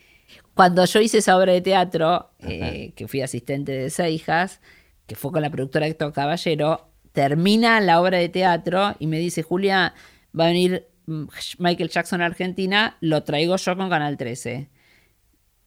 cuando 0.53 0.84
yo 0.84 0.99
hice 0.99 1.19
esa 1.19 1.38
obra 1.38 1.53
de 1.53 1.62
teatro, 1.62 2.30
eh, 2.39 2.91
que 2.97 3.08
fui 3.08 3.21
asistente 3.21 3.71
de 3.71 3.89
Seijas, 3.89 4.60
que 5.06 5.15
fue 5.15 5.32
con 5.32 5.41
la 5.41 5.49
productora 5.49 5.88
Héctor 5.88 6.12
Caballero, 6.12 6.89
termina 7.13 7.80
la 7.80 8.01
obra 8.01 8.17
de 8.17 8.27
teatro 8.27 8.95
y 8.99 9.08
me 9.08 9.19
dice, 9.19 9.43
Julia, 9.43 9.93
va 10.38 10.45
a 10.45 10.47
venir 10.47 10.88
mm, 11.06 11.26
Michael 11.60 11.89
Jackson 11.89 12.21
a 12.21 12.26
Argentina, 12.26 12.97
lo 13.02 13.23
traigo 13.23 13.56
yo 13.58 13.78
con 13.78 13.89
Canal 13.89 14.17
13. 14.17 14.69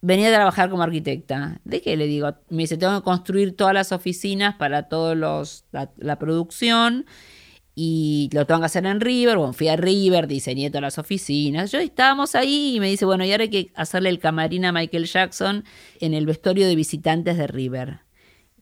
Venía 0.02 0.28
a 0.28 0.34
trabajar 0.34 0.70
como 0.70 0.82
arquitecta. 0.82 1.60
¿De 1.64 1.82
qué 1.82 1.96
le 1.96 2.06
digo? 2.06 2.34
Me 2.48 2.62
dice, 2.62 2.78
tengo 2.78 2.98
que 2.98 3.04
construir 3.04 3.54
todas 3.54 3.74
las 3.74 3.92
oficinas 3.92 4.56
para 4.56 4.88
todos 4.88 5.16
los 5.16 5.64
la, 5.72 6.18
producción 6.18 7.04
y 7.74 8.30
lo 8.32 8.46
tengo 8.46 8.60
que 8.60 8.66
hacer 8.66 8.86
en 8.86 9.00
River. 9.00 9.36
Bueno, 9.36 9.52
fui 9.52 9.68
a 9.68 9.76
River, 9.76 10.26
diseñé 10.26 10.70
todas 10.70 10.82
las 10.82 10.98
oficinas. 10.98 11.70
Yo 11.70 11.78
estábamos 11.80 12.34
ahí 12.34 12.76
y 12.76 12.80
me 12.80 12.88
dice, 12.88 13.04
bueno, 13.04 13.24
y 13.24 13.32
ahora 13.32 13.44
hay 13.44 13.50
que 13.50 13.72
hacerle 13.74 14.08
el 14.08 14.18
camarín 14.18 14.64
a 14.64 14.72
Michael 14.72 15.04
Jackson 15.04 15.64
en 16.00 16.14
el 16.14 16.24
vestuario 16.24 16.66
de 16.66 16.76
visitantes 16.76 17.36
de 17.36 17.46
River. 17.46 18.00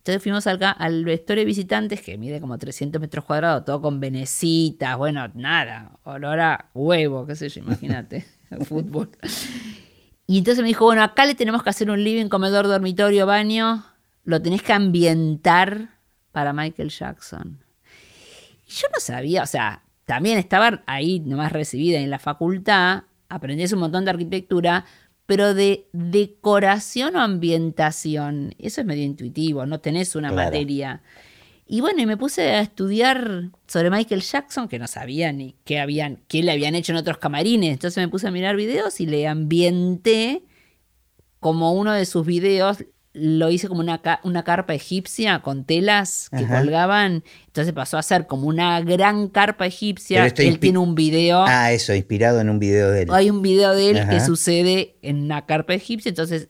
Entonces 0.08 0.22
fuimos 0.22 0.46
acá 0.46 0.70
al 0.70 1.04
vestuario 1.04 1.42
de 1.42 1.44
visitantes, 1.44 2.00
que 2.00 2.16
mide 2.16 2.40
como 2.40 2.56
300 2.56 2.98
metros 2.98 3.26
cuadrados, 3.26 3.66
todo 3.66 3.82
con 3.82 4.00
venecitas, 4.00 4.96
bueno, 4.96 5.30
nada, 5.34 5.98
olor 6.04 6.40
a 6.40 6.70
huevo, 6.72 7.26
qué 7.26 7.36
sé 7.36 7.50
yo, 7.50 7.60
imagínate, 7.60 8.24
fútbol. 8.64 9.10
Y 10.26 10.38
entonces 10.38 10.62
me 10.62 10.68
dijo, 10.68 10.86
bueno, 10.86 11.02
acá 11.02 11.26
le 11.26 11.34
tenemos 11.34 11.62
que 11.62 11.68
hacer 11.68 11.90
un 11.90 12.02
living, 12.02 12.30
comedor, 12.30 12.68
dormitorio, 12.68 13.26
baño, 13.26 13.84
lo 14.24 14.40
tenés 14.40 14.62
que 14.62 14.72
ambientar 14.72 15.90
para 16.32 16.54
Michael 16.54 16.88
Jackson. 16.88 17.62
Y 18.66 18.70
yo 18.70 18.88
no 18.94 19.00
sabía, 19.00 19.42
o 19.42 19.46
sea, 19.46 19.82
también 20.06 20.38
estaba 20.38 20.84
ahí 20.86 21.20
nomás 21.20 21.52
recibida 21.52 21.98
en 21.98 22.08
la 22.08 22.18
facultad, 22.18 23.02
aprendí 23.28 23.70
un 23.74 23.80
montón 23.80 24.06
de 24.06 24.12
arquitectura, 24.12 24.86
pero 25.28 25.52
de 25.52 25.86
decoración 25.92 27.14
o 27.14 27.20
ambientación, 27.20 28.54
eso 28.58 28.80
es 28.80 28.86
medio 28.86 29.04
intuitivo, 29.04 29.66
no 29.66 29.78
tenés 29.78 30.16
una 30.16 30.32
materia. 30.32 31.02
Y 31.66 31.82
bueno, 31.82 32.00
y 32.00 32.06
me 32.06 32.16
puse 32.16 32.52
a 32.52 32.62
estudiar 32.62 33.50
sobre 33.66 33.90
Michael 33.90 34.22
Jackson, 34.22 34.68
que 34.68 34.78
no 34.78 34.86
sabía 34.86 35.30
ni 35.34 35.54
qué, 35.66 35.80
habían, 35.80 36.22
qué 36.28 36.42
le 36.42 36.50
habían 36.50 36.74
hecho 36.74 36.92
en 36.92 36.96
otros 36.96 37.18
camarines. 37.18 37.74
Entonces 37.74 38.02
me 38.02 38.08
puse 38.08 38.26
a 38.26 38.30
mirar 38.30 38.56
videos 38.56 39.02
y 39.02 39.06
le 39.06 39.28
ambienté 39.28 40.44
como 41.40 41.74
uno 41.74 41.92
de 41.92 42.06
sus 42.06 42.24
videos 42.24 42.86
lo 43.20 43.50
hice 43.50 43.68
como 43.68 43.80
una, 43.80 44.00
una 44.22 44.44
carpa 44.44 44.74
egipcia 44.74 45.40
con 45.40 45.64
telas 45.64 46.28
que 46.30 46.46
colgaban. 46.46 47.24
Entonces 47.46 47.72
pasó 47.72 47.98
a 47.98 48.02
ser 48.02 48.26
como 48.26 48.46
una 48.46 48.80
gran 48.80 49.28
carpa 49.28 49.66
egipcia. 49.66 50.26
Él 50.26 50.58
tiene 50.58 50.78
un 50.78 50.94
video. 50.94 51.44
Ah, 51.46 51.72
eso, 51.72 51.94
inspirado 51.94 52.40
en 52.40 52.48
un 52.50 52.58
video 52.58 52.90
de 52.90 53.02
él. 53.02 53.08
Hay 53.12 53.30
un 53.30 53.42
video 53.42 53.74
de 53.74 53.90
él 53.90 54.08
que 54.08 54.20
sucede 54.20 54.96
en 55.02 55.22
una 55.24 55.46
carpa 55.46 55.74
egipcia. 55.74 56.10
Entonces, 56.10 56.48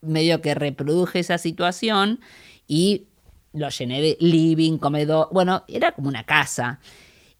medio 0.00 0.40
que 0.40 0.54
reproduje 0.54 1.18
esa 1.18 1.38
situación 1.38 2.20
y 2.66 3.08
lo 3.52 3.68
llené 3.68 4.00
de 4.00 4.16
living, 4.20 4.78
comedor. 4.78 5.28
Bueno, 5.32 5.64
era 5.68 5.92
como 5.92 6.08
una 6.08 6.24
casa. 6.24 6.80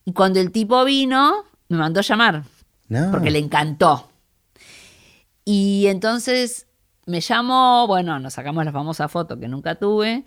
Y 0.05 0.13
cuando 0.13 0.41
el 0.41 0.51
tipo 0.53 0.85
vino, 0.85 1.45
me 1.69 1.79
mandó 1.79 2.01
a 2.01 2.03
llamar. 2.03 2.45
Porque 3.11 3.31
le 3.31 3.39
encantó. 3.39 4.11
Y 5.45 5.87
entonces 5.87 6.67
me 7.07 7.21
llamó, 7.21 7.87
bueno, 7.87 8.19
nos 8.19 8.35
sacamos 8.35 8.65
la 8.65 8.73
famosa 8.73 9.09
foto 9.09 9.39
que 9.39 9.49
nunca 9.49 9.77
tuve, 9.77 10.25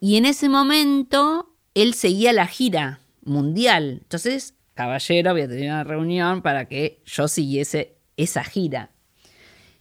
y 0.00 0.16
en 0.16 0.26
ese 0.26 0.48
momento 0.48 1.54
él 1.74 1.94
seguía 1.94 2.32
la 2.32 2.46
gira 2.46 3.00
mundial. 3.22 3.98
Entonces, 4.02 4.54
caballero, 4.74 5.30
había 5.30 5.48
tenido 5.48 5.74
una 5.74 5.84
reunión 5.84 6.40
para 6.42 6.66
que 6.66 7.02
yo 7.04 7.28
siguiese 7.28 7.96
esa 8.16 8.44
gira. 8.44 8.90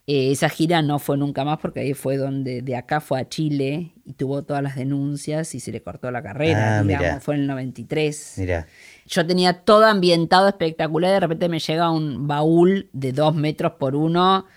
Eh, 0.07 0.31
esa 0.31 0.49
gira 0.49 0.81
no 0.81 0.97
fue 0.97 1.19
nunca 1.19 1.45
más 1.45 1.59
porque 1.59 1.81
ahí 1.81 1.93
fue 1.93 2.17
donde 2.17 2.63
de 2.63 2.75
acá 2.75 2.99
fue 2.99 3.19
a 3.19 3.29
Chile 3.29 3.93
y 4.05 4.13
tuvo 4.13 4.41
todas 4.41 4.63
las 4.63 4.75
denuncias 4.75 5.53
y 5.53 5.59
se 5.59 5.71
le 5.71 5.83
cortó 5.83 6.09
la 6.09 6.23
carrera, 6.23 6.79
ah, 6.79 7.19
fue 7.21 7.35
en 7.35 7.41
el 7.41 7.47
93. 7.47 8.33
Mira. 8.39 8.65
Yo 9.05 9.27
tenía 9.27 9.53
todo 9.61 9.85
ambientado 9.85 10.47
espectacular, 10.47 11.11
de 11.11 11.19
repente 11.19 11.47
me 11.47 11.59
llega 11.59 11.91
un 11.91 12.27
baúl 12.27 12.89
de 12.91 13.13
dos 13.13 13.35
metros 13.35 13.73
por 13.73 13.95
uno 13.95 14.47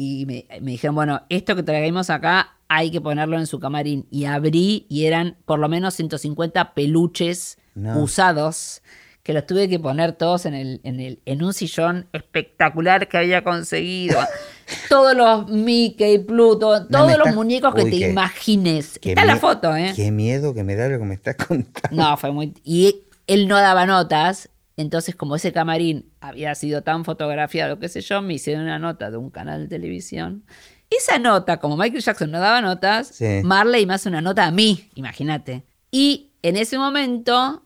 y 0.00 0.26
me, 0.26 0.46
dijeron, 0.60 0.94
bueno, 0.94 1.22
esto 1.28 1.56
que 1.56 1.64
traigamos 1.64 2.08
acá 2.08 2.56
hay 2.68 2.92
que 2.92 3.00
ponerlo 3.00 3.36
en 3.36 3.48
su 3.48 3.58
camarín. 3.58 4.06
Y 4.12 4.26
abrí 4.26 4.86
y 4.88 5.06
eran 5.06 5.36
por 5.44 5.58
lo 5.58 5.68
menos 5.68 5.94
150 5.94 6.72
peluches 6.74 7.58
usados 7.96 8.80
que 9.24 9.32
los 9.32 9.44
tuve 9.44 9.68
que 9.68 9.80
poner 9.80 10.12
todos 10.12 10.46
en, 10.46 10.54
el, 10.54 10.80
en, 10.84 11.00
el, 11.00 11.20
en 11.26 11.42
un 11.42 11.52
sillón 11.52 12.06
espectacular 12.12 13.08
que 13.08 13.18
había 13.18 13.42
conseguido. 13.42 14.20
todos 14.88 15.16
los 15.16 15.48
Mickey, 15.48 16.18
Pluto, 16.18 16.86
todos 16.86 17.18
los 17.18 17.34
muñecos 17.34 17.74
que 17.74 17.86
te 17.86 17.96
imagines. 17.96 19.00
Está 19.02 19.24
la 19.24 19.36
foto, 19.38 19.74
¿eh? 19.74 19.94
Qué 19.96 20.12
miedo 20.12 20.54
que 20.54 20.62
me 20.62 20.76
da 20.76 20.86
lo 20.86 21.00
que 21.00 21.06
me 21.06 21.14
estás 21.14 21.34
contando. 21.48 22.00
No, 22.00 22.16
fue 22.16 22.30
muy... 22.30 22.54
Y 22.62 23.02
él 23.26 23.48
no 23.48 23.56
daba 23.56 23.84
notas, 23.84 24.48
entonces 24.78 25.16
como 25.16 25.34
ese 25.34 25.52
camarín 25.52 26.12
había 26.20 26.54
sido 26.54 26.82
tan 26.82 27.04
fotografiado, 27.04 27.80
qué 27.80 27.88
sé 27.88 28.00
yo, 28.00 28.22
me 28.22 28.34
hicieron 28.34 28.62
una 28.62 28.78
nota 28.78 29.10
de 29.10 29.16
un 29.16 29.28
canal 29.28 29.62
de 29.62 29.68
televisión. 29.68 30.44
Esa 30.88 31.18
nota, 31.18 31.58
como 31.58 31.76
Michael 31.76 32.02
Jackson 32.02 32.30
no 32.30 32.38
daba 32.38 32.62
notas, 32.62 33.20
Marley 33.42 33.86
me 33.86 33.94
hace 33.94 34.08
una 34.08 34.20
nota 34.20 34.46
a 34.46 34.52
mí, 34.52 34.88
imagínate. 34.94 35.64
Y 35.90 36.30
en 36.42 36.56
ese 36.56 36.78
momento 36.78 37.64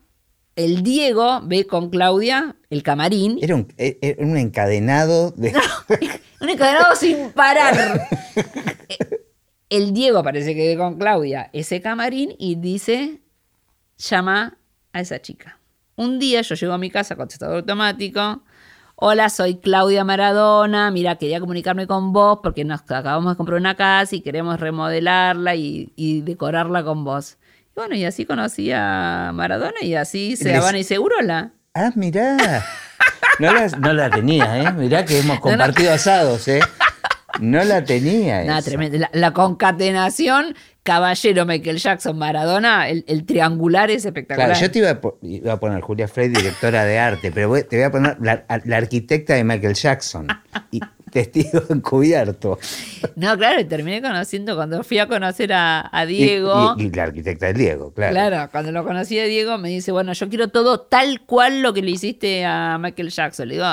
el 0.57 0.83
Diego 0.83 1.43
ve 1.45 1.67
con 1.67 1.91
Claudia 1.91 2.57
el 2.71 2.83
camarín. 2.83 3.39
Era 3.43 3.57
un, 3.57 3.69
e, 3.77 3.99
e, 4.01 4.17
encadenado 4.19 5.33
de... 5.33 5.53
un 6.41 6.49
encadenado 6.49 6.97
sin 6.97 7.31
parar. 7.33 8.09
El 9.69 9.93
Diego 9.93 10.23
parece 10.23 10.55
que 10.55 10.69
ve 10.69 10.77
con 10.79 10.97
Claudia 10.97 11.51
ese 11.53 11.83
camarín 11.83 12.35
y 12.39 12.55
dice, 12.55 13.21
llama 13.99 14.57
a 14.95 15.01
esa 15.01 15.21
chica. 15.21 15.59
Un 15.97 16.19
día 16.19 16.43
yo 16.43 16.55
llego 16.55 16.73
a 16.73 16.79
mi 16.79 16.91
casa, 16.91 17.17
contestador 17.17 17.57
automático. 17.57 18.43
Hola, 18.97 19.29
soy 19.29 19.57
Claudia 19.57 20.05
Maradona. 20.05 20.91
Mira, 20.91 21.17
quería 21.17 21.41
comunicarme 21.41 21.87
con 21.87 22.13
vos 22.13 22.39
porque 22.43 22.65
nos 22.65 22.81
acabamos 22.83 23.33
de 23.33 23.37
comprar 23.37 23.59
una 23.59 23.75
casa 23.75 24.15
y 24.15 24.21
queremos 24.21 24.61
remodelarla 24.61 25.55
y, 25.55 25.93
y 25.97 26.23
decorarla 26.23 26.85
con 26.85 27.05
vos. 27.05 27.37
Bueno, 27.75 27.95
y 27.95 28.05
así 28.05 28.27
conocí 28.27 28.71
a 28.73 29.33
Maradona 29.35 29.81
y 29.81 29.95
así 29.95 30.37
se 30.37 30.59
van 30.59 30.77
y 30.77 30.85
Segurola. 30.85 31.53
Ah, 31.75 31.91
mirá. 31.95 32.65
No 33.39 33.51
la, 33.51 33.67
no 33.67 33.93
la 33.95 34.11
tenía, 34.11 34.63
¿eh? 34.63 34.73
Mirá 34.73 35.07
que 35.07 35.19
hemos 35.19 35.41
compartido 35.41 35.93
asados, 35.93 36.47
¿eh? 36.49 36.61
No 37.41 37.65
la 37.65 37.83
tenía. 37.83 38.45
Nada, 38.45 38.61
tremendo. 38.63 38.99
La, 39.13 39.33
concatenación 39.33 40.55
Caballero, 40.83 41.47
Michael 41.47 41.79
Jackson, 41.79 42.19
Maradona, 42.19 42.89
el, 42.89 43.25
triangular 43.25 43.91
es 43.91 44.05
espectacular. 44.05 44.49
Claro, 44.49 44.61
yo 44.61 44.71
te 44.71 44.79
iba 44.81 45.53
a, 45.53 45.61
poner 45.61 45.81
Julia 45.81 46.09
Frey, 46.09 46.29
directora 46.29 46.85
de 46.85 46.99
arte, 46.99 47.31
pero 47.31 47.53
te 47.65 47.77
voy 47.77 47.85
a 47.85 47.91
poner 47.91 48.17
la, 48.21 48.45
la 48.65 48.77
arquitecta 48.77 49.35
de 49.35 49.45
Michael 49.45 49.75
Jackson. 49.75 50.27
Y 50.73 50.81
testigo 51.13 51.63
encubierto. 51.69 52.59
No, 53.15 53.37
claro, 53.37 53.61
y 53.61 53.65
terminé 53.65 54.03
conociendo 54.03 54.57
cuando 54.57 54.83
fui 54.83 54.99
a 54.99 55.07
conocer 55.07 55.53
a, 55.53 56.05
Diego. 56.09 56.75
Y, 56.79 56.91
la 56.91 57.05
arquitecta 57.05 57.47
de 57.47 57.53
Diego, 57.53 57.93
claro. 57.93 58.13
Claro, 58.13 58.51
cuando 58.51 58.73
lo 58.73 58.85
conocí 58.85 59.19
a 59.21 59.25
Diego 59.25 59.59
me 59.59 59.69
dice, 59.69 59.93
bueno, 59.93 60.13
yo 60.15 60.29
quiero 60.29 60.49
todo 60.49 60.81
tal 60.81 61.21
cual 61.21 61.63
lo 61.63 61.73
que 61.73 61.83
le 61.83 61.93
hiciste 61.93 62.45
a 62.45 62.79
Michael 62.81 63.11
Jackson. 63.11 63.49
Le 63.49 63.55
digo, 63.55 63.67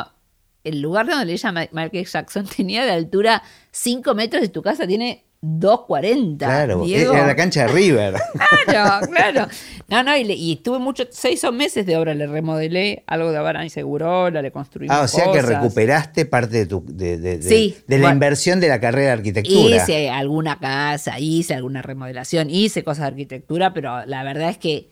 el 0.63 0.81
lugar 0.81 1.07
donde 1.07 1.25
le 1.25 1.37
llama 1.37 1.67
Michael 1.71 2.05
Jackson 2.05 2.45
tenía 2.55 2.85
de 2.85 2.91
altura 2.91 3.41
5 3.71 4.13
metros 4.13 4.41
de 4.43 4.49
tu 4.49 4.61
casa, 4.61 4.85
tiene 4.85 5.25
2.40. 5.41 6.37
Claro, 6.37 6.83
era 6.85 7.25
la 7.25 7.35
cancha 7.35 7.65
de 7.65 7.67
River. 7.69 8.15
Claro, 8.65 9.07
claro. 9.07 9.47
No, 9.87 10.03
no, 10.03 10.15
y, 10.15 10.51
estuve 10.53 10.77
muchos, 10.77 11.07
seis 11.11 11.43
o 11.43 11.51
meses 11.51 11.85
de 11.85 11.97
obra, 11.97 12.13
le 12.13 12.27
remodelé 12.27 13.03
algo 13.07 13.31
de 13.31 13.37
Abarán 13.37 13.65
y 13.65 13.69
Segurola, 13.69 14.43
le 14.43 14.51
construí. 14.51 14.87
Ah, 14.91 15.01
o 15.01 15.07
sea 15.07 15.31
que 15.31 15.41
recuperaste 15.41 16.25
parte 16.25 16.57
de 16.57 16.65
tu 16.67 16.83
de, 16.85 17.17
de, 17.17 17.97
la 17.97 18.11
inversión 18.11 18.59
de 18.59 18.67
la 18.67 18.79
carrera 18.79 19.07
de 19.07 19.13
arquitectura. 19.13 19.77
Hice 19.77 20.09
alguna 20.09 20.59
casa, 20.59 21.19
hice 21.19 21.55
alguna 21.55 21.81
remodelación, 21.81 22.49
hice 22.49 22.83
cosas 22.83 23.03
de 23.03 23.07
arquitectura, 23.07 23.73
pero 23.73 24.05
la 24.05 24.23
verdad 24.23 24.49
es 24.49 24.59
que 24.59 24.89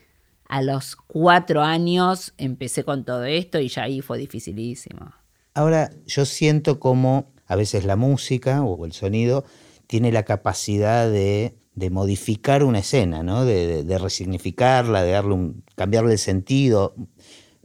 a 0.47 0.61
los 0.63 0.95
cuatro 0.95 1.61
años 1.61 2.33
empecé 2.37 2.83
con 2.83 3.05
todo 3.05 3.25
esto 3.25 3.59
y 3.59 3.67
ya 3.67 3.83
ahí 3.83 4.01
fue 4.01 4.17
dificilísimo. 4.17 5.11
Ahora, 5.53 5.91
yo 6.05 6.25
siento 6.25 6.79
como 6.79 7.31
a 7.45 7.55
veces 7.55 7.85
la 7.85 7.95
música 7.95 8.63
o 8.63 8.85
el 8.85 8.93
sonido 8.93 9.45
tiene 9.87 10.11
la 10.11 10.23
capacidad 10.23 11.09
de, 11.09 11.55
modificar 11.91 12.63
una 12.63 12.79
escena, 12.79 13.23
¿no? 13.23 13.45
de, 13.45 13.97
resignificarla, 13.97 15.03
de 15.03 15.11
darle 15.11 15.53
cambiarle 15.75 16.13
el 16.13 16.19
sentido. 16.19 16.95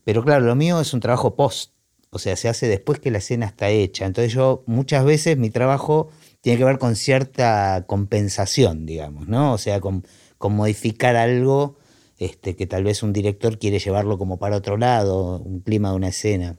Pero 0.05 0.25
claro, 0.25 0.45
lo 0.45 0.55
mío 0.55 0.81
es 0.81 0.95
un 0.95 1.01
trabajo 1.01 1.37
post, 1.37 1.73
o 2.11 2.19
sea, 2.19 2.37
se 2.37 2.49
hace 2.49 2.69
después 2.69 3.01
que 3.01 3.11
la 3.11 3.19
escena 3.19 3.47
está 3.47 3.71
hecha. 3.71 4.07
Entonces 4.07 4.33
yo 4.33 4.65
muchas 4.67 5.05
veces 5.05 5.39
mi 5.39 5.51
trabajo 5.51 6.11
tiene 6.43 6.59
que 6.59 6.65
ver 6.65 6.79
con 6.79 6.95
cierta 6.95 7.85
compensación, 7.87 8.85
digamos, 8.85 9.29
¿no? 9.29 9.53
O 9.53 9.59
sea, 9.59 9.81
con, 9.81 10.05
modificar 10.41 11.17
algo 11.17 11.77
este, 12.19 12.57
que 12.57 12.67
tal 12.67 12.85
vez 12.85 13.03
un 13.03 13.13
director 13.13 13.59
quiere 13.59 13.79
llevarlo 13.79 14.19
como 14.19 14.39
para 14.39 14.57
otro 14.57 14.77
lado, 14.77 15.39
un 15.39 15.61
clima 15.61 15.91
de 15.91 15.97
una 15.97 16.09
escena. 16.09 16.59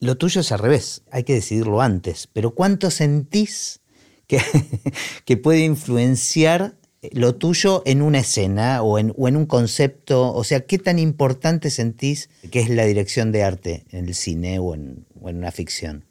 Lo 0.00 0.16
tuyo 0.18 0.42
es 0.42 0.52
al 0.52 0.58
revés, 0.58 1.02
hay 1.10 1.24
que 1.24 1.34
decidirlo 1.34 1.80
antes, 1.80 2.28
pero 2.32 2.54
¿cuánto 2.54 2.90
sentís 2.90 3.81
que, 5.24 5.36
puede 5.36 5.64
influenciar 5.64 6.76
lo 7.12 7.34
tuyo 7.34 7.82
en 7.84 8.00
una 8.00 8.20
escena 8.20 8.82
o 8.82 8.98
en, 8.98 9.12
un 9.16 9.46
concepto? 9.46 10.32
O 10.32 10.44
sea, 10.44 10.60
¿qué 10.60 10.78
tan 10.78 10.98
importante 10.98 11.70
sentís 11.70 12.30
que 12.50 12.60
es 12.60 12.70
la 12.70 12.84
dirección 12.84 13.32
de 13.32 13.42
arte 13.42 13.84
en 13.90 14.06
el 14.06 14.14
cine 14.14 14.58
o 14.58 14.74
en, 14.74 15.06
o 15.20 15.28
en 15.28 15.38
una 15.38 15.50
ficción? 15.50 16.04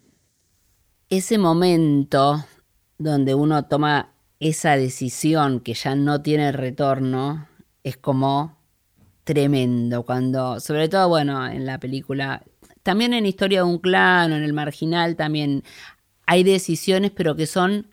Ese 1.09 1.37
momento 1.37 2.45
donde 2.97 3.33
uno 3.33 3.65
toma 3.65 4.13
esa 4.39 4.75
decisión 4.75 5.59
que 5.59 5.73
ya 5.73 5.95
no 5.95 6.21
tiene 6.21 6.51
retorno 6.51 7.47
es 7.83 7.97
como 7.97 8.57
tremendo 9.23 10.03
cuando, 10.03 10.59
sobre 10.59 10.89
todo, 10.89 11.07
bueno, 11.09 11.47
en 11.47 11.65
la 11.65 11.79
película, 11.79 12.43
también 12.83 13.13
en 13.13 13.25
Historia 13.25 13.59
de 13.59 13.69
un 13.69 13.77
clan 13.77 14.31
o 14.31 14.35
en 14.35 14.43
El 14.43 14.53
Marginal 14.53 15.15
también 15.15 15.63
hay 16.25 16.43
decisiones, 16.43 17.11
pero 17.11 17.35
que 17.35 17.45
son 17.45 17.87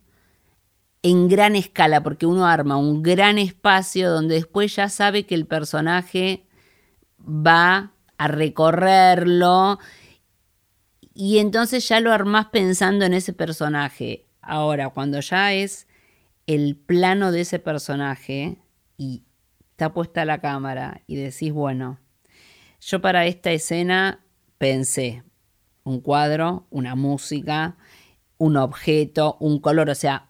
en 1.03 1.29
gran 1.29 1.57
escala, 1.57 2.03
porque 2.03 2.27
uno 2.27 2.47
arma 2.47 2.77
un 2.77 3.03
gran 3.03 3.39
espacio 3.39 4.11
donde 4.11 4.37
después 4.37 4.75
ya 4.75 4.89
sabe 4.89 5.27
que 5.27 5.35
el 5.35 5.47
personaje 5.47 6.47
va 7.21 7.93
a 8.17 8.29
recorrerlo 8.29 9.79
y 11.15 11.39
entonces 11.39 11.89
ya 11.89 12.01
lo 12.01 12.13
armás 12.13 12.47
pensando 12.47 13.05
en 13.05 13.15
ese 13.15 13.33
personaje. 13.33 14.27
Ahora, 14.41 14.91
cuando 14.91 15.21
ya 15.21 15.53
es 15.53 15.89
el 16.47 16.77
plano 16.77 17.33
de 17.33 17.41
ese 17.41 17.59
personaje 17.59 18.59
y 18.97 19.25
está 19.71 19.93
puesta 19.93 20.25
la 20.25 20.41
cámara 20.41 21.03
y 21.07 21.17
decís, 21.17 21.53
bueno, 21.53 21.99
yo 22.81 23.01
para 23.01 23.27
esta 23.27 23.51
escena 23.51 24.25
pensé 24.59 25.25
un 25.85 26.01
cuadro, 26.01 26.67
una 26.71 26.95
música, 26.95 27.77
un 28.37 28.57
objeto, 28.57 29.37
un 29.41 29.61
color, 29.61 29.91
o 29.91 29.95
sea, 29.95 30.28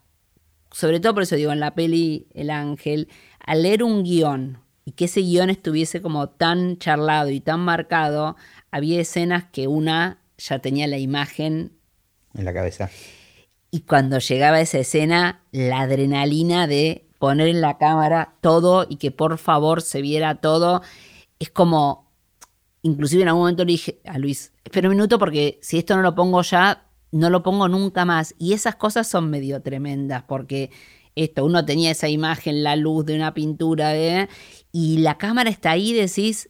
sobre 0.79 1.01
todo 1.01 1.15
por 1.15 1.25
eso 1.25 1.35
digo, 1.35 1.51
en 1.51 1.59
la 1.59 1.75
peli 1.75 2.29
El 2.35 2.51
Ángel, 2.51 3.09
al 3.45 3.65
leer 3.65 3.83
un 3.83 4.05
guion 4.05 4.63
y 4.85 4.93
que 4.93 5.07
ese 5.07 5.23
guion 5.23 5.51
estuviese 5.51 6.01
como 6.01 6.29
tan 6.29 6.79
charlado 6.79 7.31
y 7.31 7.41
tan 7.41 7.59
marcado, 7.59 8.37
había 8.71 9.01
escenas 9.01 9.47
que 9.51 9.67
una 9.67 10.23
ya 10.37 10.61
tenía 10.61 10.87
la 10.87 10.99
imagen 10.99 11.73
en 12.33 12.45
la 12.45 12.55
cabeza. 12.55 12.91
Y 13.73 13.81
cuando 13.81 14.21
llegaba 14.21 14.61
esa 14.61 14.79
escena, 14.79 15.43
la 15.51 15.81
adrenalina 15.81 16.69
de 16.69 17.09
poner 17.19 17.49
en 17.49 17.61
la 17.61 17.77
cámara 17.77 18.37
todo 18.41 18.87
y 18.89 18.99
que 18.99 19.11
por 19.11 19.37
favor 19.39 19.83
se 19.83 20.01
viera 20.01 20.37
todo, 20.37 20.83
es 21.41 21.51
como, 21.51 22.13
inclusive 22.83 23.23
en 23.23 23.29
algún 23.29 23.43
momento 23.43 23.65
le 23.65 23.73
dije 23.73 23.99
a 24.05 24.17
Luis, 24.19 24.53
espera 24.63 24.89
un 24.89 24.95
minuto 24.95 25.19
porque 25.19 25.59
si 25.61 25.77
esto 25.77 25.97
no 25.97 26.03
lo 26.03 26.15
pongo 26.15 26.41
ya, 26.43 26.88
no 27.13 27.31
lo 27.31 27.43
pongo 27.43 27.69
nunca 27.69 28.05
más. 28.05 28.35
Y 28.39 28.53
esas 28.53 28.77
cosas 28.77 29.07
son 29.07 29.31
medio 29.31 29.61
tremendas, 29.63 30.23
porque 30.27 30.71
esto, 31.15 31.45
uno 31.45 31.65
tenía 31.65 31.91
esa 31.91 32.09
imagen, 32.09 32.63
la 32.63 32.77
luz 32.77 33.05
de 33.07 33.15
una 33.17 33.35
pintura, 33.35 33.97
¿eh? 33.97 34.29
y 34.73 34.99
la 34.99 35.19
cámara 35.19 35.51
está 35.51 35.73
ahí, 35.73 35.93
decís, 35.93 36.49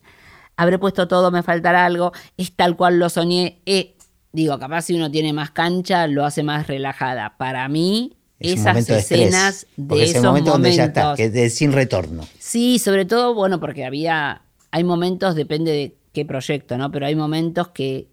habré 0.56 0.78
puesto 0.78 1.08
todo, 1.08 1.30
me 1.30 1.42
faltará 1.42 1.86
algo, 1.86 2.12
es 2.36 2.52
tal 2.54 2.76
cual 2.76 2.98
lo 2.98 3.08
soñé. 3.08 3.62
Eh, 3.64 3.96
digo, 4.32 4.58
capaz 4.58 4.82
si 4.82 4.94
uno 4.94 5.10
tiene 5.10 5.32
más 5.32 5.52
cancha, 5.52 6.06
lo 6.06 6.24
hace 6.26 6.42
más 6.42 6.66
relajada. 6.66 7.36
Para 7.38 7.66
mí, 7.68 8.16
Es 8.40 8.60
esas 8.60 8.74
de 8.86 8.98
estrés, 8.98 9.10
escenas 9.10 9.66
de 9.76 10.02
esos 10.04 10.22
momento 10.22 10.50
momentos. 10.50 10.52
donde 10.52 10.72
ya 10.72 10.84
está, 10.84 11.14
que 11.16 11.30
de- 11.30 11.48
sin 11.50 11.72
retorno. 11.72 12.24
Sí, 12.38 12.78
sobre 12.78 13.04
todo, 13.06 13.34
bueno, 13.34 13.58
porque 13.60 13.84
había, 13.86 14.42
hay 14.70 14.84
momentos, 14.84 15.34
depende 15.34 15.72
de 15.72 15.96
qué 16.12 16.24
proyecto, 16.26 16.76
¿no? 16.76 16.90
Pero 16.90 17.06
hay 17.06 17.14
momentos 17.16 17.68
que 17.68 18.08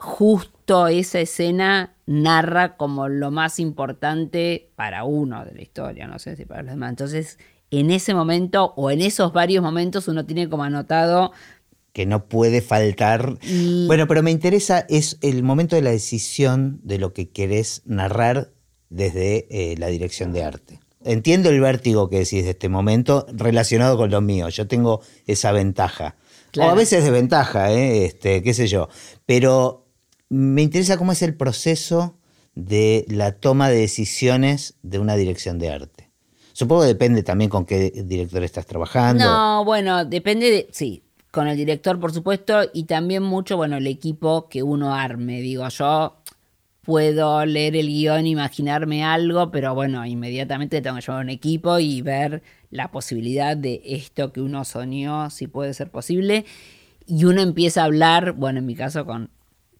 justo 0.00 0.88
esa 0.88 1.20
escena 1.20 1.94
narra 2.06 2.76
como 2.76 3.08
lo 3.08 3.30
más 3.30 3.58
importante 3.58 4.70
para 4.76 5.04
uno 5.04 5.44
de 5.44 5.54
la 5.54 5.62
historia, 5.62 6.06
no 6.06 6.18
sé 6.18 6.36
si 6.36 6.44
para 6.44 6.62
los 6.62 6.72
demás. 6.72 6.90
Entonces, 6.90 7.38
en 7.70 7.90
ese 7.90 8.14
momento 8.14 8.72
o 8.76 8.90
en 8.90 9.00
esos 9.00 9.32
varios 9.32 9.62
momentos 9.62 10.08
uno 10.08 10.24
tiene 10.24 10.48
como 10.48 10.64
anotado 10.64 11.32
que 11.92 12.06
no 12.06 12.26
puede 12.28 12.60
faltar. 12.60 13.38
y 13.42 13.88
Bueno, 13.88 14.06
pero 14.06 14.22
me 14.22 14.30
interesa, 14.30 14.86
es 14.88 15.18
el 15.20 15.42
momento 15.42 15.74
de 15.74 15.82
la 15.82 15.90
decisión 15.90 16.78
de 16.84 16.98
lo 16.98 17.12
que 17.12 17.30
querés 17.30 17.82
narrar 17.86 18.52
desde 18.88 19.48
eh, 19.50 19.76
la 19.78 19.88
dirección 19.88 20.32
de 20.32 20.44
arte. 20.44 20.78
Entiendo 21.04 21.50
el 21.50 21.60
vértigo 21.60 22.08
que 22.08 22.18
decís 22.18 22.44
de 22.44 22.50
este 22.50 22.68
momento 22.68 23.26
relacionado 23.32 23.96
con 23.96 24.12
lo 24.12 24.20
mío. 24.20 24.48
Yo 24.48 24.68
tengo 24.68 25.00
esa 25.26 25.50
ventaja. 25.50 26.14
Claro. 26.52 26.70
O 26.70 26.72
a 26.72 26.76
veces 26.76 27.02
desventaja, 27.02 27.72
¿eh? 27.72 28.04
este, 28.04 28.44
qué 28.44 28.54
sé 28.54 28.68
yo. 28.68 28.88
Pero 29.26 29.87
me 30.28 30.62
interesa 30.62 30.98
cómo 30.98 31.12
es 31.12 31.22
el 31.22 31.34
proceso 31.34 32.16
de 32.54 33.04
la 33.08 33.32
toma 33.32 33.68
de 33.68 33.76
decisiones 33.78 34.74
de 34.82 34.98
una 34.98 35.16
dirección 35.16 35.58
de 35.58 35.70
arte. 35.70 36.10
Supongo 36.52 36.82
que 36.82 36.88
depende 36.88 37.22
también 37.22 37.50
con 37.50 37.64
qué 37.64 37.90
director 38.04 38.42
estás 38.42 38.66
trabajando. 38.66 39.24
No, 39.24 39.64
bueno, 39.64 40.04
depende 40.04 40.50
de, 40.50 40.68
sí, 40.72 41.04
con 41.30 41.46
el 41.46 41.56
director 41.56 42.00
por 42.00 42.12
supuesto 42.12 42.62
y 42.72 42.84
también 42.84 43.22
mucho, 43.22 43.56
bueno, 43.56 43.76
el 43.76 43.86
equipo 43.86 44.48
que 44.48 44.64
uno 44.64 44.94
arme. 44.94 45.40
Digo, 45.40 45.68
yo 45.68 46.16
puedo 46.82 47.46
leer 47.46 47.76
el 47.76 47.86
guion, 47.86 48.26
imaginarme 48.26 49.04
algo, 49.04 49.52
pero 49.52 49.74
bueno, 49.74 50.04
inmediatamente 50.04 50.80
tengo 50.80 50.96
que 50.96 51.02
llevar 51.02 51.22
un 51.22 51.30
equipo 51.30 51.78
y 51.78 52.02
ver 52.02 52.42
la 52.70 52.90
posibilidad 52.90 53.56
de 53.56 53.80
esto 53.84 54.32
que 54.32 54.40
uno 54.40 54.64
soñó, 54.64 55.30
si 55.30 55.46
puede 55.46 55.74
ser 55.74 55.90
posible. 55.90 56.44
Y 57.06 57.24
uno 57.24 57.40
empieza 57.40 57.82
a 57.82 57.84
hablar, 57.84 58.32
bueno, 58.32 58.58
en 58.58 58.66
mi 58.66 58.74
caso 58.74 59.06
con, 59.06 59.30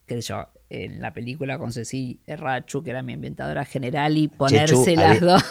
qué 0.08 0.16
sé 0.16 0.22
yo, 0.22 0.48
en 0.70 1.00
la 1.00 1.12
película 1.12 1.58
con 1.58 1.72
Ceci 1.72 2.20
Errachu, 2.26 2.82
que 2.82 2.90
era 2.90 3.02
mi 3.02 3.12
ambientadora 3.12 3.64
general, 3.64 4.16
y 4.16 4.26
ponerse 4.28 4.74
Chechu, 4.74 5.00
las 5.00 5.20
dos. 5.20 5.44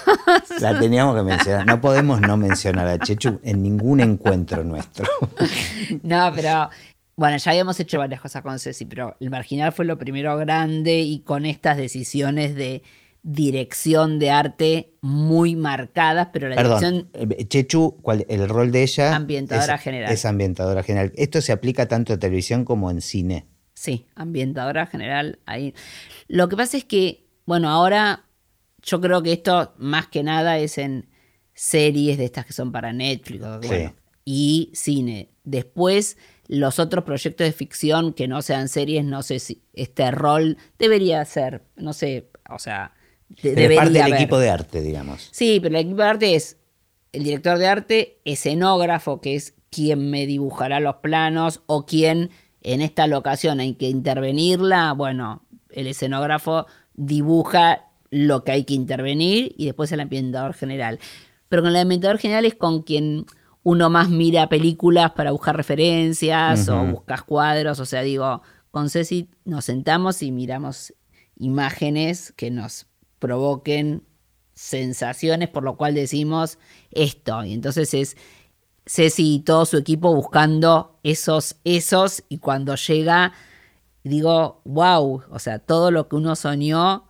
La 0.59 0.77
teníamos 0.79 1.15
que 1.15 1.23
mencionar. 1.23 1.65
No 1.65 1.79
podemos 1.79 2.19
no 2.19 2.35
mencionar 2.35 2.87
a 2.87 2.99
Chechu 2.99 3.39
en 3.43 3.63
ningún 3.63 3.99
encuentro 4.01 4.63
nuestro. 4.63 5.05
No, 6.03 6.31
pero 6.35 6.69
bueno, 7.15 7.37
ya 7.37 7.51
habíamos 7.51 7.79
hecho 7.79 7.97
varias 7.97 8.19
cosas 8.21 8.41
con 8.43 8.59
Ceci, 8.59 8.85
pero 8.85 9.15
el 9.19 9.29
marginal 9.29 9.71
fue 9.71 9.85
lo 9.85 9.97
primero 9.97 10.35
grande 10.37 10.99
y 10.99 11.19
con 11.21 11.45
estas 11.45 11.77
decisiones 11.77 12.55
de 12.55 12.83
dirección 13.23 14.19
de 14.19 14.29
arte 14.31 14.93
muy 15.01 15.55
marcadas, 15.55 16.29
pero 16.31 16.47
la 16.49 16.55
Perdón, 16.55 16.79
dirección 16.79 17.09
eh, 17.39 17.45
Chechu, 17.47 17.97
¿cuál- 18.01 18.25
el 18.29 18.47
rol 18.47 18.71
de 18.71 18.83
ella? 18.83 19.15
Ambientadora 19.15 19.75
es, 19.75 19.81
general. 19.81 20.11
Es 20.13 20.25
ambientadora 20.25 20.83
general. 20.83 21.11
Esto 21.15 21.41
se 21.41 21.51
aplica 21.51 21.87
tanto 21.87 22.13
en 22.13 22.19
televisión 22.19 22.65
como 22.65 22.89
en 22.91 23.01
cine. 23.01 23.45
Sí, 23.77 24.07
ambientadora 24.15 24.87
general 24.87 25.37
ahí. 25.45 25.75
Lo 26.27 26.49
que 26.49 26.57
pasa 26.57 26.77
es 26.77 26.83
que, 26.83 27.27
bueno, 27.45 27.69
ahora 27.69 28.23
yo 28.81 28.99
creo 28.99 29.21
que 29.21 29.33
esto 29.33 29.75
más 29.77 30.07
que 30.07 30.23
nada 30.23 30.57
es 30.57 30.79
en 30.79 31.07
series 31.53 32.17
de 32.17 32.25
estas 32.25 32.47
que 32.47 32.53
son 32.53 32.71
para 32.71 32.91
Netflix 32.91 33.43
o- 33.43 33.61
Sí. 33.61 33.67
bueno, 33.67 33.93
y 34.25 34.71
cine. 34.73 35.29
Después, 35.43 36.17
los 36.47 36.79
otros 36.79 37.03
proyectos 37.03 37.45
de 37.45 37.53
ficción 37.53 38.13
que 38.13 38.27
no 38.27 38.41
sean 38.41 38.67
series, 38.67 39.05
no 39.05 39.21
sé 39.21 39.37
si 39.37 39.61
este 39.73 40.09
rol 40.09 40.57
debería 40.79 41.23
ser, 41.25 41.61
no 41.75 41.93
sé, 41.93 42.31
o 42.49 42.57
sea, 42.57 42.95
de- 43.29 43.35
Pero 43.43 43.55
debería 43.61 43.77
parte 43.81 43.93
del 43.93 44.01
haber. 44.01 44.15
equipo 44.15 44.39
de 44.39 44.49
arte, 44.49 44.81
digamos. 44.81 45.29
Sí, 45.31 45.59
pero 45.61 45.77
el 45.77 45.85
equipo 45.85 46.01
de 46.01 46.07
arte 46.07 46.33
es 46.35 46.57
el 47.11 47.23
director 47.25 47.59
de 47.59 47.67
arte, 47.67 48.21
escenógrafo, 48.25 49.21
que 49.21 49.35
es 49.35 49.53
quien 49.69 50.09
me 50.09 50.25
dibujará 50.25 50.79
los 50.79 50.95
planos, 50.95 51.61
o 51.67 51.85
quien 51.85 52.31
en 52.73 52.81
esta 52.81 53.07
locación 53.07 53.59
hay 53.61 53.75
que 53.75 53.89
intervenirla, 53.89 54.91
bueno, 54.91 55.41
el 55.69 55.87
escenógrafo 55.87 56.65
dibuja 56.95 57.85
lo 58.09 58.43
que 58.43 58.51
hay 58.51 58.63
que 58.65 58.73
intervenir 58.73 59.53
y 59.57 59.65
después 59.65 59.91
el 59.91 60.01
ambientador 60.01 60.53
general. 60.53 60.99
Pero 61.47 61.61
con 61.61 61.71
el 61.71 61.77
ambientador 61.77 62.17
general 62.17 62.43
es 62.45 62.55
con 62.55 62.81
quien 62.83 63.25
uno 63.63 63.89
más 63.89 64.09
mira 64.09 64.49
películas 64.49 65.11
para 65.11 65.31
buscar 65.31 65.55
referencias 65.55 66.67
o 66.67 66.85
buscas 66.85 67.23
cuadros, 67.23 67.79
o 67.79 67.85
sea, 67.85 68.01
digo, 68.01 68.41
con 68.71 68.89
Ceci 68.89 69.29
nos 69.45 69.65
sentamos 69.65 70.21
y 70.21 70.31
miramos 70.31 70.93
imágenes 71.37 72.33
que 72.33 72.51
nos 72.51 72.87
provoquen 73.19 74.03
sensaciones, 74.53 75.49
por 75.49 75.63
lo 75.63 75.77
cual 75.77 75.93
decimos 75.93 76.59
esto. 76.91 77.43
Y 77.45 77.53
entonces 77.53 77.93
es 77.93 78.17
Ceci 78.87 79.35
y 79.35 79.39
todo 79.39 79.65
su 79.65 79.77
equipo 79.77 80.13
buscando 80.15 80.97
esos, 81.03 81.57
esos, 81.63 82.23
y 82.29 82.39
cuando 82.39 82.75
llega, 82.75 83.33
digo, 84.03 84.61
wow, 84.65 85.23
o 85.29 85.39
sea, 85.39 85.59
todo 85.59 85.91
lo 85.91 86.07
que 86.07 86.15
uno 86.15 86.35
soñó, 86.35 87.05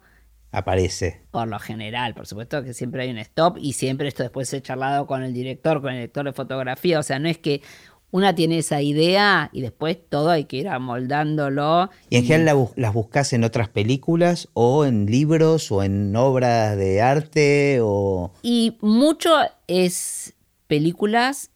Aparece. 0.52 1.22
por 1.32 1.48
lo 1.48 1.60
general, 1.60 2.14
por 2.16 2.26
supuesto 2.26 2.64
que 2.64 2.74
siempre 2.74 3.04
hay 3.04 3.12
un 3.12 3.20
stop 3.20 3.58
y 3.60 3.74
siempre 3.74 4.08
esto 4.08 4.24
después 4.24 4.52
he 4.54 4.62
charlado 4.62 5.06
con 5.06 5.24
el 5.24 5.34
director, 5.34 5.82
con 5.82 5.92
el 5.92 5.98
director 5.98 6.26
de 6.26 6.34
fotografía, 6.34 7.00
o 7.00 7.04
sea, 7.04 7.20
no 7.20 7.30
es 7.30 7.38
que 7.38 7.62
una 8.10 8.34
tiene 8.34 8.60
esa 8.60 8.82
idea 8.82 9.50
y 9.52 9.62
después 9.62 9.98
todo 10.10 10.30
hay 10.30 10.46
que 10.46 10.58
ir 10.58 10.70
amoldándolo. 10.70 11.90
¿Y 12.10 12.16
en 12.16 12.24
general 12.24 12.46
la 12.46 12.82
las 12.88 12.94
buscas 12.94 13.34
en 13.34 13.44
otras 13.44 13.70
películas 13.70 14.48
o 14.54 14.86
en 14.86 15.08
libros 15.08 15.72
o 15.72 15.84
en 15.84 16.16
obras 16.16 16.78
de 16.78 17.02
arte 17.02 17.80
o... 17.82 18.32
Y 18.42 18.78
mucho 18.82 19.32
es 19.68 20.34
películas, 20.68 21.52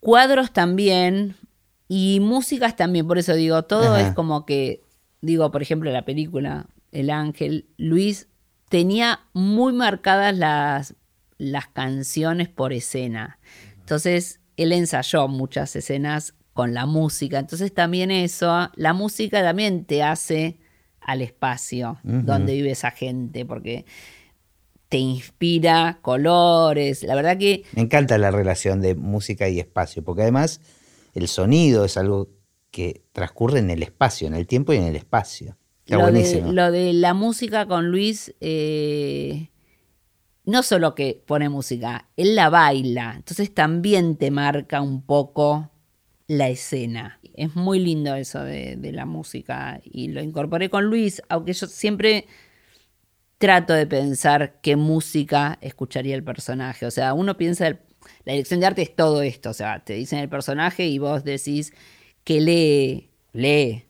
cuadros 0.00 0.52
también 0.52 1.36
y 1.88 2.20
músicas 2.20 2.76
también. 2.76 3.06
Por 3.06 3.18
eso 3.18 3.34
digo, 3.34 3.62
todo 3.64 3.94
Ajá. 3.94 4.08
es 4.08 4.14
como 4.14 4.46
que, 4.46 4.82
digo, 5.20 5.50
por 5.50 5.62
ejemplo, 5.62 5.90
la 5.90 6.04
película 6.04 6.66
El 6.92 7.10
Ángel, 7.10 7.66
Luis 7.76 8.28
tenía 8.68 9.20
muy 9.32 9.72
marcadas 9.72 10.36
las, 10.36 10.94
las 11.38 11.68
canciones 11.68 12.48
por 12.48 12.72
escena. 12.72 13.38
Entonces, 13.80 14.40
él 14.56 14.72
ensayó 14.72 15.28
muchas 15.28 15.74
escenas 15.76 16.34
con 16.52 16.74
la 16.74 16.86
música. 16.86 17.38
Entonces, 17.38 17.72
también 17.72 18.10
eso, 18.10 18.70
la 18.74 18.92
música 18.92 19.42
también 19.42 19.84
te 19.84 20.02
hace 20.02 20.58
al 21.00 21.22
espacio 21.22 21.98
donde 22.02 22.52
vive 22.52 22.72
esa 22.72 22.90
gente, 22.90 23.46
porque 23.46 23.86
te 24.88 24.98
inspira 24.98 25.98
colores. 26.02 27.02
La 27.02 27.14
verdad 27.14 27.38
que 27.38 27.64
Me 27.74 27.82
encanta 27.82 28.18
la 28.18 28.30
relación 28.30 28.80
de 28.80 28.94
música 28.94 29.48
y 29.48 29.60
espacio, 29.60 30.02
porque 30.02 30.22
además 30.22 30.60
el 31.14 31.28
sonido 31.28 31.84
es 31.84 31.96
algo 31.96 32.28
que 32.70 33.02
transcurre 33.12 33.58
en 33.58 33.70
el 33.70 33.82
espacio, 33.82 34.26
en 34.26 34.34
el 34.34 34.46
tiempo 34.46 34.72
y 34.72 34.76
en 34.76 34.84
el 34.84 34.96
espacio. 34.96 35.56
Está 35.84 35.96
lo 35.96 36.06
de, 36.06 36.12
buenísimo. 36.12 36.52
lo 36.52 36.70
de 36.70 36.92
la 36.92 37.14
música 37.14 37.66
con 37.66 37.90
Luis, 37.90 38.34
eh, 38.40 39.50
no 40.44 40.62
solo 40.62 40.94
que 40.94 41.22
pone 41.26 41.48
música, 41.48 42.08
él 42.16 42.34
la 42.34 42.50
baila, 42.50 43.14
entonces 43.16 43.52
también 43.52 44.16
te 44.16 44.30
marca 44.30 44.80
un 44.80 45.02
poco 45.02 45.70
la 46.26 46.48
escena. 46.48 47.20
Es 47.34 47.54
muy 47.54 47.78
lindo 47.78 48.14
eso 48.14 48.42
de, 48.42 48.76
de 48.76 48.92
la 48.92 49.06
música 49.06 49.80
y 49.84 50.08
lo 50.08 50.22
incorporé 50.22 50.68
con 50.68 50.84
Luis, 50.84 51.22
aunque 51.28 51.52
yo 51.52 51.66
siempre 51.66 52.26
trato 53.38 53.72
de 53.74 53.86
pensar 53.86 54.60
qué 54.62 54.76
música 54.76 55.58
escucharía 55.60 56.14
el 56.14 56.24
personaje. 56.24 56.86
O 56.86 56.90
sea, 56.90 57.14
uno 57.14 57.36
piensa, 57.36 57.68
el- 57.68 57.80
la 58.24 58.32
dirección 58.32 58.60
de 58.60 58.66
arte 58.66 58.82
es 58.82 58.94
todo 58.96 59.22
esto, 59.22 59.50
o 59.50 59.54
sea, 59.54 59.84
te 59.84 59.94
dicen 59.94 60.18
el 60.20 60.28
personaje 60.28 60.86
y 60.86 60.98
vos 60.98 61.24
decís 61.24 61.72
que 62.24 62.40
lee, 62.40 63.10
lee, 63.32 63.84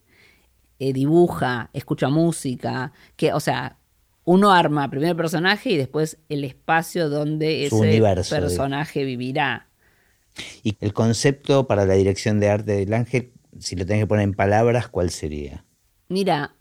eh, 0.79 0.93
dibuja, 0.93 1.71
escucha 1.73 2.09
música, 2.09 2.93
que, 3.17 3.33
o 3.33 3.41
sea, 3.41 3.79
uno 4.25 4.53
arma 4.53 4.91
primero 4.91 5.13
el 5.13 5.17
personaje 5.17 5.71
y 5.71 5.77
después 5.77 6.19
el 6.29 6.45
espacio 6.45 7.09
donde 7.09 7.67
ese 7.67 7.77
universo, 7.77 8.35
personaje 8.37 9.05
vivirá. 9.05 9.69
Y 10.63 10.77
el 10.81 10.93
concepto 10.93 11.67
para 11.67 11.85
la 11.85 11.95
dirección 11.95 12.39
de 12.41 12.49
arte 12.51 12.73
del 12.73 12.93
ángel, 12.95 13.33
si 13.59 13.77
lo 13.77 13.85
tenés 13.87 14.03
que 14.03 14.07
poner 14.07 14.25
en 14.25 14.35
palabras, 14.35 14.89
¿cuál 14.89 15.11
sería? 15.11 15.65
Mira, 16.09 16.55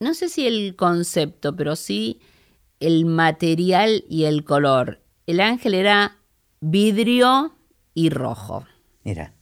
no 0.00 0.14
sé 0.14 0.28
si 0.28 0.46
el 0.46 0.74
concepto, 0.76 1.54
pero 1.54 1.76
sí 1.76 2.20
el 2.80 3.04
material 3.04 4.04
y 4.08 4.24
el 4.24 4.44
color. 4.44 5.00
El 5.26 5.40
ángel 5.40 5.74
era 5.74 6.16
vidrio 6.60 7.54
y 7.94 8.08
rojo. 8.08 8.64
Mira. 9.04 9.34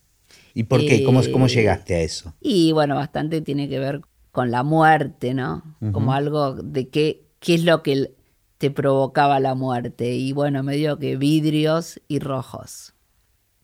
¿Y 0.55 0.65
por 0.65 0.81
qué? 0.81 1.05
¿Cómo, 1.05 1.23
Eh, 1.23 1.31
¿Cómo 1.31 1.47
llegaste 1.47 1.95
a 1.95 2.01
eso? 2.01 2.35
Y 2.41 2.73
bueno, 2.73 2.97
bastante 2.97 3.41
tiene 3.41 3.69
que 3.69 3.79
ver 3.79 4.01
con 4.33 4.51
la 4.51 4.65
muerte, 4.65 5.33
¿no? 5.33 5.63
Como 5.93 6.13
algo 6.13 6.55
de 6.55 6.89
qué, 6.89 7.23
qué 7.39 7.55
es 7.55 7.65
lo 7.65 7.85
que 7.85 8.13
te 8.59 8.73
provocaba 8.73 9.39
la 9.39 9.55
muerte. 9.55 10.17
Y 10.17 10.33
bueno, 10.33 10.65
medio 10.65 10.99
que 10.99 11.17
vidrios 11.17 12.01
y 12.09 12.19
rojos. 12.19 12.95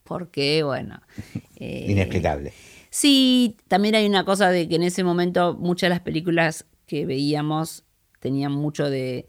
Porque, 0.04 0.62
bueno. 0.62 1.00
eh, 1.56 1.86
Inexplicable. 1.88 2.52
Sí, 2.90 3.56
también 3.66 3.96
hay 3.96 4.06
una 4.06 4.24
cosa 4.24 4.50
de 4.50 4.68
que 4.68 4.76
en 4.76 4.84
ese 4.84 5.02
momento 5.02 5.54
muchas 5.54 5.88
de 5.88 5.94
las 5.96 6.00
películas 6.00 6.66
que 6.86 7.06
veíamos 7.06 7.84
tenían 8.20 8.52
mucho 8.52 8.88
de, 8.88 9.26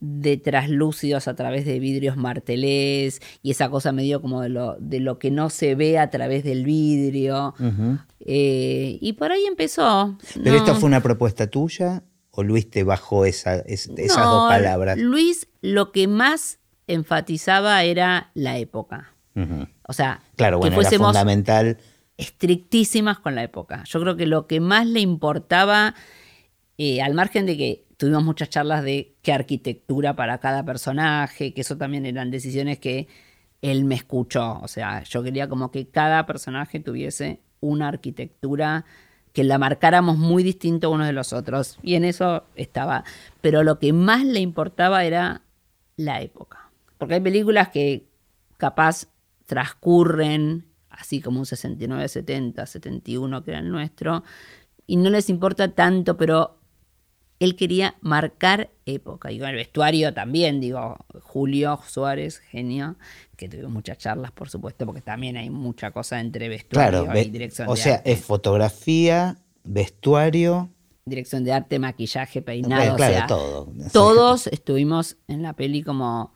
de 0.00 0.36
traslúcidos 0.36 1.26
a 1.26 1.34
través 1.34 1.64
de 1.64 1.80
vidrios 1.80 2.16
martelés 2.16 3.20
y 3.42 3.50
esa 3.50 3.70
cosa 3.70 3.92
medio 3.92 4.20
como 4.20 4.40
de 4.40 4.50
lo, 4.50 4.76
de 4.78 5.00
lo 5.00 5.18
que 5.18 5.30
no 5.30 5.50
se 5.50 5.74
ve 5.74 5.98
a 5.98 6.10
través 6.10 6.44
del 6.44 6.64
vidrio. 6.64 7.54
Eh, 8.20 8.98
y 9.00 9.12
por 9.14 9.32
ahí 9.32 9.44
empezó. 9.46 10.16
¿Pero 10.42 10.56
esto 10.56 10.74
fue 10.74 10.86
una 10.88 11.02
propuesta 11.02 11.48
tuya 11.48 12.02
o 12.30 12.42
Luis 12.42 12.68
te 12.70 12.84
bajó 12.84 13.24
esa, 13.24 13.56
esas 13.60 13.94
dos 13.96 14.48
palabras? 14.48 14.98
Luis 14.98 15.48
lo 15.60 15.90
que 15.92 16.06
más 16.06 16.58
enfatizaba 16.86 17.82
era 17.82 18.30
la 18.34 18.58
época. 18.58 19.12
O 19.88 19.92
sea, 19.92 20.22
claro, 20.36 20.60
que 20.60 20.70
fuésemos 20.70 21.08
fundamental. 21.08 21.78
estrictísimas 22.16 23.18
con 23.18 23.34
la 23.34 23.42
época. 23.42 23.84
Yo 23.84 24.00
creo 24.00 24.16
que 24.16 24.26
lo 24.26 24.46
que 24.46 24.60
más 24.60 24.86
le 24.86 25.00
importaba, 25.00 25.94
eh, 26.78 27.02
al 27.02 27.14
margen 27.14 27.46
de 27.46 27.56
que 27.56 27.86
tuvimos 27.96 28.24
muchas 28.24 28.50
charlas 28.50 28.84
de 28.84 29.14
qué 29.22 29.32
arquitectura 29.32 30.16
para 30.16 30.38
cada 30.38 30.64
personaje, 30.64 31.54
que 31.54 31.60
eso 31.62 31.76
también 31.76 32.06
eran 32.06 32.30
decisiones 32.30 32.78
que 32.78 33.08
él 33.62 33.84
me 33.84 33.94
escuchó. 33.94 34.60
O 34.62 34.68
sea, 34.68 35.02
yo 35.04 35.22
quería 35.22 35.48
como 35.48 35.70
que 35.70 35.88
cada 35.88 36.26
personaje 36.26 36.80
tuviese 36.80 37.40
una 37.60 37.88
arquitectura 37.88 38.84
que 39.32 39.44
la 39.44 39.58
marcáramos 39.58 40.16
muy 40.18 40.42
distinto 40.42 40.90
unos 40.90 41.06
de 41.06 41.12
los 41.12 41.32
otros. 41.32 41.78
Y 41.82 41.94
en 41.94 42.04
eso 42.04 42.44
estaba. 42.54 43.04
Pero 43.40 43.62
lo 43.62 43.78
que 43.78 43.92
más 43.92 44.24
le 44.24 44.40
importaba 44.40 45.04
era 45.04 45.42
la 45.96 46.20
época. 46.20 46.70
Porque 46.98 47.14
hay 47.14 47.20
películas 47.20 47.68
que 47.68 48.06
capaz 48.56 49.08
transcurren 49.46 50.66
así 50.98 51.20
como 51.20 51.38
un 51.38 51.46
69, 51.46 52.08
70, 52.08 52.66
71 52.66 53.44
que 53.44 53.50
era 53.50 53.60
el 53.60 53.70
nuestro, 53.70 54.24
y 54.86 54.96
no 54.96 55.10
les 55.10 55.28
importa 55.28 55.72
tanto, 55.72 56.16
pero 56.16 56.55
él 57.38 57.56
quería 57.56 57.96
marcar 58.00 58.70
época. 58.86 59.30
Y 59.30 59.38
con 59.38 59.48
el 59.48 59.56
vestuario 59.56 60.14
también, 60.14 60.60
digo, 60.60 60.96
Julio 61.22 61.80
Suárez, 61.86 62.38
genio, 62.38 62.96
que 63.36 63.48
tuvimos 63.48 63.72
muchas 63.72 63.98
charlas, 63.98 64.32
por 64.32 64.48
supuesto, 64.48 64.86
porque 64.86 65.02
también 65.02 65.36
hay 65.36 65.50
mucha 65.50 65.90
cosa 65.90 66.20
entre 66.20 66.48
vestuario 66.48 67.06
y 67.14 67.30
dirección 67.30 67.68
o 67.68 67.76
sea, 67.76 68.02
es 68.04 68.20
fotografía, 68.24 69.36
vestuario. 69.64 70.70
Dirección 71.04 71.44
de 71.44 71.52
arte, 71.52 71.78
maquillaje, 71.78 72.42
peinado. 72.42 72.96
Claro, 72.96 73.26
todo. 73.28 73.72
Todos 73.92 74.46
estuvimos 74.48 75.16
en 75.28 75.42
la 75.42 75.52
peli 75.52 75.82
como 75.82 76.32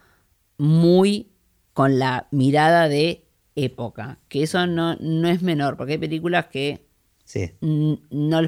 muy 0.59 1.31
con 1.73 1.99
la 1.99 2.29
mirada 2.31 2.89
de 2.89 3.25
época, 3.57 4.19
que 4.29 4.43
eso 4.43 4.67
no, 4.67 4.97
no 4.97 5.29
es 5.29 5.43
menor, 5.43 5.77
porque 5.77 5.95
hay 5.95 5.99
películas 5.99 6.47
que 6.47 6.90
no 7.61 8.41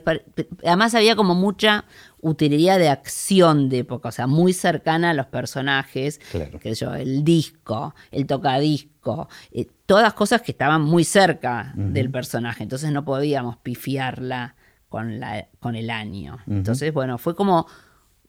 Además 0.65 0.95
había 0.95 1.17
como 1.17 1.35
mucha 1.35 1.85
utilería 2.21 2.79
de 2.79 2.89
acción 2.89 3.69
de 3.69 3.79
época, 3.81 4.09
o 4.09 4.13
sea, 4.13 4.27
muy 4.27 4.53
cercana 4.53 5.11
a 5.11 5.15
los 5.15 5.27
personajes, 5.27 6.21
que 6.61 6.75
yo, 6.75 6.95
el 6.95 7.25
disco, 7.25 7.95
el 8.11 8.27
tocadisco, 8.27 9.29
eh, 9.51 9.67
todas 9.87 10.15
cosas 10.15 10.43
que 10.43 10.53
estaban 10.53 10.83
muy 10.83 11.05
cerca 11.05 11.73
del 11.75 12.11
personaje, 12.11 12.63
entonces 12.63 12.93
no 12.93 13.05
podíamos 13.05 13.57
pifiarla 13.59 14.55
con, 14.89 15.21
la, 15.21 15.49
con 15.59 15.75
el 15.75 15.91
año. 15.91 16.39
Entonces, 16.47 16.93
bueno, 16.93 17.19
fue 17.19 17.35
como 17.35 17.67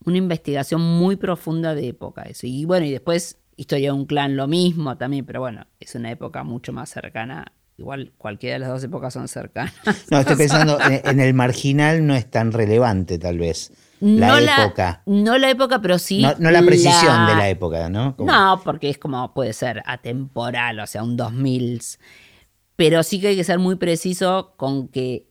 una 0.05 0.17
investigación 0.17 0.81
muy 0.81 1.15
profunda 1.15 1.75
de 1.75 1.89
época 1.89 2.23
eso. 2.23 2.47
Y 2.47 2.65
bueno, 2.65 2.85
y 2.85 2.91
después 2.91 3.37
Historia 3.55 3.89
de 3.89 3.99
un 3.99 4.05
clan 4.05 4.35
lo 4.35 4.47
mismo 4.47 4.97
también, 4.97 5.25
pero 5.25 5.41
bueno, 5.41 5.67
es 5.79 5.93
una 5.93 6.09
época 6.09 6.43
mucho 6.43 6.73
más 6.73 6.89
cercana 6.89 7.51
Igual 7.77 8.13
cualquiera 8.17 8.55
de 8.55 8.59
las 8.59 8.69
dos 8.69 8.83
épocas 8.83 9.13
son 9.13 9.27
cercanas. 9.27 9.73
No, 10.12 10.19
estoy 10.19 10.36
pensando, 10.36 10.77
en 10.81 11.19
el 11.19 11.33
marginal 11.33 12.05
no 12.05 12.15
es 12.15 12.29
tan 12.29 12.51
relevante 12.51 13.17
tal 13.17 13.39
vez. 13.39 13.71
La 13.99 14.27
no 14.27 14.38
época. 14.38 15.01
no 15.05 15.38
la 15.38 15.49
época, 15.49 15.81
pero 15.81 15.97
sí. 15.97 16.25
No, 16.38 16.51
la 16.51 16.62
precisión 16.62 17.25
de 17.25 17.36
la 17.36 17.47
época, 17.49 17.89
¿no? 17.89 18.15
No, 18.19 18.62
porque 18.63 18.89
es 18.89 18.97
como 18.97 19.33
puede 19.33 19.53
ser 19.53 19.81
atemporal, 19.86 20.79
o 20.81 20.88
sea, 20.88 21.03
un 21.03 21.15
2000. 21.15 21.81
Pero 22.75 23.01
sí 23.03 23.21
que 23.21 23.29
hay 23.29 23.36
que 23.38 23.45
ser 23.45 23.59
muy 23.59 23.75
preciso 23.75 24.55
con 24.57 24.89
que 24.89 25.29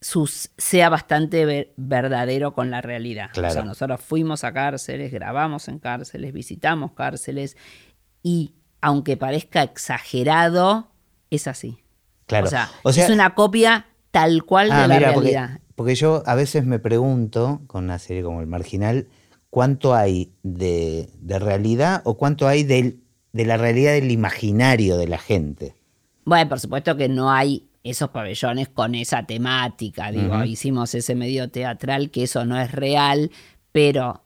sus, 0.00 0.50
sea 0.56 0.88
bastante 0.88 1.72
verdadero 1.76 2.52
con 2.52 2.70
la 2.70 2.80
realidad. 2.80 3.30
Claro. 3.32 3.48
O 3.48 3.52
sea, 3.52 3.62
nosotros 3.62 4.00
fuimos 4.00 4.44
a 4.44 4.52
cárceles, 4.52 5.12
grabamos 5.12 5.68
en 5.68 5.78
cárceles, 5.78 6.32
visitamos 6.32 6.92
cárceles 6.92 7.56
y 8.22 8.54
aunque 8.80 9.16
parezca 9.16 9.62
exagerado, 9.62 10.89
es 11.30 11.46
así. 11.46 11.78
Claro. 12.26 12.46
O 12.82 12.92
sea, 12.92 13.04
es 13.04 13.10
una 13.10 13.34
copia 13.34 13.86
tal 14.10 14.44
cual 14.44 14.68
de 14.68 14.74
ah, 14.74 14.86
la 14.86 14.98
realidad. 14.98 15.60
Porque, 15.74 15.94
yo 15.94 16.22
a 16.26 16.34
veces 16.34 16.64
me 16.64 16.78
pregunto, 16.78 17.62
con 17.66 17.84
una 17.84 17.98
serie 17.98 18.22
como 18.22 18.40
El 18.40 18.46
Marginal, 18.46 19.08
cuánto 19.48 19.94
hay 19.94 20.32
de, 20.42 21.08
realidad 21.26 22.02
o 22.04 22.16
cuánto 22.16 22.46
hay 22.46 22.64
de, 22.64 22.98
de 23.32 23.44
la 23.44 23.56
realidad 23.56 23.92
del 23.92 24.10
imaginario 24.10 24.96
de 24.96 25.08
la 25.08 25.18
gente. 25.18 25.74
Bueno, 26.24 26.48
por 26.48 26.60
supuesto 26.60 26.96
que 26.96 27.08
no 27.08 27.30
hay 27.30 27.66
esos 27.82 28.10
pabellones 28.10 28.68
con 28.68 28.94
esa 28.94 29.24
temática. 29.26 30.12
Digo, 30.12 30.44
hicimos 30.44 30.94
ese 30.94 31.14
medio 31.14 31.50
teatral 31.50 32.10
que 32.10 32.24
eso 32.24 32.44
no 32.44 32.60
es 32.60 32.72
real, 32.72 33.30
pero 33.72 34.22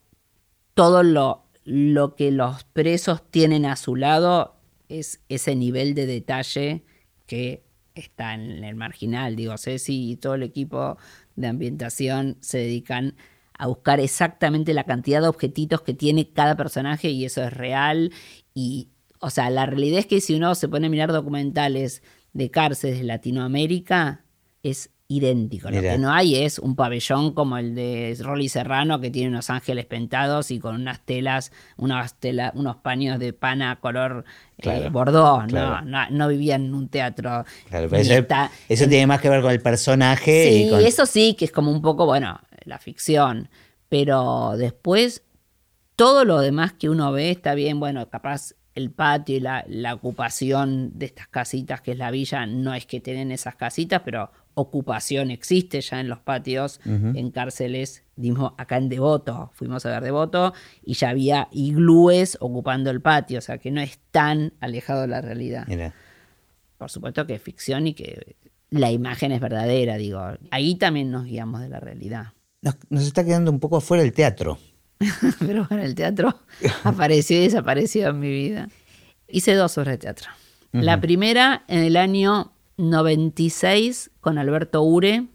todo 0.75 1.03
lo, 1.05 1.45
lo 1.65 2.17
que 2.17 2.33
los 2.33 2.65
presos 2.65 3.23
tienen 3.31 3.65
a 3.65 3.77
su 3.77 3.95
lado 3.95 4.57
es 4.89 5.21
ese 5.29 5.55
nivel 5.55 5.95
de 5.95 6.07
detalle 6.07 6.85
que 7.27 7.65
está 7.95 8.35
en 8.35 8.65
el 8.65 8.75
marginal. 8.75 9.37
Digo, 9.37 9.57
Ceci 9.57 10.13
y 10.13 10.17
todo 10.17 10.35
el 10.35 10.43
equipo 10.43 10.99
de 11.37 11.49
ambientación 11.49 12.37
se 12.41 12.59
dedican 12.59 13.15
a 13.57 13.69
buscar 13.69 14.01
exactamente 14.01 14.75
la 14.75 14.85
cantidad 14.85 15.21
de 15.21 15.29
objetitos 15.29 15.83
que 15.83 15.95
tiene 15.95 16.31
cada 16.31 16.57
personaje 16.57 17.11
y 17.11 17.25
eso 17.25 17.43
es 17.43 17.53
real. 17.53 18.13
Y, 18.53 18.89
o 19.21 19.31
sea, 19.31 19.51
la 19.51 19.67
realidad 19.67 20.01
es 20.01 20.07
que 20.07 20.21
si 20.21 20.35
uno 20.35 20.55
se 20.55 20.69
pone 20.69 20.89
a 20.89 20.91
mirar 20.91 21.13
documentales 21.13 22.03
de 22.33 22.51
cárceles 22.51 22.99
de 22.99 23.05
Latinoamérica, 23.05 24.25
es 24.63 24.91
idéntico. 25.17 25.71
Lo 25.71 25.81
que 25.81 25.99
no 25.99 26.13
hay 26.13 26.37
es 26.37 26.59
un 26.59 26.77
pabellón 26.77 27.33
como 27.33 27.59
el 27.59 27.75
de 27.75 28.17
Rolly 28.21 28.49
Serrano 28.49 29.01
que 29.01 29.11
tiene 29.11 29.29
unos 29.29 29.51
ángeles 29.51 29.87
pentados 29.87 30.51
y 30.51 30.59
con 30.59 30.75
unas 30.75 31.01
telas, 31.01 31.53
unas 31.77 32.17
unos 32.55 32.77
paños 32.77 33.19
de 33.19 33.33
pana 33.33 33.79
color 33.81 34.25
eh, 34.59 34.89
bordó. 34.91 35.47
No, 35.47 35.83
no, 36.11 36.29
vivían 36.29 36.67
en 36.67 36.75
un 36.75 36.89
teatro. 36.89 37.45
eso, 38.69 38.89
tiene 38.89 39.07
más 39.07 39.21
que 39.21 39.29
ver 39.29 39.43
con 39.43 39.51
el 39.51 39.61
personaje. 39.61 40.49
Sí, 40.49 40.87
eso 40.87 41.07
sí, 41.07 41.35
que 41.35 41.47
es 41.47 41.53
como 41.53 41.71
un 41.71 41.83
poco, 41.83 42.07
bueno, 42.07 42.41
la 42.65 42.79
ficción. 42.79 43.49
Pero 43.89 44.55
después, 44.57 45.23
todo 45.97 46.25
lo 46.25 46.41
demás 46.41 46.73
que 46.73 46.89
uno 46.89 47.13
ve 47.13 47.31
está 47.31 47.55
bien, 47.55 47.81
bueno, 47.81 48.09
capaz 48.09 48.55
el 48.75 48.91
patio 48.91 49.37
y 49.37 49.41
la, 49.41 49.65
la, 49.69 49.95
ocupación 49.95 50.99
de 50.99 51.07
estas 51.07 51.29
casitas 51.29 51.81
que 51.81 51.93
es 51.93 51.99
la 51.99 52.11
villa, 52.11 52.45
no 52.47 52.75
es 52.75 52.87
que 52.87 53.01
tienen 53.01 53.31
esas 53.31 53.55
casitas, 53.55 54.03
pero 54.05 54.31
ocupación 54.55 55.31
existe 55.31 55.81
ya 55.81 56.01
en 56.01 56.09
los 56.09 56.21
patios, 56.21 56.81
en 56.85 57.31
cárceles, 57.31 58.05
dimos 58.17 58.53
acá 58.57 58.77
en 58.77 58.89
Devoto, 58.89 59.51
fuimos 59.55 59.85
a 59.87 59.91
ver 59.91 60.03
Devoto 60.03 60.55
y 60.83 60.95
ya 60.95 61.11
había 61.11 61.49
iglúes 61.53 62.39
ocupando 62.41 62.91
el 62.91 63.01
patio, 63.01 63.39
o 63.39 63.43
sea 63.43 63.59
que 63.59 63.71
no 63.71 63.81
es 63.81 63.99
tan 64.11 64.53
alejado 64.61 65.03
de 65.03 65.09
la 65.09 65.21
realidad. 65.21 65.67
Por 66.79 66.91
supuesto 66.91 67.27
que 67.27 67.35
es 67.35 67.43
ficción 67.43 67.87
y 67.87 67.95
que 67.95 68.37
la 68.71 68.91
imagen 68.91 69.33
es 69.33 69.41
verdadera, 69.41 69.97
digo, 69.97 70.21
ahí 70.51 70.77
también 70.77 71.11
nos 71.11 71.25
guiamos 71.25 71.61
de 71.61 71.69
la 71.69 71.81
realidad. 71.81 72.33
Nos, 72.89 73.07
está 73.07 73.25
quedando 73.25 73.51
un 73.51 73.61
poco 73.61 73.77
afuera 73.77 74.03
el 74.03 74.13
teatro. 74.13 74.59
Pero 75.39 75.67
bueno, 75.69 75.85
el 75.85 75.95
teatro 75.95 76.41
apareció 76.85 77.37
y 77.37 77.43
desapareció 77.43 78.09
en 78.09 78.19
mi 78.21 78.31
vida. 78.31 78.69
Hice 79.29 79.55
dos 79.55 79.77
obras 79.79 79.95
de 79.95 79.99
teatro. 79.99 80.31
La 80.73 81.01
primera 81.01 81.63
en 81.69 81.85
el 81.85 81.97
año 81.97 82.54
96 82.77 84.11
con 84.21 84.39
Alberto 84.39 84.83
Ure 84.83 85.27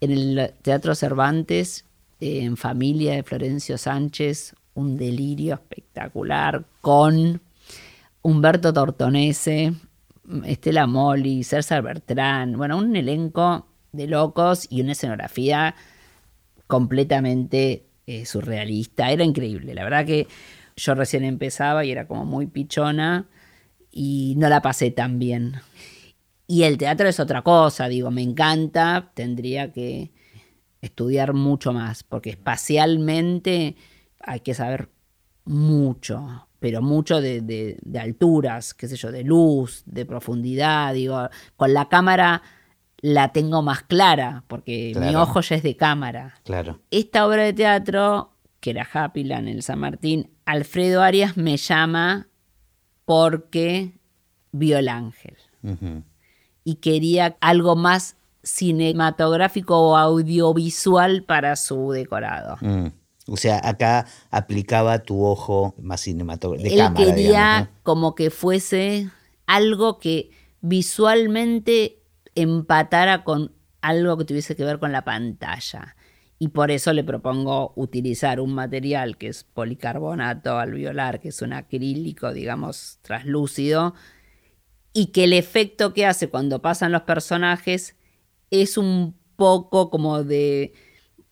en 0.00 0.10
el 0.10 0.54
Teatro 0.62 0.94
Cervantes, 0.94 1.84
en 2.20 2.56
familia 2.56 3.14
de 3.14 3.22
Florencio 3.22 3.78
Sánchez, 3.78 4.54
un 4.74 4.96
delirio 4.96 5.54
espectacular 5.54 6.64
con 6.80 7.40
Humberto 8.22 8.72
Tortonese, 8.72 9.74
Estela 10.44 10.86
Moli, 10.86 11.44
César 11.44 11.82
Bertrán, 11.82 12.56
bueno, 12.56 12.78
un 12.78 12.96
elenco 12.96 13.66
de 13.92 14.06
locos 14.06 14.66
y 14.70 14.80
una 14.80 14.92
escenografía 14.92 15.74
completamente 16.66 17.86
eh, 18.06 18.26
surrealista. 18.26 19.10
Era 19.10 19.24
increíble, 19.24 19.74
la 19.74 19.84
verdad 19.84 20.06
que 20.06 20.26
yo 20.76 20.94
recién 20.94 21.24
empezaba 21.24 21.84
y 21.84 21.92
era 21.92 22.06
como 22.06 22.24
muy 22.24 22.46
pichona 22.46 23.26
y 23.92 24.34
no 24.38 24.48
la 24.48 24.60
pasé 24.60 24.90
tan 24.90 25.18
bien. 25.18 25.56
Y 26.46 26.64
el 26.64 26.76
teatro 26.76 27.08
es 27.08 27.20
otra 27.20 27.42
cosa, 27.42 27.88
digo, 27.88 28.10
me 28.10 28.22
encanta, 28.22 29.10
tendría 29.14 29.72
que 29.72 30.10
estudiar 30.82 31.32
mucho 31.32 31.72
más, 31.72 32.02
porque 32.02 32.30
espacialmente 32.30 33.76
hay 34.20 34.40
que 34.40 34.52
saber 34.52 34.90
mucho, 35.44 36.48
pero 36.60 36.82
mucho 36.82 37.20
de, 37.20 37.40
de, 37.40 37.98
alturas, 37.98 38.74
qué 38.74 38.88
sé 38.88 38.96
yo, 38.96 39.10
de 39.10 39.24
luz, 39.24 39.82
de 39.86 40.04
profundidad, 40.04 40.92
digo, 40.94 41.28
con 41.56 41.72
la 41.72 41.88
cámara 41.88 42.42
la 43.00 43.32
tengo 43.32 43.60
más 43.62 43.82
clara, 43.82 44.44
porque 44.46 44.94
mi 44.98 45.14
ojo 45.14 45.40
ya 45.42 45.56
es 45.56 45.62
de 45.62 45.76
cámara. 45.76 46.34
Claro. 46.44 46.80
Esta 46.90 47.26
obra 47.26 47.42
de 47.42 47.52
teatro, 47.52 48.32
que 48.60 48.70
era 48.70 48.88
Happyland 48.90 49.48
en 49.48 49.56
el 49.56 49.62
San 49.62 49.78
Martín, 49.78 50.30
Alfredo 50.46 51.02
Arias 51.02 51.36
me 51.36 51.56
llama 51.58 52.28
porque 53.04 53.92
vio 54.52 54.78
el 54.78 54.88
ángel. 54.88 55.36
Y 56.64 56.76
quería 56.76 57.36
algo 57.40 57.76
más 57.76 58.16
cinematográfico 58.42 59.78
o 59.78 59.96
audiovisual 59.96 61.24
para 61.24 61.56
su 61.56 61.90
decorado. 61.92 62.56
Mm. 62.60 62.86
O 63.26 63.36
sea, 63.36 63.60
acá 63.64 64.06
aplicaba 64.30 64.98
tu 64.98 65.24
ojo 65.24 65.74
más 65.78 66.02
cinematográfico. 66.02 66.74
Él 66.74 66.94
quería 66.94 67.70
como 67.82 68.14
que 68.14 68.30
fuese 68.30 69.08
algo 69.46 69.98
que 69.98 70.30
visualmente 70.60 72.02
empatara 72.34 73.24
con 73.24 73.52
algo 73.80 74.16
que 74.18 74.24
tuviese 74.24 74.56
que 74.56 74.64
ver 74.64 74.78
con 74.78 74.92
la 74.92 75.04
pantalla. 75.04 75.96
Y 76.38 76.48
por 76.48 76.70
eso 76.70 76.92
le 76.92 77.04
propongo 77.04 77.72
utilizar 77.76 78.40
un 78.40 78.54
material 78.54 79.16
que 79.16 79.28
es 79.28 79.44
policarbonato 79.44 80.58
alveolar, 80.58 81.20
que 81.20 81.28
es 81.28 81.40
un 81.40 81.52
acrílico, 81.52 82.32
digamos, 82.32 82.98
traslúcido, 83.02 83.94
y 84.94 85.06
que 85.06 85.24
el 85.24 85.34
efecto 85.34 85.92
que 85.92 86.06
hace 86.06 86.30
cuando 86.30 86.62
pasan 86.62 86.92
los 86.92 87.02
personajes 87.02 87.96
es 88.50 88.78
un 88.78 89.14
poco 89.36 89.90
como 89.90 90.22
de 90.22 90.72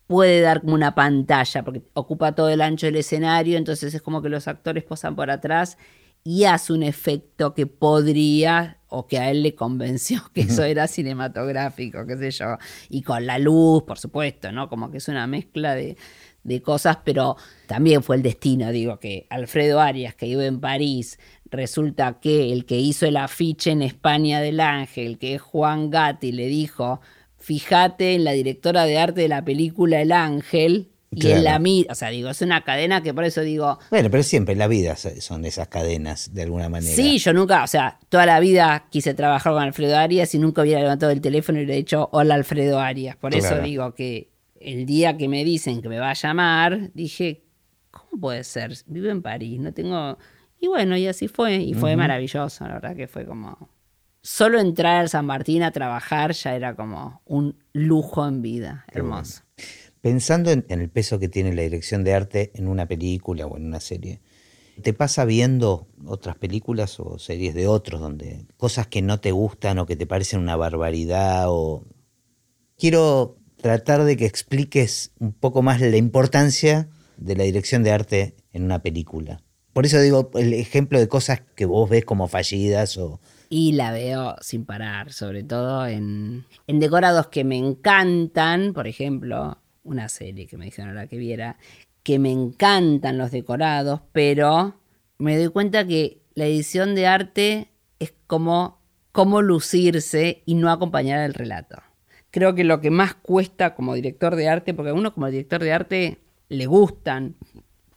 puede 0.05 0.41
dar 0.41 0.61
como 0.61 0.75
una 0.75 0.93
pantalla, 0.93 1.63
porque 1.63 1.81
ocupa 1.93 2.35
todo 2.35 2.49
el 2.49 2.61
ancho 2.61 2.85
del 2.85 2.97
escenario, 2.97 3.57
entonces 3.57 3.93
es 3.95 4.01
como 4.01 4.21
que 4.21 4.29
los 4.29 4.47
actores 4.47 4.83
posan 4.83 5.15
por 5.15 5.31
atrás 5.31 5.77
y 6.25 6.43
hace 6.43 6.73
un 6.73 6.83
efecto 6.83 7.53
que 7.53 7.65
podría 7.65 8.79
o 8.87 9.07
que 9.07 9.17
a 9.17 9.31
él 9.31 9.41
le 9.43 9.55
convenció 9.55 10.21
que 10.33 10.41
eso 10.41 10.63
era 10.63 10.87
cinematográfico, 10.87 12.05
qué 12.05 12.17
sé 12.17 12.31
yo, 12.31 12.57
y 12.89 13.01
con 13.01 13.25
la 13.25 13.39
luz, 13.39 13.83
por 13.83 13.97
supuesto, 13.97 14.51
¿no? 14.51 14.69
Como 14.69 14.91
que 14.91 14.97
es 14.97 15.07
una 15.07 15.25
mezcla 15.25 15.73
de, 15.73 15.97
de 16.43 16.61
cosas, 16.61 16.97
pero 17.03 17.37
también 17.67 18.03
fue 18.03 18.17
el 18.17 18.21
destino, 18.21 18.71
digo, 18.71 18.99
que 18.99 19.27
Alfredo 19.29 19.79
Arias, 19.79 20.15
que 20.15 20.25
vive 20.25 20.45
en 20.45 20.59
París, 20.59 21.19
resulta 21.49 22.19
que 22.19 22.51
el 22.51 22.65
que 22.65 22.79
hizo 22.79 23.05
el 23.05 23.17
afiche 23.17 23.71
en 23.71 23.81
España 23.81 24.41
del 24.41 24.59
Ángel, 24.59 25.17
que 25.17 25.35
es 25.35 25.41
Juan 25.41 25.89
Gatti, 25.89 26.31
le 26.31 26.47
dijo, 26.47 26.99
fíjate 27.37 28.15
en 28.15 28.23
la 28.23 28.33
directora 28.33 28.85
de 28.85 28.97
arte 28.97 29.21
de 29.21 29.27
la 29.27 29.43
película 29.43 30.01
El 30.01 30.11
Ángel, 30.11 30.89
y 31.15 31.29
en 31.29 31.43
la 31.43 31.59
mira, 31.59 31.91
o 31.91 31.95
sea, 31.95 32.09
digo, 32.09 32.29
es 32.29 32.41
una 32.41 32.63
cadena 32.63 33.03
que 33.03 33.13
por 33.13 33.23
eso 33.23 33.41
digo. 33.41 33.77
Bueno, 33.91 34.09
pero 34.09 34.23
siempre 34.23 34.53
en 34.53 34.59
la 34.59 34.67
vida 34.67 34.95
son 34.95 35.45
esas 35.45 35.67
cadenas, 35.67 36.33
de 36.33 36.41
alguna 36.41 36.69
manera. 36.69 36.91
Sí, 36.95 37.19
yo 37.19 37.33
nunca, 37.33 37.63
o 37.63 37.67
sea, 37.67 37.99
toda 38.09 38.25
la 38.25 38.39
vida 38.39 38.87
quise 38.89 39.13
trabajar 39.13 39.53
con 39.53 39.61
Alfredo 39.61 39.95
Arias 39.95 40.33
y 40.33 40.39
nunca 40.39 40.63
hubiera 40.63 40.81
levantado 40.81 41.11
el 41.11 41.21
teléfono 41.21 41.59
y 41.59 41.67
le 41.67 41.73
he 41.73 41.77
dicho, 41.77 42.09
hola 42.11 42.33
Alfredo 42.33 42.79
Arias. 42.79 43.15
Por 43.15 43.35
eso 43.35 43.59
digo 43.59 43.93
que 43.93 44.32
el 44.63 44.85
día 44.85 45.17
que 45.17 45.27
me 45.27 45.43
dicen 45.43 45.81
que 45.81 45.89
me 45.89 45.99
va 45.99 46.11
a 46.11 46.13
llamar, 46.13 46.91
dije, 46.93 47.43
¿cómo 47.91 48.21
puede 48.21 48.43
ser? 48.43 48.73
Vivo 48.87 49.09
en 49.09 49.21
París, 49.21 49.59
no 49.59 49.73
tengo. 49.73 50.17
Y 50.59 50.67
bueno, 50.67 50.97
y 50.97 51.07
así 51.07 51.27
fue, 51.27 51.57
y 51.57 51.73
fue 51.73 51.95
maravilloso, 51.95 52.65
la 52.67 52.75
verdad 52.75 52.95
que 52.95 53.07
fue 53.07 53.25
como 53.25 53.69
solo 54.23 54.59
entrar 54.59 55.01
al 55.01 55.09
San 55.09 55.25
Martín 55.25 55.61
a 55.61 55.71
trabajar 55.71 56.31
ya 56.31 56.55
era 56.55 56.75
como 56.75 57.21
un 57.25 57.61
lujo 57.73 58.25
en 58.25 58.41
vida, 58.41 58.85
hermoso. 58.91 59.43
Pensando 60.01 60.51
en, 60.51 60.65
el 60.67 60.89
peso 60.89 61.19
que 61.19 61.29
tiene 61.29 61.53
la 61.53 61.61
dirección 61.61 62.03
de 62.03 62.13
arte 62.13 62.51
en 62.55 62.67
una 62.67 62.87
película 62.87 63.45
o 63.45 63.57
en 63.57 63.65
una 63.65 63.79
serie, 63.79 64.21
¿te 64.81 64.93
pasa 64.93 65.25
viendo 65.25 65.87
otras 66.05 66.37
películas 66.37 66.99
o 66.99 67.19
series 67.19 67.53
de 67.53 67.67
otros 67.67 68.01
donde 68.01 68.45
cosas 68.57 68.87
que 68.87 69.01
no 69.01 69.19
te 69.19 69.31
gustan 69.31 69.77
o 69.77 69.85
que 69.85 69.95
te 69.95 70.07
parecen 70.07 70.39
una 70.39 70.55
barbaridad 70.55 71.45
o 71.47 71.85
quiero 72.77 73.37
tratar 73.63 74.03
de 74.03 74.15
que 74.15 74.27
expliques 74.27 75.11
un 75.17 75.33
poco 75.33 75.63
más 75.63 75.81
la 75.81 75.97
importancia 75.97 76.89
de 77.17 77.35
la 77.35 77.45
dirección 77.45 77.81
de 77.81 77.91
arte 77.91 78.35
en 78.51 78.63
una 78.63 78.83
película. 78.83 79.41
Por 79.73 79.87
eso 79.87 79.99
digo 79.99 80.29
el 80.35 80.53
ejemplo 80.53 80.99
de 80.99 81.07
cosas 81.07 81.41
que 81.55 81.65
vos 81.65 81.89
ves 81.89 82.05
como 82.05 82.27
fallidas 82.27 82.97
o, 82.97 83.19
y 83.49 83.71
la 83.73 83.91
veo 83.91 84.35
sin 84.41 84.65
parar, 84.65 85.13
sobre 85.13 85.43
todo 85.43 85.85
en, 85.85 86.43
decorados 86.67 87.27
que 87.27 87.43
me 87.43 87.57
encantan, 87.57 88.73
por 88.73 88.87
ejemplo, 88.87 89.59
una 89.83 90.09
serie 90.09 90.47
que 90.47 90.57
me 90.57 90.65
dijeron 90.65 90.89
ahora 90.89 91.07
que 91.07 91.17
viera, 91.17 91.57
que 92.01 92.19
me 92.19 92.31
encantan 92.31 93.17
los 93.17 93.31
decorados, 93.31 94.01
pero 94.11 94.75
me 95.19 95.37
doy 95.37 95.49
cuenta 95.49 95.85
que 95.85 96.21
la 96.33 96.45
edición 96.45 96.95
de 96.95 97.07
arte 97.07 97.69
es 97.99 98.13
como 98.27 98.79
cómo 99.11 99.41
lucirse 99.41 100.41
y 100.45 100.55
no 100.55 100.71
acompañar 100.71 101.19
el 101.19 101.33
relato. 101.33 101.81
Creo 102.33 102.55
que 102.55 102.63
lo 102.63 102.81
que 102.81 102.89
más 102.89 103.13
cuesta 103.13 103.75
como 103.75 103.93
director 103.93 104.35
de 104.35 104.49
arte, 104.49 104.73
porque 104.73 104.89
a 104.89 104.95
uno 104.95 105.13
como 105.13 105.27
director 105.27 105.61
de 105.61 105.71
arte 105.71 106.17
le 106.49 106.65
gustan 106.65 107.35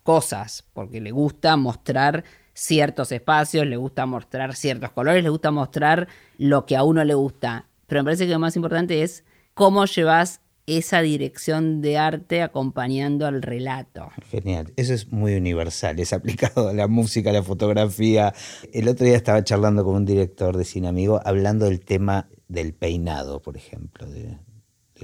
cosas, 0.03 0.63
porque 0.75 1.01
le 1.01 1.11
gusta 1.11 1.57
mostrar 1.57 2.23
ciertos 2.53 3.13
espacios, 3.13 3.67
le 3.67 3.79
gusta 3.79 4.05
mostrar 4.05 4.55
ciertos 4.55 4.91
colores, 4.91 5.25
le 5.25 5.31
gusta 5.31 5.51
mostrar 5.53 6.09
lo 6.37 6.67
que 6.67 6.77
a 6.77 6.85
uno 6.85 7.03
le 7.03 7.15
gusta. 7.15 7.65
Pero 7.87 8.03
me 8.03 8.09
parece 8.09 8.27
que 8.27 8.33
lo 8.33 8.39
más 8.39 8.57
importante 8.57 9.03
es 9.03 9.25
cómo 9.55 9.87
llevas 9.87 10.43
esa 10.67 11.01
dirección 11.01 11.81
de 11.81 11.97
arte 11.97 12.43
acompañando 12.43 13.27
al 13.27 13.41
relato. 13.41 14.11
Genial, 14.31 14.71
eso 14.77 14.93
es 14.93 15.11
muy 15.11 15.35
universal, 15.35 15.99
es 15.99 16.13
aplicado 16.13 16.69
a 16.69 16.75
la 16.75 16.89
música, 16.89 17.31
a 17.31 17.33
la 17.33 17.43
fotografía. 17.43 18.35
El 18.75 18.87
otro 18.89 19.07
día 19.07 19.17
estaba 19.17 19.43
charlando 19.43 19.83
con 19.83 19.95
un 19.95 20.05
director 20.05 20.59
de 20.59 20.67
cine 20.67 20.89
amigo 20.89 21.23
hablando 21.25 21.65
del 21.65 21.81
tema 21.81 22.29
del 22.49 22.75
peinado, 22.75 23.41
por 23.41 23.57
ejemplo, 23.57 24.07
de, 24.09 24.39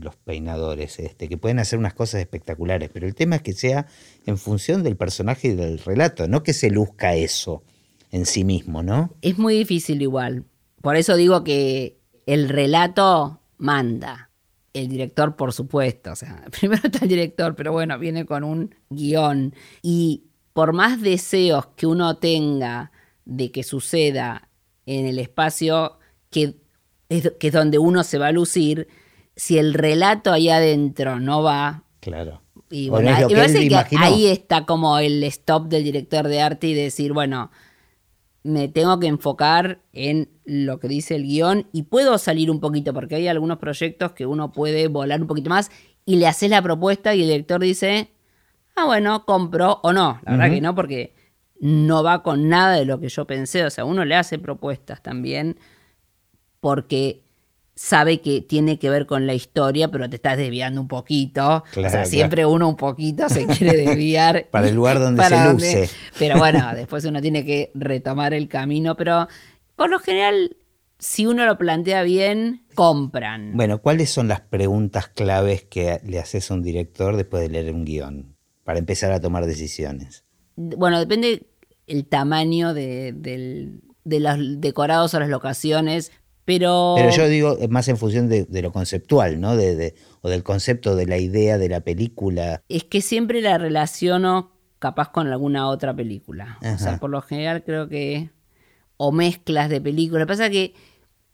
los 0.00 0.16
peinadores, 0.16 0.98
este, 0.98 1.28
que 1.28 1.36
pueden 1.36 1.58
hacer 1.58 1.78
unas 1.78 1.92
cosas 1.92 2.22
espectaculares, 2.22 2.88
pero 2.92 3.06
el 3.06 3.14
tema 3.14 3.36
es 3.36 3.42
que 3.42 3.52
sea 3.52 3.86
en 4.24 4.38
función 4.38 4.82
del 4.82 4.96
personaje 4.96 5.48
y 5.48 5.54
del 5.54 5.78
relato, 5.78 6.26
no 6.28 6.42
que 6.42 6.54
se 6.54 6.70
luzca 6.70 7.14
eso 7.14 7.62
en 8.10 8.24
sí 8.24 8.42
mismo, 8.42 8.82
¿no? 8.82 9.14
Es 9.20 9.36
muy 9.38 9.54
difícil 9.54 10.00
igual. 10.00 10.44
Por 10.80 10.96
eso 10.96 11.14
digo 11.16 11.44
que 11.44 11.98
el 12.26 12.48
relato 12.48 13.40
manda. 13.58 14.30
El 14.72 14.88
director, 14.88 15.36
por 15.36 15.52
supuesto. 15.52 16.12
O 16.12 16.16
sea, 16.16 16.44
primero 16.60 16.82
está 16.84 17.00
el 17.02 17.08
director, 17.08 17.54
pero 17.54 17.72
bueno, 17.72 17.98
viene 17.98 18.24
con 18.24 18.44
un 18.44 18.74
guion. 18.90 19.54
Y 19.82 20.24
por 20.52 20.72
más 20.72 21.00
deseos 21.00 21.66
que 21.76 21.86
uno 21.86 22.16
tenga 22.16 22.92
de 23.24 23.50
que 23.50 23.62
suceda 23.62 24.48
en 24.86 25.06
el 25.06 25.18
espacio 25.18 25.98
que 26.30 26.61
es, 27.18 27.32
que 27.38 27.48
es 27.48 27.52
donde 27.52 27.78
uno 27.78 28.04
se 28.04 28.18
va 28.18 28.28
a 28.28 28.32
lucir, 28.32 28.88
si 29.36 29.58
el 29.58 29.74
relato 29.74 30.32
ahí 30.32 30.48
adentro 30.48 31.20
no 31.20 31.42
va. 31.42 31.84
Claro. 32.00 32.42
Y 32.70 32.88
bueno, 32.88 33.10
ahí 33.98 34.26
está 34.26 34.64
como 34.64 34.98
el 34.98 35.22
stop 35.24 35.68
del 35.68 35.84
director 35.84 36.26
de 36.26 36.40
arte 36.40 36.68
y 36.68 36.74
decir, 36.74 37.12
bueno, 37.12 37.50
me 38.42 38.68
tengo 38.68 38.98
que 38.98 39.06
enfocar 39.06 39.80
en 39.92 40.30
lo 40.44 40.80
que 40.80 40.88
dice 40.88 41.14
el 41.16 41.24
guion 41.24 41.68
y 41.72 41.82
puedo 41.82 42.16
salir 42.18 42.50
un 42.50 42.60
poquito, 42.60 42.92
porque 42.94 43.16
hay 43.16 43.28
algunos 43.28 43.58
proyectos 43.58 44.12
que 44.12 44.26
uno 44.26 44.52
puede 44.52 44.88
volar 44.88 45.20
un 45.20 45.26
poquito 45.26 45.50
más 45.50 45.70
y 46.04 46.16
le 46.16 46.26
haces 46.26 46.50
la 46.50 46.62
propuesta 46.62 47.14
y 47.14 47.22
el 47.22 47.28
director 47.28 47.60
dice, 47.60 48.10
ah, 48.74 48.86
bueno, 48.86 49.24
compro 49.24 49.80
o 49.82 49.92
no. 49.92 50.20
La 50.24 50.32
verdad 50.32 50.50
que 50.50 50.60
no, 50.60 50.74
porque 50.74 51.14
no 51.60 52.02
va 52.02 52.22
con 52.22 52.48
nada 52.48 52.74
de 52.74 52.84
lo 52.84 52.98
que 52.98 53.08
yo 53.08 53.26
pensé. 53.26 53.64
O 53.64 53.70
sea, 53.70 53.84
uno 53.84 54.04
le 54.04 54.16
hace 54.16 54.38
propuestas 54.38 55.02
también 55.02 55.58
porque 56.62 57.24
sabe 57.74 58.20
que 58.20 58.40
tiene 58.40 58.78
que 58.78 58.88
ver 58.88 59.04
con 59.04 59.26
la 59.26 59.34
historia, 59.34 59.88
pero 59.88 60.08
te 60.08 60.14
estás 60.14 60.38
desviando 60.38 60.80
un 60.80 60.86
poquito. 60.86 61.64
o 61.76 61.88
sea, 61.90 62.04
siempre 62.04 62.46
uno 62.46 62.68
un 62.68 62.76
poquito 62.76 63.28
se 63.28 63.48
quiere 63.48 63.76
desviar. 63.76 64.46
para 64.52 64.68
el 64.68 64.76
lugar 64.76 65.00
donde 65.00 65.24
se 65.24 65.52
luce. 65.52 65.90
Pero 66.20 66.38
bueno, 66.38 66.72
después 66.76 67.04
uno 67.04 67.20
tiene 67.20 67.44
que 67.44 67.72
retomar 67.74 68.32
el 68.32 68.46
camino. 68.46 68.96
Pero 68.96 69.26
por 69.74 69.90
lo 69.90 69.98
general, 69.98 70.56
si 71.00 71.26
uno 71.26 71.44
lo 71.46 71.58
plantea 71.58 72.04
bien, 72.04 72.64
compran. 72.76 73.56
Bueno, 73.56 73.82
¿cuáles 73.82 74.08
son 74.08 74.28
las 74.28 74.40
preguntas 74.40 75.08
claves 75.08 75.64
que 75.64 75.98
le 76.04 76.20
haces 76.20 76.48
a 76.48 76.54
un 76.54 76.62
director 76.62 77.16
después 77.16 77.42
de 77.42 77.48
leer 77.48 77.74
un 77.74 77.84
guion? 77.84 78.36
Para 78.62 78.78
empezar 78.78 79.10
a 79.10 79.20
tomar 79.20 79.46
decisiones. 79.46 80.22
Bueno, 80.54 81.00
depende 81.00 81.48
el 81.88 82.06
tamaño 82.06 82.72
de, 82.72 83.12
de 84.04 84.20
los 84.20 84.60
decorados 84.60 85.14
o 85.14 85.18
las 85.18 85.28
locaciones, 85.28 86.12
pero... 86.44 86.94
Pero 86.96 87.10
yo 87.10 87.28
digo 87.28 87.58
más 87.68 87.88
en 87.88 87.96
función 87.96 88.28
de, 88.28 88.46
lo 88.62 88.72
conceptual, 88.72 89.40
¿no? 89.40 89.56
De, 89.56 89.94
o 90.20 90.28
del 90.28 90.42
concepto 90.42 90.96
de 90.96 91.06
la 91.06 91.18
idea 91.18 91.58
de 91.58 91.68
la 91.68 91.80
película. 91.80 92.62
Es 92.68 92.84
que 92.84 93.00
siempre 93.00 93.40
la 93.40 93.58
relaciono 93.58 94.52
capaz 94.78 95.10
con 95.10 95.28
alguna 95.28 95.68
otra 95.68 95.94
película. 95.94 96.58
O 96.62 96.78
sea, 96.78 96.98
por 96.98 97.10
lo 97.10 97.22
general 97.22 97.62
creo 97.64 97.88
que... 97.88 98.30
O 98.96 99.10
mezclas 99.10 99.68
de 99.68 99.80
películas. 99.80 100.20
Lo 100.20 100.26
que 100.26 100.32
pasa 100.32 100.46
es 100.46 100.52
que 100.52 100.74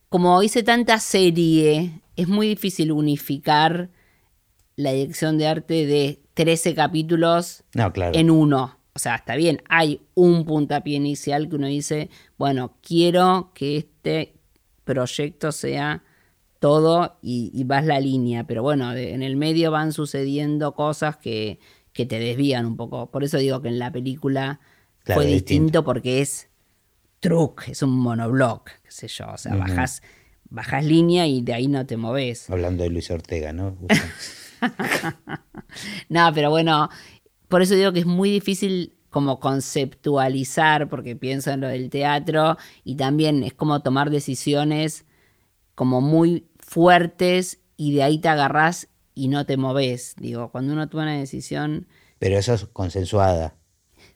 como 0.08 0.42
hice 0.42 0.62
tanta 0.62 0.98
serie, 0.98 2.00
es 2.16 2.28
muy 2.28 2.48
difícil 2.48 2.92
unificar 2.92 3.90
la 4.76 4.92
dirección 4.92 5.38
de 5.38 5.46
arte 5.46 5.86
de 5.86 6.22
13 6.34 6.74
capítulos 6.74 7.64
en 7.74 8.30
uno. 8.30 8.78
O 8.94 8.98
sea, 8.98 9.16
está 9.16 9.36
bien, 9.36 9.62
hay 9.68 10.00
un 10.14 10.44
puntapié 10.44 10.96
inicial 10.96 11.48
que 11.48 11.56
uno 11.56 11.66
dice, 11.66 12.10
bueno, 12.36 12.76
quiero 12.80 13.52
que 13.54 13.76
este 13.76 14.37
proyecto 14.88 15.52
sea 15.52 16.02
todo 16.60 17.18
y, 17.22 17.62
vas 17.64 17.84
la 17.84 18.00
línea, 18.00 18.44
pero 18.44 18.62
bueno, 18.62 18.92
en 18.94 19.22
el 19.22 19.36
medio 19.36 19.70
van 19.70 19.92
sucediendo 19.92 20.74
cosas 20.74 21.18
que, 21.18 21.60
que, 21.92 22.06
te 22.06 22.18
desvían 22.18 22.64
un 22.64 22.76
poco. 22.76 23.10
Por 23.10 23.22
eso 23.22 23.36
digo 23.36 23.60
que 23.60 23.68
en 23.68 23.78
la 23.78 23.92
película 23.92 24.60
fue 25.04 25.26
distinto, 25.26 25.84
porque 25.84 26.22
es 26.22 26.48
truc, 27.20 27.68
es 27.68 27.82
un 27.82 27.90
monoblock, 27.90 28.70
qué 28.82 28.90
sé 28.90 29.08
yo, 29.08 29.26
o 29.32 29.38
sea, 29.38 29.54
bajas, 29.54 30.02
bajas 30.48 30.84
línea 30.84 31.26
y 31.26 31.42
de 31.42 31.52
ahí 31.52 31.68
no 31.68 31.86
te 31.86 31.96
moves. 31.96 32.50
Hablando 32.50 32.82
de 32.82 32.90
Luis 32.90 33.10
Ortega, 33.10 33.52
¿no? 33.52 33.76
no, 36.08 36.32
pero 36.34 36.50
bueno, 36.50 36.88
por 37.48 37.62
eso 37.62 37.74
digo 37.74 37.92
que 37.92 38.00
es 38.00 38.06
muy 38.06 38.30
difícil 38.30 38.94
como 39.10 39.40
conceptualizar, 39.40 40.88
porque 40.88 41.16
pienso 41.16 41.50
en 41.50 41.60
lo 41.60 41.68
del 41.68 41.90
teatro, 41.90 42.56
y 42.84 42.96
también 42.96 43.42
es 43.42 43.54
como 43.54 43.80
tomar 43.80 44.10
decisiones 44.10 45.04
como 45.74 46.00
muy 46.00 46.48
fuertes 46.58 47.60
y 47.76 47.94
de 47.94 48.02
ahí 48.02 48.18
te 48.18 48.28
agarrás 48.28 48.88
y 49.14 49.28
no 49.28 49.46
te 49.46 49.56
moves. 49.56 50.14
Digo, 50.18 50.50
cuando 50.50 50.72
uno 50.72 50.88
toma 50.88 51.04
una 51.04 51.18
decisión... 51.18 51.86
Pero 52.18 52.36
eso 52.36 52.54
es 52.54 52.64
consensuada. 52.66 53.54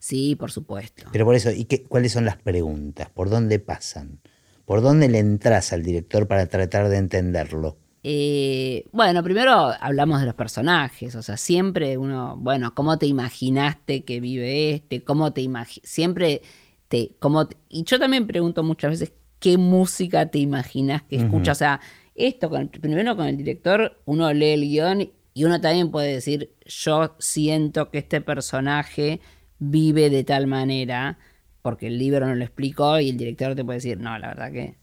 Sí, 0.01 0.35
por 0.35 0.51
supuesto. 0.51 1.05
Pero 1.13 1.25
por 1.25 1.37
eso, 1.37 1.53
¿y 1.53 1.67
qué, 1.67 1.85
cuáles 1.85 2.13
son 2.13 2.25
las 2.25 2.37
preguntas? 2.37 3.09
¿Por 3.11 3.31
dónde 3.31 3.61
pasan? 3.61 4.21
¿Por 4.65 4.81
dónde 4.81 5.09
le 5.09 5.21
entras 5.21 5.73
al 5.73 5.85
director 5.85 6.27
para 6.27 6.47
tratar 6.47 6.89
de 6.89 6.97
entenderlo? 6.97 7.79
Eh, 8.05 8.85
bueno, 8.91 9.23
primero 9.23 9.73
hablamos 9.81 10.21
de 10.21 10.27
los 10.27 10.35
personajes, 10.35 11.15
o 11.15 11.23
sea, 11.23 11.37
siempre 11.37 11.97
uno, 11.97 12.37
bueno, 12.37 12.75
¿cómo 12.75 12.99
te 12.99 13.07
imaginaste 13.07 14.05
que 14.05 14.21
vive 14.21 14.73
este? 14.75 15.05
¿Cómo 15.05 15.33
te? 15.33 15.49
Siempre 15.85 16.43
te, 16.89 17.15
cómo 17.21 17.49
y 17.69 17.85
yo 17.85 18.01
también 18.01 18.27
pregunto 18.27 18.65
muchas 18.65 18.91
veces, 18.91 19.13
¿qué 19.39 19.57
música 19.57 20.27
te 20.27 20.41
imaginas 20.41 21.03
que 21.03 21.17
escuchas? 21.17 21.59
O 21.59 21.61
sea, 21.61 21.81
esto, 22.17 22.51
con, 22.51 22.69
primero 22.69 23.17
con 23.17 23.27
el 23.27 23.37
director, 23.37 24.01
uno 24.05 24.33
lee 24.33 24.51
el 24.51 24.63
guion 24.63 25.11
y 25.35 25.45
uno 25.45 25.61
también 25.61 25.91
puede 25.93 26.13
decir, 26.13 26.53
yo 26.67 27.15
siento 27.21 27.91
que 27.91 27.99
este 27.99 28.21
personaje 28.21 29.21
vive 29.59 30.11
de 30.11 30.25
tal 30.25 30.49
manera 30.49 31.19
porque 31.63 31.87
el 31.87 31.97
libro 31.97 32.27
no 32.27 32.35
lo 32.35 32.45
explicó 32.45 32.99
y 32.99 33.11
el 33.11 33.17
director 33.17 33.55
te 33.55 33.65
puede 33.65 33.79
decir, 33.79 33.99
no, 33.99 34.19
la 34.19 34.29
verdad 34.29 34.53
que 34.53 34.77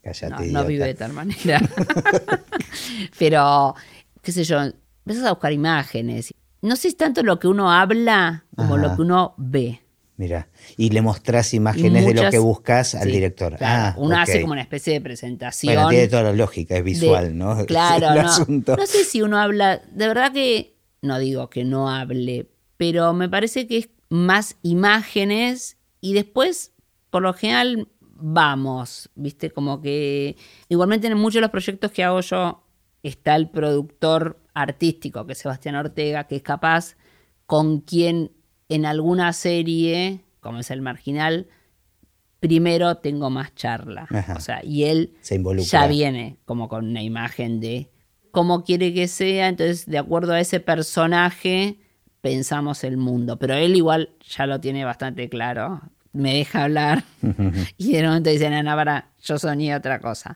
no, 0.51 0.65
vive 0.65 0.86
de 0.86 0.93
tal 0.93 1.11
manera. 1.11 1.61
Pero, 3.19 3.75
qué 4.21 4.32
sé 4.32 4.45
yo, 4.45 4.61
empiezas 4.61 5.25
a 5.25 5.32
buscar 5.32 5.51
imágenes. 5.51 6.34
No 6.61 6.77
sé 6.77 6.89
si 6.89 6.95
tanto 6.95 7.21
lo 7.21 7.38
que 7.38 7.47
uno 7.47 7.71
habla 7.71 8.45
como 8.55 8.77
lo 8.77 8.95
que 8.95 9.01
uno 9.01 9.34
ve. 9.38 9.82
Mira, 10.15 10.49
y 10.75 10.89
le 10.89 11.01
mostrás 11.01 11.53
imágenes 11.53 12.05
de 12.05 12.13
lo 12.13 12.30
que 12.30 12.39
buscas 12.39 12.95
al 12.95 13.09
director. 13.09 13.55
ah, 13.61 13.93
uno 13.97 14.17
hace 14.17 14.41
como 14.41 14.53
una 14.53 14.61
especie 14.61 14.93
de 14.93 15.01
presentación. 15.01 15.73
Bueno, 15.73 15.89
tiene 15.89 16.07
toda 16.09 16.23
la 16.23 16.34
lógica, 16.34 16.77
es 16.77 16.84
visual, 16.84 17.38
¿no? 17.38 17.55
Claro, 17.67 18.21
no, 18.21 18.75
no 18.75 18.86
sé 18.86 19.05
si 19.05 19.21
uno 19.21 19.38
habla, 19.38 19.82
de 19.91 20.07
verdad 20.07 20.34
que, 20.34 20.75
no 21.01 21.19
digo 21.19 21.49
que 21.49 21.63
no 21.63 21.89
hable, 21.89 22.49
pero 22.75 23.13
me 23.13 23.30
parece 23.30 23.65
que 23.67 23.77
es 23.77 23.89
más 24.09 24.57
imágenes 24.61 25.77
y 26.01 26.13
después, 26.13 26.73
por 27.09 27.23
lo 27.23 27.33
general, 27.33 27.87
vamos, 28.01 29.09
¿viste? 29.15 29.51
Como 29.51 29.81
que 29.81 30.37
igualmente 30.67 31.07
en 31.07 31.17
muchos 31.17 31.35
de 31.35 31.41
los 31.41 31.51
proyectos 31.51 31.91
que 31.91 32.03
hago 32.03 32.21
yo 32.21 32.63
está 33.03 33.35
el 33.35 33.49
productor 33.49 34.39
artístico, 34.53 35.25
que 35.25 35.33
es 35.33 35.39
Sebastián 35.39 35.75
Ortega, 35.75 36.25
que 36.25 36.37
es 36.37 36.41
capaz 36.41 36.95
con 37.45 37.79
quien 37.79 38.31
en 38.67 38.85
alguna 38.85 39.33
serie, 39.33 40.21
como 40.41 40.59
es 40.59 40.69
el 40.71 40.81
marginal, 40.81 41.47
primero 42.39 42.97
tengo 42.97 43.29
más 43.29 43.55
charla. 43.55 44.07
O 44.35 44.39
sea, 44.39 44.61
y 44.63 44.83
él 44.83 45.15
ya 45.57 45.87
viene 45.87 46.37
como 46.45 46.69
con 46.69 46.87
una 46.87 47.01
imagen 47.01 47.59
de 47.59 47.89
cómo 48.31 48.63
quiere 48.63 48.93
que 48.93 49.07
sea, 49.07 49.47
entonces 49.47 49.85
de 49.85 49.97
acuerdo 49.97 50.33
a 50.33 50.39
ese 50.39 50.59
personaje 50.59 51.79
pensamos 52.22 52.84
el 52.84 52.97
mundo, 52.97 53.38
pero 53.39 53.53
él 53.55 53.76
igual 53.76 54.11
ya 54.28 54.45
lo 54.45 54.59
tiene 54.59 54.86
bastante 54.86 55.30
claro, 55.30 55.82
me 56.11 56.34
deja 56.34 56.63
hablar 56.63 57.03
y 57.78 57.93
de 57.93 58.03
momento 58.03 58.30
dice, 58.30 58.47
Ana, 58.47 58.76
para, 58.76 59.11
yo 59.22 59.38
soñé 59.38 59.76
otra 59.76 59.99
cosa. 59.99 60.36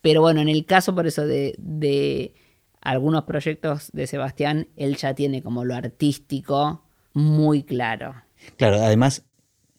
Pero 0.00 0.20
bueno, 0.20 0.40
en 0.40 0.48
el 0.48 0.66
caso 0.66 0.94
por 0.94 1.06
eso 1.06 1.26
de, 1.26 1.54
de 1.58 2.34
algunos 2.80 3.24
proyectos 3.24 3.90
de 3.92 4.06
Sebastián, 4.06 4.68
él 4.76 4.96
ya 4.96 5.14
tiene 5.14 5.42
como 5.42 5.64
lo 5.64 5.74
artístico 5.74 6.82
muy 7.12 7.62
claro. 7.62 8.14
Claro, 8.56 8.76
además 8.82 9.24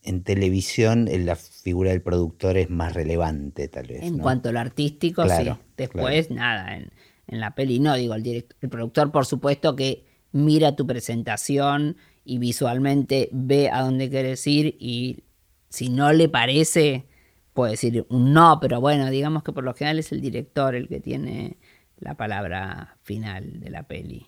en 0.03 0.23
televisión 0.23 1.09
la 1.25 1.35
figura 1.35 1.91
del 1.91 2.01
productor 2.01 2.57
es 2.57 2.69
más 2.69 2.93
relevante, 2.93 3.67
tal 3.67 3.87
vez. 3.87 4.03
En 4.03 4.17
cuanto 4.17 4.49
a 4.49 4.51
lo 4.51 4.59
artístico, 4.59 5.27
sí. 5.27 5.49
Después, 5.77 6.29
nada, 6.29 6.77
en, 6.77 6.91
en, 7.27 7.39
la 7.39 7.55
peli 7.55 7.79
no, 7.79 7.95
digo, 7.95 8.13
el, 8.13 8.45
el 8.61 8.69
productor, 8.69 9.11
por 9.11 9.25
supuesto 9.25 9.75
que 9.75 10.05
mira 10.33 10.75
tu 10.75 10.85
presentación 10.85 11.95
y 12.25 12.39
visualmente 12.39 13.29
ve 13.31 13.69
a 13.69 13.81
dónde 13.81 14.09
quieres 14.09 14.45
ir 14.47 14.75
y 14.79 15.23
si 15.69 15.89
no 15.89 16.11
le 16.11 16.27
parece, 16.27 17.05
puede 17.53 17.71
decir 17.71 18.05
un 18.09 18.33
no, 18.33 18.59
pero 18.61 18.81
bueno, 18.81 19.09
digamos 19.09 19.43
que 19.43 19.53
por 19.53 19.63
lo 19.63 19.73
general 19.73 19.99
es 19.99 20.11
el 20.11 20.21
director 20.21 20.75
el 20.75 20.87
que 20.87 20.99
tiene 20.99 21.57
la 21.99 22.15
palabra 22.15 22.97
final 23.01 23.59
de 23.59 23.69
la 23.69 23.83
peli. 23.83 24.27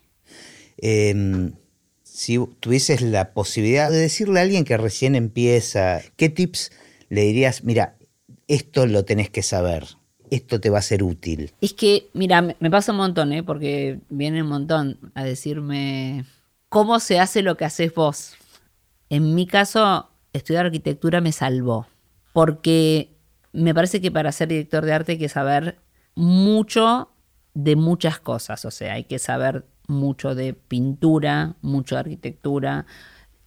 Em, 0.78 1.54
si 2.04 2.40
tuvieses 2.60 3.02
la 3.02 3.34
posibilidad 3.34 3.92
de 3.92 3.98
decirle 3.98 4.40
a 4.40 4.44
alguien 4.44 4.64
que 4.64 4.78
recién 4.78 5.16
empieza, 5.16 6.02
¿qué 6.16 6.30
tips 6.30 6.72
le 7.10 7.22
dirías? 7.22 7.64
Mira, 7.64 7.98
esto 8.48 8.86
lo 8.86 9.06
tenés 9.06 9.30
que 9.30 9.44
saber 9.44 9.86
esto 10.32 10.60
te 10.60 10.70
va 10.70 10.80
a 10.80 10.84
ser 10.84 11.04
útil? 11.04 11.52
Es 11.62 11.74
que, 11.74 12.10
mira, 12.14 12.42
me 12.42 12.72
pasa 12.72 12.92
un 12.92 12.98
montón, 12.98 13.34
¿eh? 13.34 13.44
porque 13.44 14.00
viene 14.10 14.42
un 14.42 14.50
montón 14.50 15.00
a 15.14 15.24
decirme 15.24 16.26
cómo 16.70 17.00
se 17.00 17.20
hace 17.20 17.42
lo 17.42 17.58
que 17.58 17.66
haces 17.66 17.94
vos. 17.94 18.34
En 19.10 19.36
mi 19.36 19.48
caso, 19.48 20.10
estudiar 20.34 20.66
arquitectura 20.66 21.22
me 21.22 21.32
salvó, 21.32 21.88
porque 22.34 23.16
me 23.54 23.74
parece 23.74 24.02
que 24.02 24.12
para 24.12 24.32
ser 24.32 24.50
director 24.50 24.86
de 24.86 24.94
arte 24.94 25.12
hay 25.14 25.18
que 25.18 25.30
saber 25.30 25.78
mucho 26.16 27.10
de 27.54 27.76
muchas 27.76 28.20
cosas, 28.20 28.66
o 28.66 28.72
sea, 28.72 28.94
hay 28.94 29.06
que 29.06 29.20
saber 29.20 29.66
mucho 29.88 30.36
de 30.36 30.54
pintura, 30.54 31.56
mucho 31.62 31.96
de 31.96 32.02
arquitectura, 32.02 32.86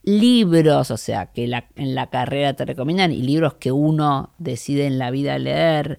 libros, 0.03 0.91
o 0.91 0.97
sea, 0.97 1.27
que 1.27 1.45
en 1.77 1.95
la 1.95 2.07
carrera 2.09 2.55
te 2.55 2.65
recomiendan 2.65 3.13
y 3.13 3.23
libros 3.23 3.55
que 3.55 3.73
uno 3.73 4.33
decide 4.39 4.87
en 4.87 4.99
la 4.99 5.11
vida 5.11 5.39
leer, 5.39 5.99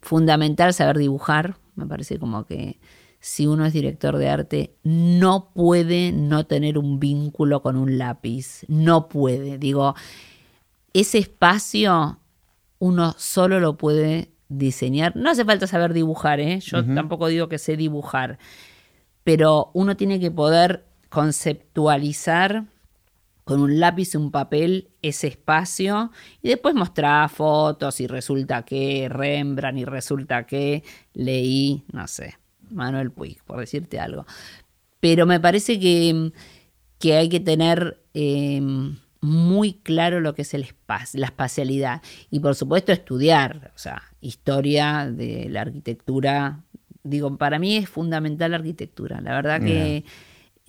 fundamental 0.00 0.72
saber 0.74 0.98
dibujar. 0.98 1.56
Me 1.74 1.86
parece 1.86 2.18
como 2.18 2.44
que 2.44 2.78
si 3.20 3.46
uno 3.46 3.66
es 3.66 3.72
director 3.72 4.16
de 4.16 4.28
arte, 4.28 4.74
no 4.82 5.50
puede 5.52 6.12
no 6.12 6.46
tener 6.46 6.78
un 6.78 7.00
vínculo 7.00 7.62
con 7.62 7.76
un 7.76 7.98
lápiz. 7.98 8.64
No 8.68 9.08
puede. 9.08 9.58
Digo, 9.58 9.94
ese 10.92 11.18
espacio 11.18 12.20
uno 12.78 13.14
solo 13.18 13.60
lo 13.60 13.76
puede 13.76 14.30
diseñar. 14.48 15.16
No 15.16 15.30
hace 15.30 15.44
falta 15.44 15.66
saber 15.66 15.92
dibujar, 15.92 16.40
¿eh? 16.40 16.60
Yo 16.60 16.84
tampoco 16.84 17.26
digo 17.28 17.48
que 17.48 17.58
sé 17.58 17.76
dibujar. 17.76 18.38
Pero 19.24 19.70
uno 19.74 19.96
tiene 19.96 20.20
que 20.20 20.30
poder 20.30 20.86
conceptualizar 21.08 22.64
con 23.48 23.62
un 23.62 23.80
lápiz 23.80 24.12
y 24.12 24.18
un 24.18 24.30
papel 24.30 24.90
ese 25.00 25.28
espacio 25.28 26.12
y 26.42 26.48
después 26.50 26.74
mostrar 26.74 27.30
fotos 27.30 27.98
y 27.98 28.06
resulta 28.06 28.62
que 28.62 29.08
Rembrandt 29.08 29.78
y 29.78 29.84
resulta 29.86 30.44
que 30.44 30.84
leí, 31.14 31.82
no 31.90 32.06
sé, 32.08 32.34
Manuel 32.70 33.10
Puig, 33.10 33.42
por 33.44 33.58
decirte 33.58 33.98
algo. 34.00 34.26
Pero 35.00 35.24
me 35.24 35.40
parece 35.40 35.80
que, 35.80 36.30
que 36.98 37.16
hay 37.16 37.30
que 37.30 37.40
tener 37.40 38.02
em, 38.12 38.98
muy 39.22 39.72
claro 39.72 40.20
lo 40.20 40.34
que 40.34 40.42
es 40.42 40.52
el 40.52 40.64
espacio, 40.64 41.18
la 41.18 41.28
espacialidad 41.28 42.02
y 42.30 42.40
por 42.40 42.54
supuesto 42.54 42.92
estudiar, 42.92 43.72
o 43.74 43.78
sea, 43.78 44.02
historia 44.20 45.10
de 45.10 45.48
la 45.48 45.62
arquitectura. 45.62 46.64
Digo, 47.02 47.38
para 47.38 47.58
mí 47.58 47.78
es 47.78 47.88
fundamental 47.88 48.50
la 48.50 48.58
arquitectura. 48.58 49.22
La 49.22 49.32
verdad 49.32 49.62
que 49.62 50.04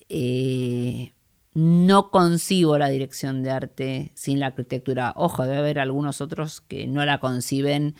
eh, 0.07 1.11
no 1.53 2.11
concibo 2.11 2.77
la 2.77 2.89
dirección 2.89 3.43
de 3.43 3.51
arte 3.51 4.11
sin 4.15 4.39
la 4.39 4.47
arquitectura. 4.47 5.13
Ojo, 5.15 5.43
debe 5.43 5.57
haber 5.57 5.79
algunos 5.79 6.21
otros 6.21 6.61
que 6.61 6.87
no 6.87 7.05
la 7.05 7.19
conciben 7.19 7.95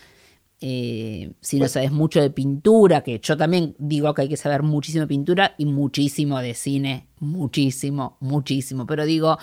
eh, 0.62 1.32
si 1.39 1.58
no 1.58 1.70
sabes 1.70 1.91
mucho 1.91 2.22
de 2.22 2.32
pintura, 2.32 3.02
que 3.02 3.20
yo 3.20 3.38
también 3.38 3.76
digo 3.80 4.14
que 4.14 4.24
hay 4.24 4.30
que 4.30 4.36
saber 4.36 4.62
muchísimo 4.62 5.02
de 5.02 5.08
pintura 5.08 5.56
y 5.58 5.66
muchísimo 5.66 6.39
de 6.39 6.54
cine, 6.54 7.08
muchísimo, 7.20 8.18
muchísimo. 8.20 8.86
Pero 8.86 9.06
digo, 9.06 9.38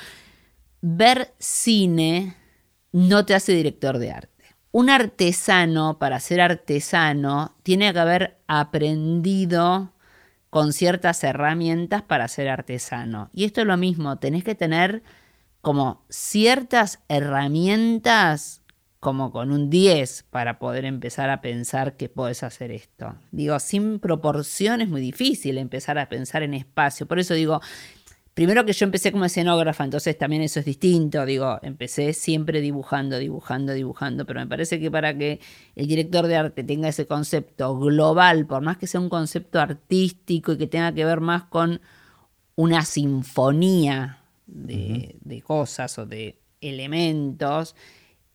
ver 0.83 1.35
cine 1.39 2.37
no 2.93 3.25
te 3.25 3.35
hace 3.35 3.53
director 3.53 3.99
de 3.99 4.13
arte. 4.13 4.45
Un 4.73 4.91
artesano, 4.91 5.99
para 5.99 6.21
ser 6.21 6.43
artesano, 6.43 7.57
tiene 7.63 7.93
que 7.95 7.99
haber 7.99 8.39
aprendido 8.47 9.93
con 10.57 10.73
ciertas 10.73 11.23
herramientas 11.23 12.01
para 12.01 12.29
ser 12.29 12.49
artesano. 12.49 13.29
Y 13.35 13.45
esto 13.45 13.61
es 13.61 13.67
lo 13.67 13.77
mismo, 13.77 14.17
tenés 14.17 14.43
que 14.43 14.55
tener 14.55 15.03
como 15.61 16.07
ciertas 16.09 17.01
herramientas 17.11 18.63
como 18.99 19.33
con 19.33 19.53
un 19.53 19.69
10 19.69 20.23
para 20.31 20.59
poder 20.59 20.87
empezar 20.87 21.29
a 21.29 21.43
pensar 21.43 21.99
que 21.99 22.09
puedes 22.09 22.43
hacer 22.43 22.71
esto. 22.71 23.17
Digo, 23.33 23.59
sin 23.59 23.99
proporción 23.99 24.81
es 24.81 24.89
muy 24.89 25.03
difícil 25.03 25.59
empezar 25.59 25.99
a 25.99 26.09
pensar 26.09 26.43
en 26.43 26.55
espacio. 26.55 27.05
Por 27.05 27.19
eso 27.19 27.35
digo, 27.35 27.61
primero 28.37 28.66
que 28.66 28.74
yo 28.74 28.84
empecé 28.84 29.12
como 29.12 29.24
escenógrafa, 29.24 29.82
entonces 29.82 30.18
también 30.18 30.43
eso 30.43 30.61
es 30.61 30.66
distinto. 30.66 31.24
Digo, 31.24 31.59
empecé 31.62 32.12
siempre 32.12 32.61
dibujando, 32.61 33.18
dibujando, 33.18 33.72
dibujando, 33.72 34.26
pero 34.26 34.41
me 34.41 34.47
parece 34.47 34.78
que 34.78 34.91
para 34.91 35.16
que 35.16 35.41
el 35.74 35.87
director 35.87 36.26
de 36.26 36.37
arte 36.37 36.62
tenga 36.62 36.87
ese 36.87 37.07
concepto 37.07 37.78
global, 37.78 38.47
por 38.47 38.61
más 38.61 38.76
que 38.76 38.87
sea 38.87 39.01
un 39.01 39.09
concepto 39.09 39.59
artístico 39.59 40.53
y 40.53 40.59
que 40.59 40.66
tenga 40.66 40.93
que 40.93 41.07
ver 41.07 41.22
más 41.22 41.45
con 41.45 41.80
una 42.57 42.84
sinfonía 42.84 44.18
de, 44.47 45.16
de 45.22 45.41
cosas 45.41 45.99
o 45.99 46.05
de 46.05 46.39
elementos, 46.61 47.74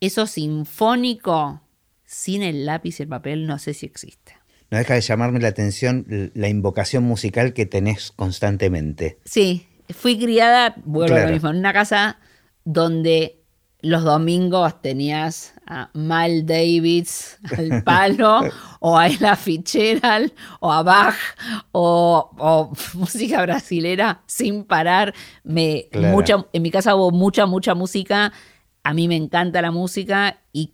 eso 0.00 0.26
sinfónico 0.26 1.62
sin 2.04 2.42
el 2.42 2.66
lápiz 2.66 2.98
y 2.98 3.04
el 3.04 3.08
papel 3.08 3.46
no 3.46 3.56
sé 3.60 3.72
si 3.72 3.86
existe. 3.86 4.34
No 4.72 4.78
deja 4.78 4.94
de 4.94 5.00
llamarme 5.02 5.38
la 5.38 5.48
atención 5.48 6.06
la 6.34 6.48
invocación 6.48 7.04
musical 7.04 7.52
que 7.52 7.66
tenés 7.66 8.10
constantemente. 8.10 9.18
Sí, 9.24 9.68
fui 9.90 10.18
criada, 10.18 10.74
vuelvo 10.84 11.16
a 11.16 11.26
lo 11.26 11.32
mismo, 11.32 11.50
en 11.50 11.56
una 11.56 11.72
casa 11.72 12.18
donde 12.64 13.42
los 13.82 14.04
domingos 14.04 14.80
tenías 14.80 15.54
a 15.66 15.90
Mal 15.92 16.46
Davis 16.46 17.38
al 17.58 17.82
palo, 17.82 18.40
o 18.80 18.96
a 18.96 19.08
Ella 19.08 19.36
Fitzgerald, 19.36 20.32
o 20.60 20.72
a 20.72 20.82
Bach, 20.82 21.16
o, 21.72 22.72
música 22.94 23.42
brasilera 23.42 24.22
sin 24.26 24.64
parar. 24.64 25.12
Me, 25.42 25.88
mucha, 25.92 26.46
en 26.52 26.62
mi 26.62 26.70
casa 26.70 26.94
hubo 26.94 27.10
mucha, 27.10 27.46
mucha 27.46 27.74
música. 27.74 28.32
A 28.84 28.94
mí 28.94 29.08
me 29.08 29.16
encanta 29.16 29.60
la 29.60 29.70
música 29.70 30.38
y, 30.52 30.72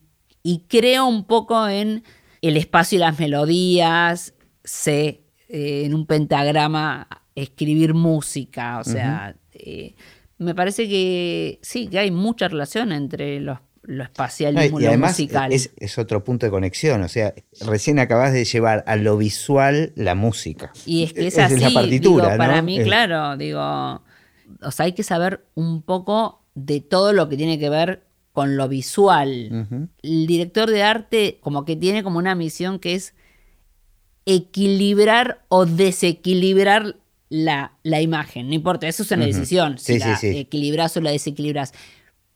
creo 0.69 1.07
un 1.07 1.25
poco 1.25 1.69
en 1.69 2.05
el 2.41 2.57
espacio 2.57 2.97
y 2.97 3.01
las 3.01 3.19
melodías, 3.19 4.33
sé 4.65 5.25
eh, 5.49 5.83
en 5.85 5.95
un 5.95 6.07
pentagrama 6.07 7.07
escribir 7.43 7.95
música, 7.95 8.79
o 8.79 8.85
sea, 8.85 9.37
eh, 9.53 9.95
me 10.39 10.55
parece 10.55 10.89
que 10.89 11.59
sí, 11.63 11.89
que 11.89 11.99
hay 11.99 12.11
mucha 12.11 12.49
relación 12.49 12.93
entre 12.93 13.41
los 13.41 13.59
lo 13.89 14.05
espacial 14.05 14.63
y, 14.63 14.69
lo 14.69 14.77
además 14.89 15.13
musical. 15.13 15.51
Es, 15.51 15.71
es, 15.79 15.97
otro 15.97 16.23
punto 16.23 16.45
de 16.45 16.51
conexión, 16.51 17.03
o 17.03 17.09
sea, 17.09 17.33
recién 17.63 17.99
acabas 17.99 18.35
de 18.35 18.45
llevar 18.45 18.85
a 18.87 18.97
lo 18.97 19.17
visual 19.17 19.93
la 19.97 20.15
música. 20.15 20.73
Y 20.85 21.05
es 21.05 21.15
que 21.15 21.29
es, 21.29 21.39
así, 21.39 21.59
la 21.59 21.71
partitura, 21.71 22.37
para 22.37 22.61
mí, 22.61 22.83
claro, 22.83 23.39
digo, 23.39 23.61
o 23.61 24.71
sea, 24.71 24.85
hay 24.85 24.93
que 24.93 25.03
saber 25.03 25.47
un 25.55 25.81
poco 25.81 26.45
de 26.55 26.81
todo 26.81 27.15
lo 27.15 27.31
que 27.31 27.39
tiene 27.39 27.59
que 27.59 27.71
ver 27.71 28.03
con 28.33 28.57
lo 28.57 28.69
visual. 28.69 29.89
El 30.03 30.27
director 30.27 30.71
de 30.71 30.83
arte 30.83 31.39
como 31.41 31.65
que 31.65 31.75
tiene 31.75 32.03
como 32.03 32.19
una 32.19 32.35
misión 32.35 32.79
que 32.79 32.95
es 32.95 33.15
equilibrar 34.27 35.45
o 35.49 35.65
desequilibrar 35.65 36.97
la, 37.29 37.73
la 37.83 38.01
imagen. 38.01 38.49
No 38.49 38.55
importa, 38.55 38.89
eso 38.89 39.03
es 39.03 39.11
una 39.11 39.27
decisión, 39.27 39.79
si 39.79 39.99
la 39.99 40.19
equilibras 40.23 40.97
o 40.97 41.01
la 41.01 41.11
desequilibras. 41.11 41.73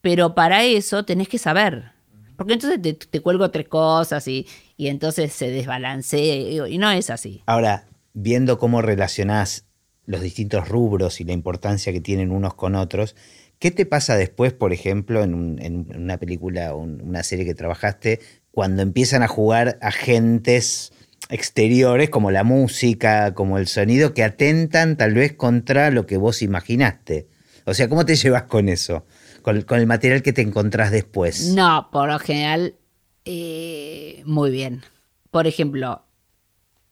Pero 0.00 0.34
para 0.34 0.64
eso 0.64 1.04
tenés 1.04 1.28
que 1.28 1.38
saber. 1.38 1.92
Porque 2.36 2.54
entonces 2.54 2.80
te, 3.10 3.20
cuelgo 3.20 3.50
tres 3.50 3.68
cosas 3.68 4.26
y, 4.26 4.46
y 4.76 4.88
entonces 4.88 5.32
se 5.32 5.50
desbalancea 5.50 6.68
y 6.68 6.78
no 6.78 6.90
es 6.90 7.10
así. 7.10 7.42
Ahora, 7.46 7.86
viendo 8.14 8.58
cómo 8.58 8.82
relacionás 8.82 9.66
los 10.06 10.20
distintos 10.20 10.68
rubros 10.68 11.20
y 11.20 11.24
la 11.24 11.32
importancia 11.32 11.92
que 11.92 12.00
tienen 12.00 12.32
unos 12.32 12.54
con 12.54 12.74
otros, 12.74 13.14
¿Qué 13.62 13.70
te 13.70 13.86
pasa 13.86 14.16
después, 14.16 14.52
por 14.52 14.72
ejemplo, 14.72 15.22
en, 15.22 15.86
una 15.94 16.18
película 16.18 16.74
o 16.74 16.78
una 16.78 17.22
serie 17.22 17.44
que 17.44 17.54
trabajaste, 17.54 18.18
cuando 18.50 18.82
empiezan 18.82 19.22
a 19.22 19.28
jugar 19.28 19.78
agentes 19.80 20.92
exteriores 21.32 22.10
como 22.10 22.30
la 22.30 22.44
música, 22.44 23.34
como 23.34 23.58
el 23.58 23.66
sonido, 23.66 24.12
que 24.14 24.22
atentan 24.22 24.96
tal 24.96 25.14
vez 25.14 25.32
contra 25.32 25.90
lo 25.90 26.06
que 26.06 26.18
vos 26.18 26.42
imaginaste? 26.42 27.26
O 27.64 27.74
sea, 27.74 27.88
¿cómo 27.88 28.04
te 28.04 28.14
llevas 28.16 28.44
con 28.44 28.68
eso? 28.68 29.06
Con, 29.42 29.56
el 29.56 29.86
material 29.86 30.22
que 30.22 30.32
te 30.32 30.42
encontrás 30.42 30.92
después. 30.92 31.48
No, 31.54 31.88
por 31.90 32.08
lo 32.08 32.18
general, 32.18 32.76
eh, 33.24 34.22
muy 34.24 34.50
bien. 34.50 34.82
Por 35.30 35.46
ejemplo, 35.46 36.04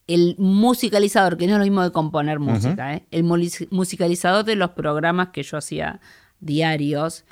el 0.07 0.35
musicalizador, 0.37 1.37
que 1.37 1.47
no 1.47 1.53
es 1.53 1.59
lo 1.59 1.63
mismo 1.63 1.83
de 1.83 1.91
componer 1.91 2.39
música, 2.39 2.95
¿eh? 2.95 3.05
el 3.11 3.23
musicalizador 3.23 4.43
de 4.43 4.55
los 4.55 4.71
programas 4.71 5.29
que 5.29 5.43
yo 5.43 5.57
hacía 5.57 6.01
diarios, 6.39 7.23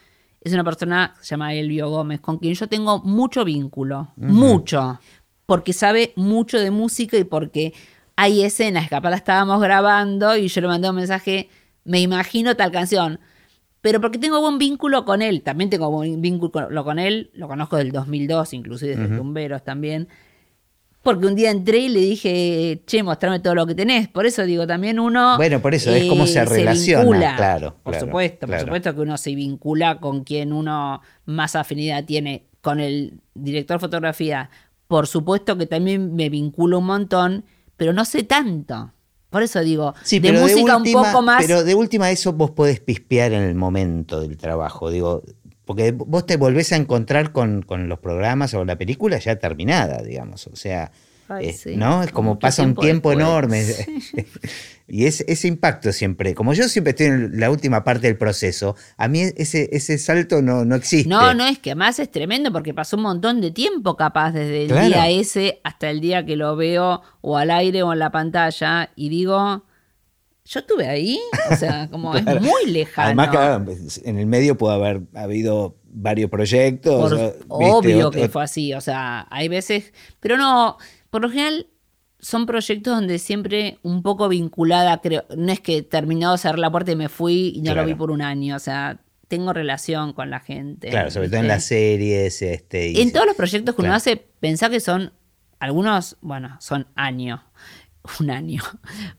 es 0.42 0.54
una 0.54 0.64
persona, 0.64 1.16
se 1.20 1.32
llama 1.32 1.54
Elvio 1.54 1.90
Gómez, 1.90 2.22
con 2.22 2.38
quien 2.38 2.54
yo 2.54 2.68
tengo 2.68 3.00
mucho 3.00 3.44
vínculo, 3.44 4.14
mucho, 4.16 5.00
porque 5.50 5.74
sabe 5.74 6.14
mucho 6.16 6.60
de 6.60 6.70
música 6.70 7.18
y 7.18 7.24
porque 7.24 7.74
hay 8.16 8.44
escenas 8.44 8.84
que 8.84 8.92
capaz 8.92 9.10
la 9.10 9.16
estábamos 9.16 9.60
grabando 9.60 10.38
y 10.38 10.48
yo 10.48 10.62
le 10.62 10.68
mandé 10.68 10.92
un 10.92 10.98
mensaje, 10.98 11.50
me 11.86 12.00
imagino 12.00 12.56
tal 12.56 12.72
canción, 12.72 13.20
pero 13.82 14.00
porque 14.00 14.20
tengo 14.20 14.40
buen 14.42 14.60
vínculo 14.60 15.06
con 15.06 15.24
él, 15.24 15.42
también 15.42 15.72
tengo 15.72 15.90
buen 15.90 16.22
vínculo 16.22 16.84
con 16.84 17.00
él, 17.00 17.32
lo 17.34 17.48
conozco 17.48 17.78
del 17.78 17.92
2002, 17.92 18.54
inclusive 18.54 18.96
desde 18.96 19.18
Tumberos 19.18 19.64
también, 19.64 20.08
porque 21.02 21.26
un 21.26 21.34
día 21.34 21.50
entré 21.50 21.80
y 21.80 21.90
le 21.90 22.02
dije, 22.02 22.84
che, 22.86 23.02
mostrame 23.02 23.40
todo 23.40 23.56
lo 23.56 23.66
que 23.66 23.74
tenés. 23.74 24.08
Por 24.08 24.28
eso 24.28 24.44
digo, 24.44 24.68
también 24.68 25.00
uno. 25.00 25.38
Bueno, 25.38 25.62
por 25.62 25.74
eso 25.74 25.90
es 25.90 26.08
como 26.08 26.28
se, 26.28 26.46
relaciona. 26.46 27.38
claro. 27.38 27.78
Por 27.82 27.96
supuesto, 27.96 28.46
por 28.46 28.60
supuesto 28.60 28.94
que 28.94 29.02
uno 29.02 29.18
se 29.18 29.34
vincula 29.34 30.00
con 30.00 30.24
quien 30.24 30.54
uno 30.54 31.02
más 31.26 31.56
afinidad 31.56 32.06
tiene. 32.06 32.46
Con 32.62 32.82
el 32.82 33.22
director 33.34 33.78
de 33.78 33.80
fotografía, 33.80 34.50
por 34.90 35.06
supuesto 35.06 35.56
que 35.56 35.68
también 35.68 36.16
me 36.16 36.30
vinculo 36.30 36.80
un 36.80 36.88
montón, 36.88 37.46
pero 37.78 37.94
no 37.94 38.06
sé 38.06 38.24
tanto. 38.24 38.92
Por 39.30 39.44
eso 39.44 39.60
digo, 39.60 39.94
de 40.10 40.32
música 40.32 40.78
un 40.78 40.92
poco 40.92 41.22
más. 41.22 41.46
Pero 41.46 41.64
de 41.64 41.76
última, 41.76 42.10
eso 42.10 42.34
vos 42.34 42.50
podés 42.50 42.80
pispear 42.80 43.32
en 43.32 43.44
el 43.44 43.54
momento 43.54 44.20
del 44.20 44.36
trabajo. 44.36 44.90
Digo, 44.90 45.22
porque 45.66 45.92
vos 45.92 46.26
te 46.26 46.38
volvés 46.38 46.74
a 46.74 46.78
encontrar 46.78 47.32
con, 47.32 47.64
los 47.70 48.00
programas 48.00 48.56
o 48.56 48.66
la 48.66 48.80
película 48.80 49.20
ya 49.20 49.36
terminada, 49.36 50.02
digamos. 50.02 50.48
O 50.48 50.56
sea, 50.56 50.92
¿no? 51.76 52.04
Es 52.04 52.12
como 52.12 52.40
pasa 52.40 52.64
un 52.64 52.76
tiempo 52.76 53.12
enorme. 53.12 53.64
y 54.88 55.06
es, 55.06 55.22
ese 55.28 55.48
impacto 55.48 55.92
siempre, 55.92 56.34
como 56.34 56.54
yo 56.54 56.68
siempre 56.68 56.92
estoy 56.92 57.08
en 57.08 57.40
la 57.40 57.52
última 57.52 57.84
parte 57.84 58.08
del 58.08 58.18
proceso, 58.18 58.76
a 58.98 59.08
mí 59.08 59.22
ese, 59.38 59.70
ese 59.72 59.98
salto 59.98 60.42
no, 60.42 60.66
no 60.66 60.76
existe. 60.76 61.10
No, 61.10 61.34
no, 61.34 61.46
es 61.46 61.60
que 61.60 61.72
además 61.72 62.00
es 62.00 62.12
tremendo 62.12 62.52
porque 62.52 62.74
pasó 62.74 62.98
un 62.98 63.04
montón 63.04 63.42
de 63.42 63.52
tiempo 63.52 63.96
capaz 63.96 64.32
desde 64.32 64.64
el 64.64 64.90
día 64.90 65.10
ese 65.10 65.62
hasta 65.64 65.90
el 65.90 66.02
día 66.02 66.26
que 66.26 66.36
lo 66.36 66.56
veo 66.56 67.02
o 67.22 67.38
al 67.38 67.52
aire 67.52 67.84
o 67.84 67.94
en 67.94 68.00
la 68.00 68.12
pantalla 68.12 68.92
y 68.96 69.10
digo 69.10 69.64
yo 70.50 70.62
estuve 70.62 70.88
ahí, 70.88 71.20
o 71.52 71.56
sea, 71.56 71.88
como 71.92 72.16
es 72.16 72.26
muy 72.42 72.66
lejano. 72.66 73.22
Además, 73.22 74.02
en 74.04 74.18
el 74.18 74.26
medio 74.26 74.58
puede 74.58 74.76
haber 74.76 75.02
habido 75.14 75.78
varios 75.84 76.30
proyectos. 76.30 77.14
obvio 77.48 78.10
que 78.10 78.30
fue 78.30 78.44
así, 78.44 78.74
o 78.74 78.82
sea, 78.82 79.28
hay 79.30 79.48
veces, 79.48 79.94
pero 80.20 80.38
no, 80.38 80.78
por 81.10 81.22
lo 81.22 81.30
general 81.30 81.68
son 82.20 82.46
proyectos 82.46 82.96
donde 82.96 83.18
siempre 83.18 83.80
un 83.82 84.04
poco 84.04 84.28
vinculada, 84.28 85.00
creo, 85.02 85.26
no 85.36 85.52
es 85.52 85.60
que 85.60 85.82
terminado 85.82 86.34
de 86.34 86.40
cerrar 86.40 86.60
la 86.60 86.72
puerta 86.72 86.92
y 86.92 86.96
me 86.96 87.10
fui 87.10 87.54
y 87.56 87.62
no 87.62 87.74
lo 87.74 87.86
vi 87.86 87.96
por 87.96 88.12
un 88.12 88.22
año, 88.22 88.56
o 88.56 88.60
sea, 88.60 89.00
tengo 89.28 89.54
relación 89.54 90.14
con 90.14 90.30
la 90.30 90.40
gente. 90.40 90.90
Claro, 90.90 91.12
sobre 91.12 91.30
todo 91.30 91.40
en 91.40 91.48
las 91.48 91.66
series. 91.66 92.42
Este, 92.42 93.02
en 93.02 93.14
todos 93.14 93.26
los 93.26 93.36
proyectos 93.36 93.76
que 93.76 93.82
uno 93.82 93.94
hace, 93.94 94.18
pensá 94.40 94.70
que 94.70 94.80
son, 94.80 95.14
algunos, 95.60 96.18
bueno, 96.22 96.58
son 96.60 96.88
años 96.96 97.40
un 98.20 98.32
año, 98.32 98.64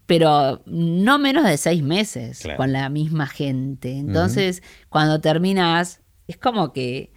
pero 0.07 0.63
no 0.67 1.19
menos 1.19 1.45
de 1.45 1.57
seis 1.57 1.83
meses 1.83 2.43
con 2.57 2.73
la 2.73 2.89
misma 2.89 3.27
gente. 3.27 3.97
Entonces, 3.97 4.63
cuando 4.89 5.21
terminas, 5.21 6.01
es 6.27 6.37
como 6.37 6.73
que 6.73 7.13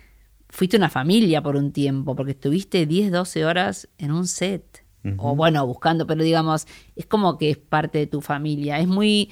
fuiste 0.53 0.77
una 0.77 0.89
familia 0.89 1.41
por 1.41 1.55
un 1.55 1.71
tiempo, 1.71 2.15
porque 2.15 2.33
estuviste 2.33 2.85
10, 2.85 3.11
12 3.11 3.43
horas 3.43 3.89
en 3.97 4.11
un 4.11 4.27
set. 4.27 4.83
O 5.17 5.35
bueno, 5.35 5.67
buscando, 5.67 6.07
pero 6.07 6.23
digamos, 6.23 6.65
es 6.95 7.05
como 7.05 7.37
que 7.37 7.49
es 7.49 7.57
parte 7.57 7.97
de 7.97 8.07
tu 8.07 8.21
familia. 8.21 8.79
Es 8.79 8.87
muy... 8.87 9.29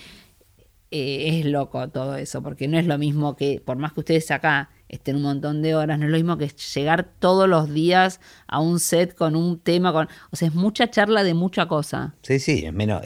Eh, 0.89 1.39
es 1.39 1.45
loco 1.45 1.87
todo 1.89 2.17
eso, 2.17 2.43
porque 2.43 2.67
no 2.67 2.77
es 2.77 2.85
lo 2.85 2.97
mismo 2.97 3.37
que, 3.37 3.61
por 3.63 3.77
más 3.77 3.93
que 3.93 4.01
ustedes 4.01 4.29
acá 4.31 4.69
estén 4.89 5.15
un 5.15 5.21
montón 5.21 5.61
de 5.61 5.73
horas, 5.73 5.97
no 5.97 6.05
es 6.05 6.11
lo 6.11 6.17
mismo 6.17 6.37
que 6.37 6.49
llegar 6.49 7.13
todos 7.19 7.47
los 7.47 7.73
días 7.73 8.19
a 8.47 8.59
un 8.59 8.81
set 8.81 9.15
con 9.15 9.37
un 9.37 9.59
tema, 9.59 9.93
con, 9.93 10.09
o 10.31 10.35
sea, 10.35 10.49
es 10.49 10.53
mucha 10.53 10.89
charla 10.89 11.23
de 11.23 11.33
mucha 11.33 11.67
cosa. 11.69 12.15
Sí, 12.23 12.39
sí, 12.39 12.65
es 12.65 12.73
menos, 12.73 13.03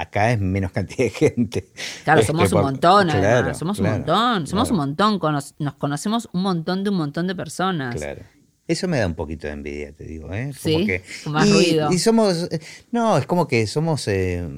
acá 0.00 0.32
es 0.32 0.40
menos 0.40 0.72
cantidad 0.72 1.04
de 1.04 1.10
gente. 1.10 1.68
Claro, 2.04 2.22
somos 2.26 2.44
este, 2.44 2.56
un 2.56 2.62
montón, 2.62 3.10
somos 3.54 3.78
un 3.78 3.86
montón, 3.86 4.46
somos 4.46 4.70
un 4.70 4.76
montón, 4.76 5.20
nos 5.58 5.74
conocemos 5.74 6.28
un 6.32 6.42
montón 6.42 6.84
de 6.84 6.90
un 6.90 6.96
montón 6.96 7.26
de 7.26 7.34
personas. 7.34 7.96
Claro. 7.96 8.22
Eso 8.66 8.86
me 8.86 8.98
da 8.98 9.06
un 9.06 9.14
poquito 9.14 9.48
de 9.48 9.54
envidia, 9.54 9.92
te 9.92 10.04
digo, 10.04 10.32
¿eh? 10.32 10.52
sí, 10.56 10.86
más 11.26 11.50
ruido. 11.50 11.92
Y 11.92 11.98
somos, 11.98 12.48
no, 12.92 13.18
es 13.18 13.26
como 13.26 13.48
que 13.48 13.66
somos... 13.66 14.06
Eh, 14.08 14.48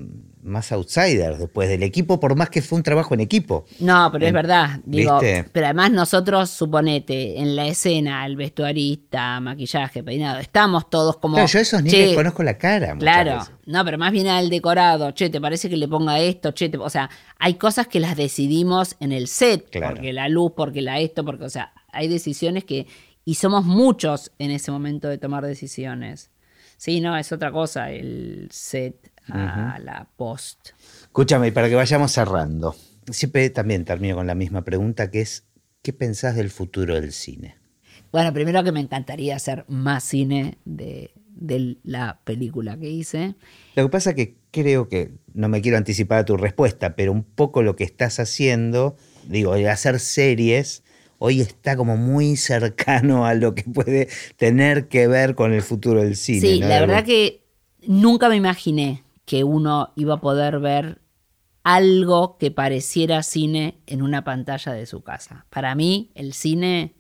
más 0.43 0.73
outsiders 0.73 1.39
después 1.39 1.69
del 1.69 1.83
equipo, 1.83 2.19
por 2.19 2.35
más 2.35 2.51
que 2.51 2.63
fue 2.63 2.77
un 2.77 2.83
trabajo 2.83 3.15
en 3.15 3.21
equipo. 3.21 3.65
No, 3.81 4.11
pero 4.13 4.27
es 4.27 4.33
verdad. 4.33 4.81
Digo, 4.85 5.21
pero 5.53 5.67
además 5.67 5.93
nosotros, 5.93 6.51
suponete, 6.51 7.41
en 7.41 7.57
la 7.57 7.67
escena, 7.67 8.27
el 8.27 8.37
vestuarista, 8.37 9.41
maquillaje, 9.41 10.03
peinado, 10.03 10.41
estamos 10.41 10.91
todos 10.91 11.17
como. 11.19 11.35
Claro, 11.35 11.49
yo 11.49 11.59
a 11.59 11.63
esos 11.63 11.83
ni 11.83 11.91
les 11.91 12.15
conozco 12.15 12.43
la 12.43 12.59
cara. 12.59 12.97
Claro, 12.99 13.47
no, 13.67 13.85
pero 13.85 13.99
más 13.99 14.13
bien 14.13 14.27
al 14.29 14.51
decorado, 14.51 15.13
che, 15.13 15.31
¿te 15.31 15.41
parece 15.41 15.71
que 15.71 15.77
le 15.77 15.89
ponga 15.89 16.19
esto? 16.19 16.53
Che, 16.53 16.71
o 16.79 16.91
sea, 16.91 17.09
hay 17.39 17.55
cosas 17.55 17.87
que 17.87 18.01
las 18.01 18.17
decidimos 18.17 18.97
en 19.01 19.13
el 19.13 19.29
set, 19.29 19.67
porque 19.71 20.13
la 20.13 20.29
luz, 20.29 20.53
porque 20.57 20.83
la 20.83 20.99
esto, 20.99 21.25
porque, 21.25 21.45
o 21.45 21.51
sea, 21.51 21.73
hay 21.93 22.09
decisiones 22.09 22.65
que. 22.65 22.87
Y 23.25 23.37
somos 23.37 23.65
muchos 23.65 24.33
en 24.41 24.51
ese 24.51 24.73
momento 24.73 25.07
de 25.07 25.17
tomar 25.17 25.47
decisiones. 25.47 26.33
Sí, 26.77 27.01
no, 27.01 27.17
es 27.17 27.31
otra 27.31 27.53
cosa 27.53 27.93
el 27.93 28.49
set 28.51 29.12
a 29.29 29.79
la 29.79 30.09
post. 30.17 30.71
Escúchame, 31.03 31.53
para 31.53 31.69
que 31.69 31.75
vayamos 31.75 32.13
cerrando, 32.13 32.75
siempre 33.11 33.51
también 33.51 33.85
termino 33.85 34.17
con 34.17 34.27
la 34.27 34.35
misma 34.35 34.63
pregunta 34.63 35.11
que 35.11 35.21
es, 35.21 35.47
¿qué 35.83 35.93
pensás 35.93 36.37
del 36.37 36.51
futuro 36.51 36.95
del 36.95 37.13
cine? 37.13 37.57
Bueno, 38.13 38.33
primero 38.33 38.63
que 38.63 38.73
me 38.73 38.81
encantaría 38.81 39.37
hacer 39.37 39.65
más 39.69 40.05
cine 40.05 40.59
de, 40.65 41.13
la 41.83 42.21
película 42.25 42.79
que 42.79 42.91
hice. 42.91 43.35
Lo 43.75 43.85
que 43.85 43.89
pasa 43.89 44.11
es 44.11 44.17
que 44.17 44.37
creo 44.51 44.89
que, 44.89 45.13
no 45.33 45.49
me 45.49 45.63
quiero 45.63 45.79
anticipar 45.79 46.19
a 46.19 46.25
tu 46.25 46.37
respuesta, 46.37 46.95
pero 46.95 47.11
un 47.11 47.25
poco 47.25 47.63
lo 47.63 47.75
que 47.75 47.85
estás 47.85 48.21
haciendo, 48.21 48.97
digo, 49.27 49.55
hacer 49.55 49.99
series, 49.99 50.85
hoy 51.19 51.41
está 51.41 51.77
como 51.77 51.97
muy 51.97 52.37
cercano 52.37 53.25
a 53.27 53.35
lo 53.35 53.55
que 53.55 53.65
puede 53.65 54.09
tener 54.37 54.89
que 54.89 55.09
ver 55.09 55.35
con 55.35 55.53
el 55.53 55.63
futuro 55.63 56.03
del 56.03 56.17
cine. 56.17 56.41
Sí, 56.41 56.61
la 56.61 56.81
verdad 56.81 57.05
que 57.05 57.43
nunca 57.87 58.29
me 58.29 58.37
imaginé 58.37 59.02
que 59.25 59.45
uno 59.45 59.93
iba 59.97 60.15
a 60.15 60.21
poder 60.21 60.59
ver 60.59 61.01
algo 61.63 62.39
que 62.39 62.51
pareciera 62.51 63.23
cine 63.23 63.81
en 63.87 64.03
una 64.03 64.25
pantalla 64.25 64.73
de 64.73 64.87
su 64.87 65.03
casa. 65.03 65.47
Para 65.51 65.75
mí, 65.75 66.11
el 66.15 66.33
cine 66.33 66.95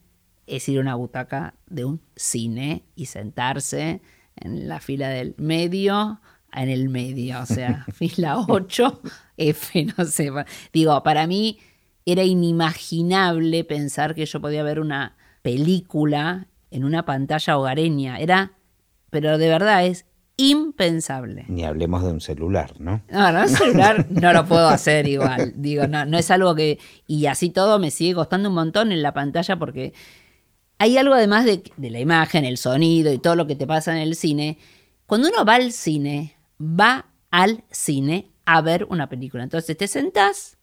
es 0.47 0.68
ir 0.68 0.79
a 0.79 0.83
una 0.83 0.95
butaca 0.95 1.55
de 1.66 1.85
un 1.85 2.01
cine 2.14 2.85
y 2.95 3.07
sentarse 3.07 4.03
en 4.37 4.68
la 4.68 4.81
fila 4.81 5.09
del 5.09 5.35
medio, 5.39 6.20
en 6.53 6.68
el 6.68 6.89
medio, 6.89 7.41
o 7.41 7.47
sea, 7.47 7.87
fila 7.93 8.39
8, 8.39 9.03
F, 9.37 9.85
no 9.97 10.05
sé. 10.05 10.31
Digo, 10.73 11.03
para 11.03 11.27
mí 11.27 11.59
era 12.05 12.25
inimaginable 12.25 13.64
pensar 13.64 14.14
que 14.14 14.27
yo 14.27 14.41
podía 14.41 14.62
ver 14.62 14.81
una 14.81 15.16
película 15.43 16.49
en 16.70 16.85
una 16.85 17.05
pantalla 17.05 17.59
hogareña. 17.59 18.18
Era, 18.18 18.53
pero 19.11 19.39
de 19.39 19.49
verdad 19.49 19.87
es 19.87 20.07
impensable. 20.37 21.45
Ni 21.49 21.64
hablemos 21.64 22.05
de 22.05 22.11
un 22.11 22.20
celular, 22.20 22.74
¿no? 22.78 23.03
No, 23.11 23.33
no, 23.33 23.43
un 23.43 23.49
celular 23.49 24.07
no 24.11 24.33
lo 24.33 24.47
puedo 24.47 24.68
hacer 24.68 25.07
igual. 25.07 25.53
Digo, 25.57 25.87
no, 25.87 26.05
no 26.05 26.18
es 26.18 26.30
algo 26.30 26.55
que. 26.55 26.78
Y 27.07 27.26
así 27.26 27.51
todo 27.51 27.78
me 27.78 27.91
sigue 27.91 28.14
costando 28.14 28.49
un 28.49 28.55
montón 28.55 28.93
en 28.93 29.03
la 29.03 29.12
pantalla 29.12 29.59
porque 29.59 29.93
hay 30.78 30.99
algo 30.99 31.14
además 31.14 31.45
de, 31.45 31.62
de 31.76 31.91
la 31.91 32.01
imagen, 32.01 32.45
el 32.45 32.59
sonido 32.59 33.12
y 33.12 33.18
todo 33.18 33.37
lo 33.37 33.47
que 33.47 33.57
te 33.57 33.66
pasa 33.66 33.93
en 33.93 33.99
el 33.99 34.16
cine. 34.16 34.59
Cuando 35.07 35.28
uno 35.28 35.45
va 35.45 35.57
al 35.57 35.72
cine, 35.72 36.37
va 36.61 37.07
al 37.30 37.64
cine 37.70 38.33
a 38.45 38.61
ver 38.62 38.87
una 38.89 39.09
película. 39.09 39.43
Entonces 39.43 39.76
te 39.76 39.89
sentás, 39.89 40.59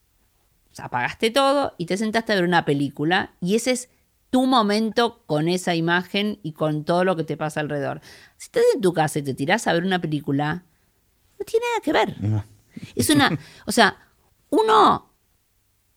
apagaste 0.78 1.32
todo 1.32 1.74
y 1.78 1.86
te 1.86 1.97
sentaste 1.97 2.32
a 2.32 2.36
ver 2.36 2.43
una 2.43 2.65
película 2.65 3.34
y 3.41 3.55
ese 3.55 3.72
es 3.72 3.89
tu 4.30 4.45
momento 4.45 5.24
con 5.26 5.47
esa 5.47 5.76
imagen 5.76 6.39
y 6.43 6.53
con 6.53 6.86
todo 6.86 7.03
lo 7.03 7.15
que 7.15 7.24
te 7.24 7.38
pasa 7.38 7.59
alrededor. 7.59 8.01
Si 8.40 8.46
estás 8.46 8.64
en 8.74 8.80
tu 8.80 8.94
casa 8.94 9.20
y 9.20 9.24
te 9.24 9.34
tirás 9.34 9.68
a 9.68 9.74
ver 9.74 9.84
una 9.84 10.00
película, 10.00 10.64
no 11.38 11.46
tiene 11.46 11.66
nada 11.72 11.82
que 11.84 11.92
ver. 11.92 12.44
Es 12.96 13.10
una, 13.10 13.38
o 13.66 13.72
sea, 13.74 13.98
uno 14.50 15.12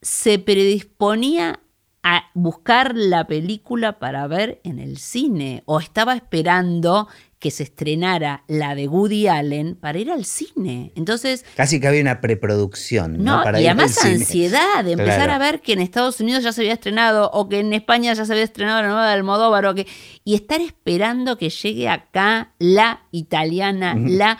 se 0.00 0.40
predisponía 0.40 1.60
a 2.02 2.24
buscar 2.34 2.96
la 2.96 3.28
película 3.28 4.00
para 4.00 4.26
ver 4.26 4.60
en 4.64 4.80
el 4.80 4.98
cine 4.98 5.62
o 5.66 5.78
estaba 5.78 6.14
esperando 6.14 7.06
que 7.42 7.50
se 7.50 7.64
estrenara 7.64 8.44
la 8.46 8.76
de 8.76 8.86
Woody 8.86 9.26
Allen 9.26 9.74
para 9.74 9.98
ir 9.98 10.12
al 10.12 10.24
cine. 10.24 10.92
Entonces. 10.94 11.44
Casi 11.56 11.80
que 11.80 11.88
había 11.88 12.00
una 12.00 12.20
preproducción. 12.20 13.24
No, 13.24 13.42
Para 13.42 13.60
y 13.60 13.66
además 13.66 13.98
ansiedad 14.04 14.84
de 14.84 14.92
empezar 14.92 15.28
a 15.28 15.38
ver 15.38 15.60
que 15.60 15.72
en 15.72 15.80
Estados 15.80 16.20
Unidos 16.20 16.44
ya 16.44 16.52
se 16.52 16.60
había 16.60 16.74
estrenado 16.74 17.32
o 17.32 17.48
que 17.48 17.58
en 17.58 17.72
España 17.72 18.14
ya 18.14 18.24
se 18.24 18.32
había 18.32 18.44
estrenado 18.44 18.82
la 18.82 18.86
nueva 18.86 19.08
de 19.08 19.14
Almodóvar 19.14 19.66
o 19.66 19.74
que. 19.74 19.88
Y 20.22 20.36
estar 20.36 20.60
esperando 20.60 21.36
que 21.36 21.50
llegue 21.50 21.88
acá 21.88 22.52
la 22.60 23.02
italiana, 23.10 23.96
la. 23.98 24.38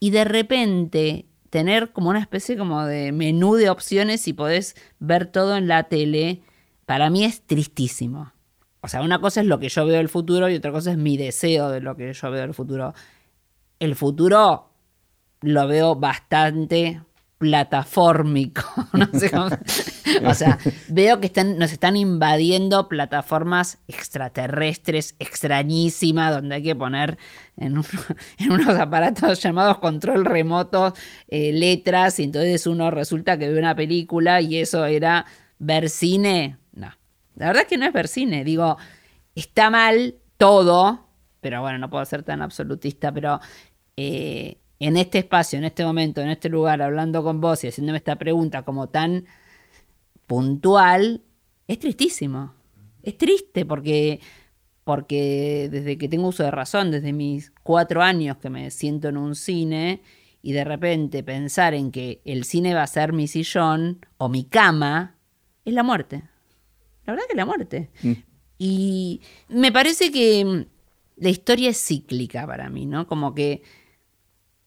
Y 0.00 0.08
de 0.08 0.24
repente 0.24 1.26
tener 1.50 1.92
como 1.92 2.08
una 2.08 2.20
especie 2.20 2.56
como 2.56 2.86
de 2.86 3.12
menú 3.12 3.56
de 3.56 3.68
opciones 3.68 4.26
y 4.26 4.32
podés 4.32 4.74
ver 5.00 5.26
todo 5.26 5.58
en 5.58 5.68
la 5.68 5.82
tele, 5.84 6.40
para 6.86 7.10
mí 7.10 7.26
es 7.26 7.42
tristísimo. 7.42 8.32
O 8.88 8.90
sea, 8.90 9.02
una 9.02 9.20
cosa 9.20 9.42
es 9.42 9.46
lo 9.46 9.58
que 9.58 9.68
yo 9.68 9.84
veo 9.84 9.98
del 9.98 10.08
futuro 10.08 10.48
y 10.48 10.54
otra 10.54 10.72
cosa 10.72 10.92
es 10.92 10.96
mi 10.96 11.18
deseo 11.18 11.68
de 11.68 11.82
lo 11.82 11.94
que 11.94 12.10
yo 12.10 12.30
veo 12.30 12.40
del 12.40 12.54
futuro. 12.54 12.94
El 13.78 13.94
futuro 13.96 14.70
lo 15.42 15.68
veo 15.68 15.94
bastante 15.94 17.02
plataformico. 17.36 18.62
o 20.24 20.32
sea, 20.32 20.58
veo 20.88 21.20
que 21.20 21.26
están, 21.26 21.58
nos 21.58 21.70
están 21.70 21.98
invadiendo 21.98 22.88
plataformas 22.88 23.76
extraterrestres, 23.88 25.16
extrañísimas, 25.18 26.32
donde 26.32 26.54
hay 26.54 26.62
que 26.62 26.74
poner 26.74 27.18
en, 27.58 27.76
unos 27.76 28.68
aparatos 28.68 29.42
llamados 29.42 29.80
control 29.80 30.24
remoto 30.24 30.94
eh, 31.28 31.52
letras 31.52 32.18
y 32.20 32.22
entonces 32.22 32.66
uno 32.66 32.90
resulta 32.90 33.36
que 33.36 33.50
ve 33.50 33.58
una 33.58 33.76
película 33.76 34.40
y 34.40 34.56
eso 34.56 34.86
era 34.86 35.26
ver 35.58 35.90
cine. 35.90 36.56
La 37.38 37.46
verdad 37.46 37.62
es 37.62 37.68
que 37.68 37.78
no 37.78 37.86
es 37.86 37.92
ver 37.92 38.08
cine. 38.08 38.44
Digo, 38.44 38.76
está 39.34 39.70
mal 39.70 40.16
todo, 40.36 41.06
pero 41.40 41.60
bueno, 41.60 41.78
no 41.78 41.88
puedo 41.90 42.04
ser 42.04 42.22
tan 42.22 42.42
absolutista, 42.42 43.12
pero 43.12 43.40
eh, 43.96 44.58
en 44.80 44.96
este 44.96 45.18
espacio, 45.18 45.58
en 45.58 45.64
este 45.64 45.84
momento, 45.84 46.20
en 46.20 46.30
este 46.30 46.48
lugar, 46.48 46.82
hablando 46.82 47.22
con 47.22 47.40
vos 47.40 47.64
y 47.64 47.68
haciéndome 47.68 47.98
esta 47.98 48.16
pregunta 48.16 48.62
como 48.62 48.88
tan 48.88 49.26
puntual, 50.26 51.22
es 51.66 51.78
tristísimo. 51.78 52.54
Es 53.02 53.16
triste 53.16 53.64
porque, 53.64 54.20
porque 54.84 55.68
desde 55.70 55.96
que 55.98 56.08
tengo 56.08 56.28
uso 56.28 56.42
de 56.42 56.50
razón, 56.50 56.90
desde 56.90 57.12
mis 57.12 57.52
cuatro 57.62 58.02
años 58.02 58.36
que 58.38 58.50
me 58.50 58.70
siento 58.70 59.08
en 59.08 59.16
un 59.16 59.34
cine 59.34 60.02
y 60.42 60.52
de 60.52 60.64
repente 60.64 61.22
pensar 61.22 61.74
en 61.74 61.90
que 61.90 62.20
el 62.24 62.44
cine 62.44 62.74
va 62.74 62.82
a 62.82 62.86
ser 62.86 63.12
mi 63.12 63.28
sillón 63.28 64.04
o 64.16 64.28
mi 64.28 64.44
cama, 64.44 65.16
es 65.64 65.74
la 65.74 65.82
muerte. 65.82 66.22
La 67.08 67.14
verdad 67.14 67.26
que 67.30 67.36
la 67.36 67.46
muerte. 67.46 67.90
Mm. 68.02 68.12
Y 68.58 69.22
me 69.48 69.72
parece 69.72 70.12
que 70.12 70.44
mm, 70.44 70.64
la 71.16 71.30
historia 71.30 71.70
es 71.70 71.82
cíclica 71.82 72.46
para 72.46 72.68
mí, 72.68 72.84
¿no? 72.84 73.06
Como 73.06 73.34
que 73.34 73.62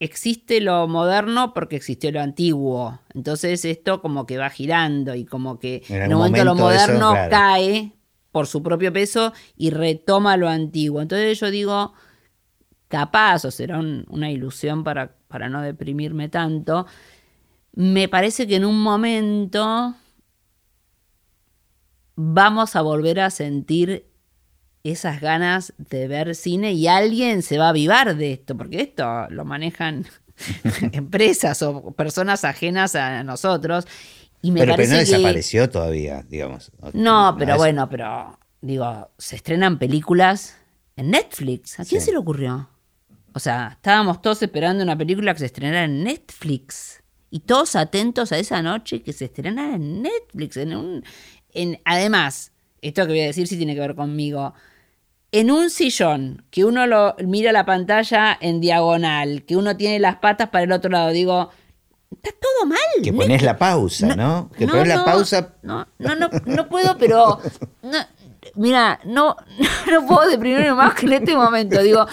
existe 0.00 0.60
lo 0.60 0.88
moderno 0.88 1.54
porque 1.54 1.76
existió 1.76 2.10
lo 2.10 2.20
antiguo. 2.20 2.98
Entonces 3.14 3.64
esto 3.64 4.02
como 4.02 4.26
que 4.26 4.38
va 4.38 4.50
girando 4.50 5.14
y 5.14 5.24
como 5.24 5.60
que 5.60 5.84
en, 5.88 6.12
un 6.12 6.18
momento, 6.18 6.44
lo 6.44 6.56
moderno 6.56 7.14
cae 7.30 7.92
por 8.32 8.48
su 8.48 8.60
propio 8.60 8.92
peso 8.92 9.32
y 9.56 9.70
retoma 9.70 10.36
lo 10.36 10.48
antiguo. 10.48 11.00
Entonces 11.00 11.38
yo 11.38 11.48
digo, 11.52 11.92
capaz, 12.88 13.44
o 13.44 13.52
será 13.52 13.78
una 13.78 14.32
ilusión 14.32 14.82
para, 14.82 15.14
para 15.28 15.48
no 15.48 15.62
deprimirme 15.62 16.28
tanto, 16.28 16.86
me 17.72 18.08
parece 18.08 18.48
que 18.48 18.56
en 18.56 18.64
un 18.64 18.82
momento 18.82 19.94
vamos 22.22 22.76
a 22.76 22.82
volver 22.82 23.20
a 23.20 23.30
sentir 23.30 24.06
esas 24.84 25.20
ganas 25.20 25.74
de 25.78 26.08
ver 26.08 26.34
cine 26.34 26.72
y 26.72 26.86
alguien 26.86 27.42
se 27.42 27.58
va 27.58 27.66
a 27.66 27.70
avivar 27.70 28.16
de 28.16 28.32
esto, 28.32 28.56
porque 28.56 28.82
esto 28.82 29.28
lo 29.30 29.44
manejan 29.44 30.06
empresas 30.92 31.62
o 31.62 31.92
personas 31.92 32.44
ajenas 32.44 32.94
a 32.94 33.22
nosotros. 33.24 33.86
Y 34.40 34.50
me 34.50 34.60
pero, 34.60 34.72
parece 34.72 34.90
pero 34.90 35.02
no 35.02 35.08
desapareció 35.08 35.70
todavía, 35.70 36.24
digamos. 36.28 36.72
No, 36.92 37.36
pero 37.38 37.56
bueno, 37.56 37.88
pero 37.88 38.38
digo, 38.60 39.10
se 39.18 39.36
estrenan 39.36 39.78
películas 39.78 40.56
en 40.96 41.10
Netflix. 41.10 41.78
¿A 41.78 41.84
quién 41.84 42.00
se 42.00 42.10
le 42.10 42.18
ocurrió? 42.18 42.68
O 43.34 43.38
sea, 43.38 43.70
estábamos 43.72 44.20
todos 44.20 44.42
esperando 44.42 44.82
una 44.82 44.98
película 44.98 45.32
que 45.32 45.40
se 45.40 45.46
estrenara 45.46 45.84
en 45.84 46.02
Netflix. 46.02 47.02
Y 47.30 47.40
todos 47.40 47.76
atentos 47.76 48.30
a 48.32 48.38
esa 48.38 48.60
noche 48.62 49.02
que 49.02 49.12
se 49.12 49.26
estrenara 49.26 49.76
en 49.76 50.02
Netflix, 50.02 50.56
en 50.58 50.76
un, 50.76 51.04
además, 51.84 52.52
esto 52.80 53.02
que 53.02 53.12
voy 53.12 53.20
a 53.20 53.26
decir 53.26 53.46
sí 53.46 53.56
tiene 53.56 53.74
que 53.74 53.80
ver 53.80 53.94
conmigo. 53.94 54.54
En 55.30 55.50
un 55.50 55.70
sillón, 55.70 56.44
que 56.50 56.64
uno 56.64 56.86
lo 56.86 57.14
mira 57.24 57.52
la 57.52 57.64
pantalla 57.64 58.36
en 58.40 58.60
diagonal, 58.60 59.44
que 59.44 59.56
uno 59.56 59.76
tiene 59.76 59.98
las 59.98 60.16
patas 60.16 60.50
para 60.50 60.64
el 60.64 60.72
otro 60.72 60.90
lado, 60.90 61.10
digo, 61.10 61.50
está 62.10 62.30
todo 62.38 62.66
mal. 62.66 62.78
Que 63.02 63.12
pones 63.12 63.42
la 63.42 63.56
pausa, 63.56 64.14
¿no? 64.14 64.50
Que 64.56 64.66
pones 64.66 64.88
la 64.88 65.04
pausa. 65.04 65.54
No, 65.62 65.86
no, 65.98 66.14
no, 66.16 66.28
no 66.44 66.68
puedo, 66.68 66.98
pero. 66.98 67.40
mira, 68.56 69.00
no, 69.04 69.36
no 69.90 70.06
puedo 70.06 70.28
deprimirme 70.28 70.74
más 70.74 70.94
que 70.94 71.06
en 71.06 71.12
este 71.14 71.34
momento. 71.34 71.82
Digo, 71.82 72.06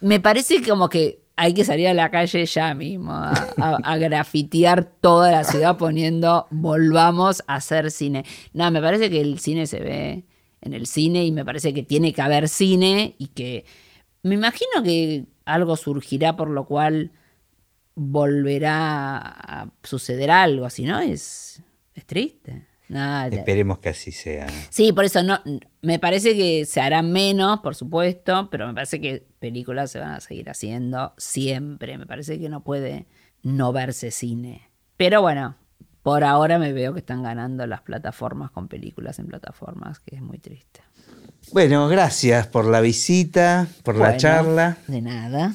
me 0.00 0.20
parece 0.20 0.62
como 0.66 0.88
que 0.88 1.22
hay 1.40 1.54
que 1.54 1.64
salir 1.64 1.86
a 1.86 1.94
la 1.94 2.10
calle 2.10 2.44
ya 2.46 2.74
mismo, 2.74 3.12
a, 3.12 3.96
grafitear 3.96 4.84
toda 4.84 5.30
la 5.30 5.44
ciudad 5.44 5.76
poniendo 5.76 6.48
volvamos 6.50 7.44
a 7.46 7.54
hacer 7.54 7.92
cine. 7.92 8.24
No, 8.52 8.68
me 8.72 8.82
parece 8.82 9.08
que 9.08 9.20
el 9.20 9.38
cine 9.38 9.68
se 9.68 9.78
ve 9.78 10.24
en 10.60 10.74
el 10.74 10.88
cine 10.88 11.24
y 11.24 11.30
me 11.30 11.44
parece 11.44 11.72
que 11.72 11.84
tiene 11.84 12.12
que 12.12 12.22
haber 12.22 12.48
cine 12.48 13.14
y 13.18 13.28
que 13.28 13.64
me 14.24 14.34
imagino 14.34 14.82
que 14.82 15.26
algo 15.44 15.76
surgirá 15.76 16.34
por 16.34 16.50
lo 16.50 16.66
cual 16.66 17.12
volverá 17.94 19.18
a 19.18 19.70
suceder 19.84 20.32
algo, 20.32 20.66
así 20.66 20.84
no 20.84 20.98
es, 20.98 21.62
es 21.94 22.04
triste. 22.04 22.66
Esperemos 22.88 23.78
que 23.78 23.90
así 23.90 24.12
sea. 24.12 24.46
Sí, 24.70 24.92
por 24.92 25.04
eso 25.04 25.22
no, 25.22 25.40
me 25.82 25.98
parece 25.98 26.34
que 26.34 26.64
se 26.64 26.80
hará 26.80 27.02
menos, 27.02 27.60
por 27.60 27.74
supuesto, 27.74 28.48
pero 28.50 28.66
me 28.66 28.74
parece 28.74 29.00
que 29.00 29.26
películas 29.38 29.90
se 29.90 29.98
van 29.98 30.12
a 30.12 30.20
seguir 30.20 30.48
haciendo 30.48 31.12
siempre. 31.18 31.98
Me 31.98 32.06
parece 32.06 32.38
que 32.38 32.48
no 32.48 32.64
puede 32.64 33.06
no 33.42 33.72
verse 33.72 34.10
cine. 34.10 34.70
Pero 34.96 35.20
bueno, 35.20 35.56
por 36.02 36.24
ahora 36.24 36.58
me 36.58 36.72
veo 36.72 36.94
que 36.94 37.00
están 37.00 37.22
ganando 37.22 37.66
las 37.66 37.82
plataformas 37.82 38.50
con 38.50 38.68
películas 38.68 39.18
en 39.18 39.26
plataformas, 39.26 40.00
que 40.00 40.16
es 40.16 40.22
muy 40.22 40.38
triste. 40.38 40.80
Bueno, 41.52 41.88
gracias 41.88 42.46
por 42.46 42.64
la 42.64 42.80
visita, 42.80 43.66
por 43.82 43.96
la 43.96 44.16
charla. 44.16 44.78
De 44.86 45.00
nada. 45.00 45.54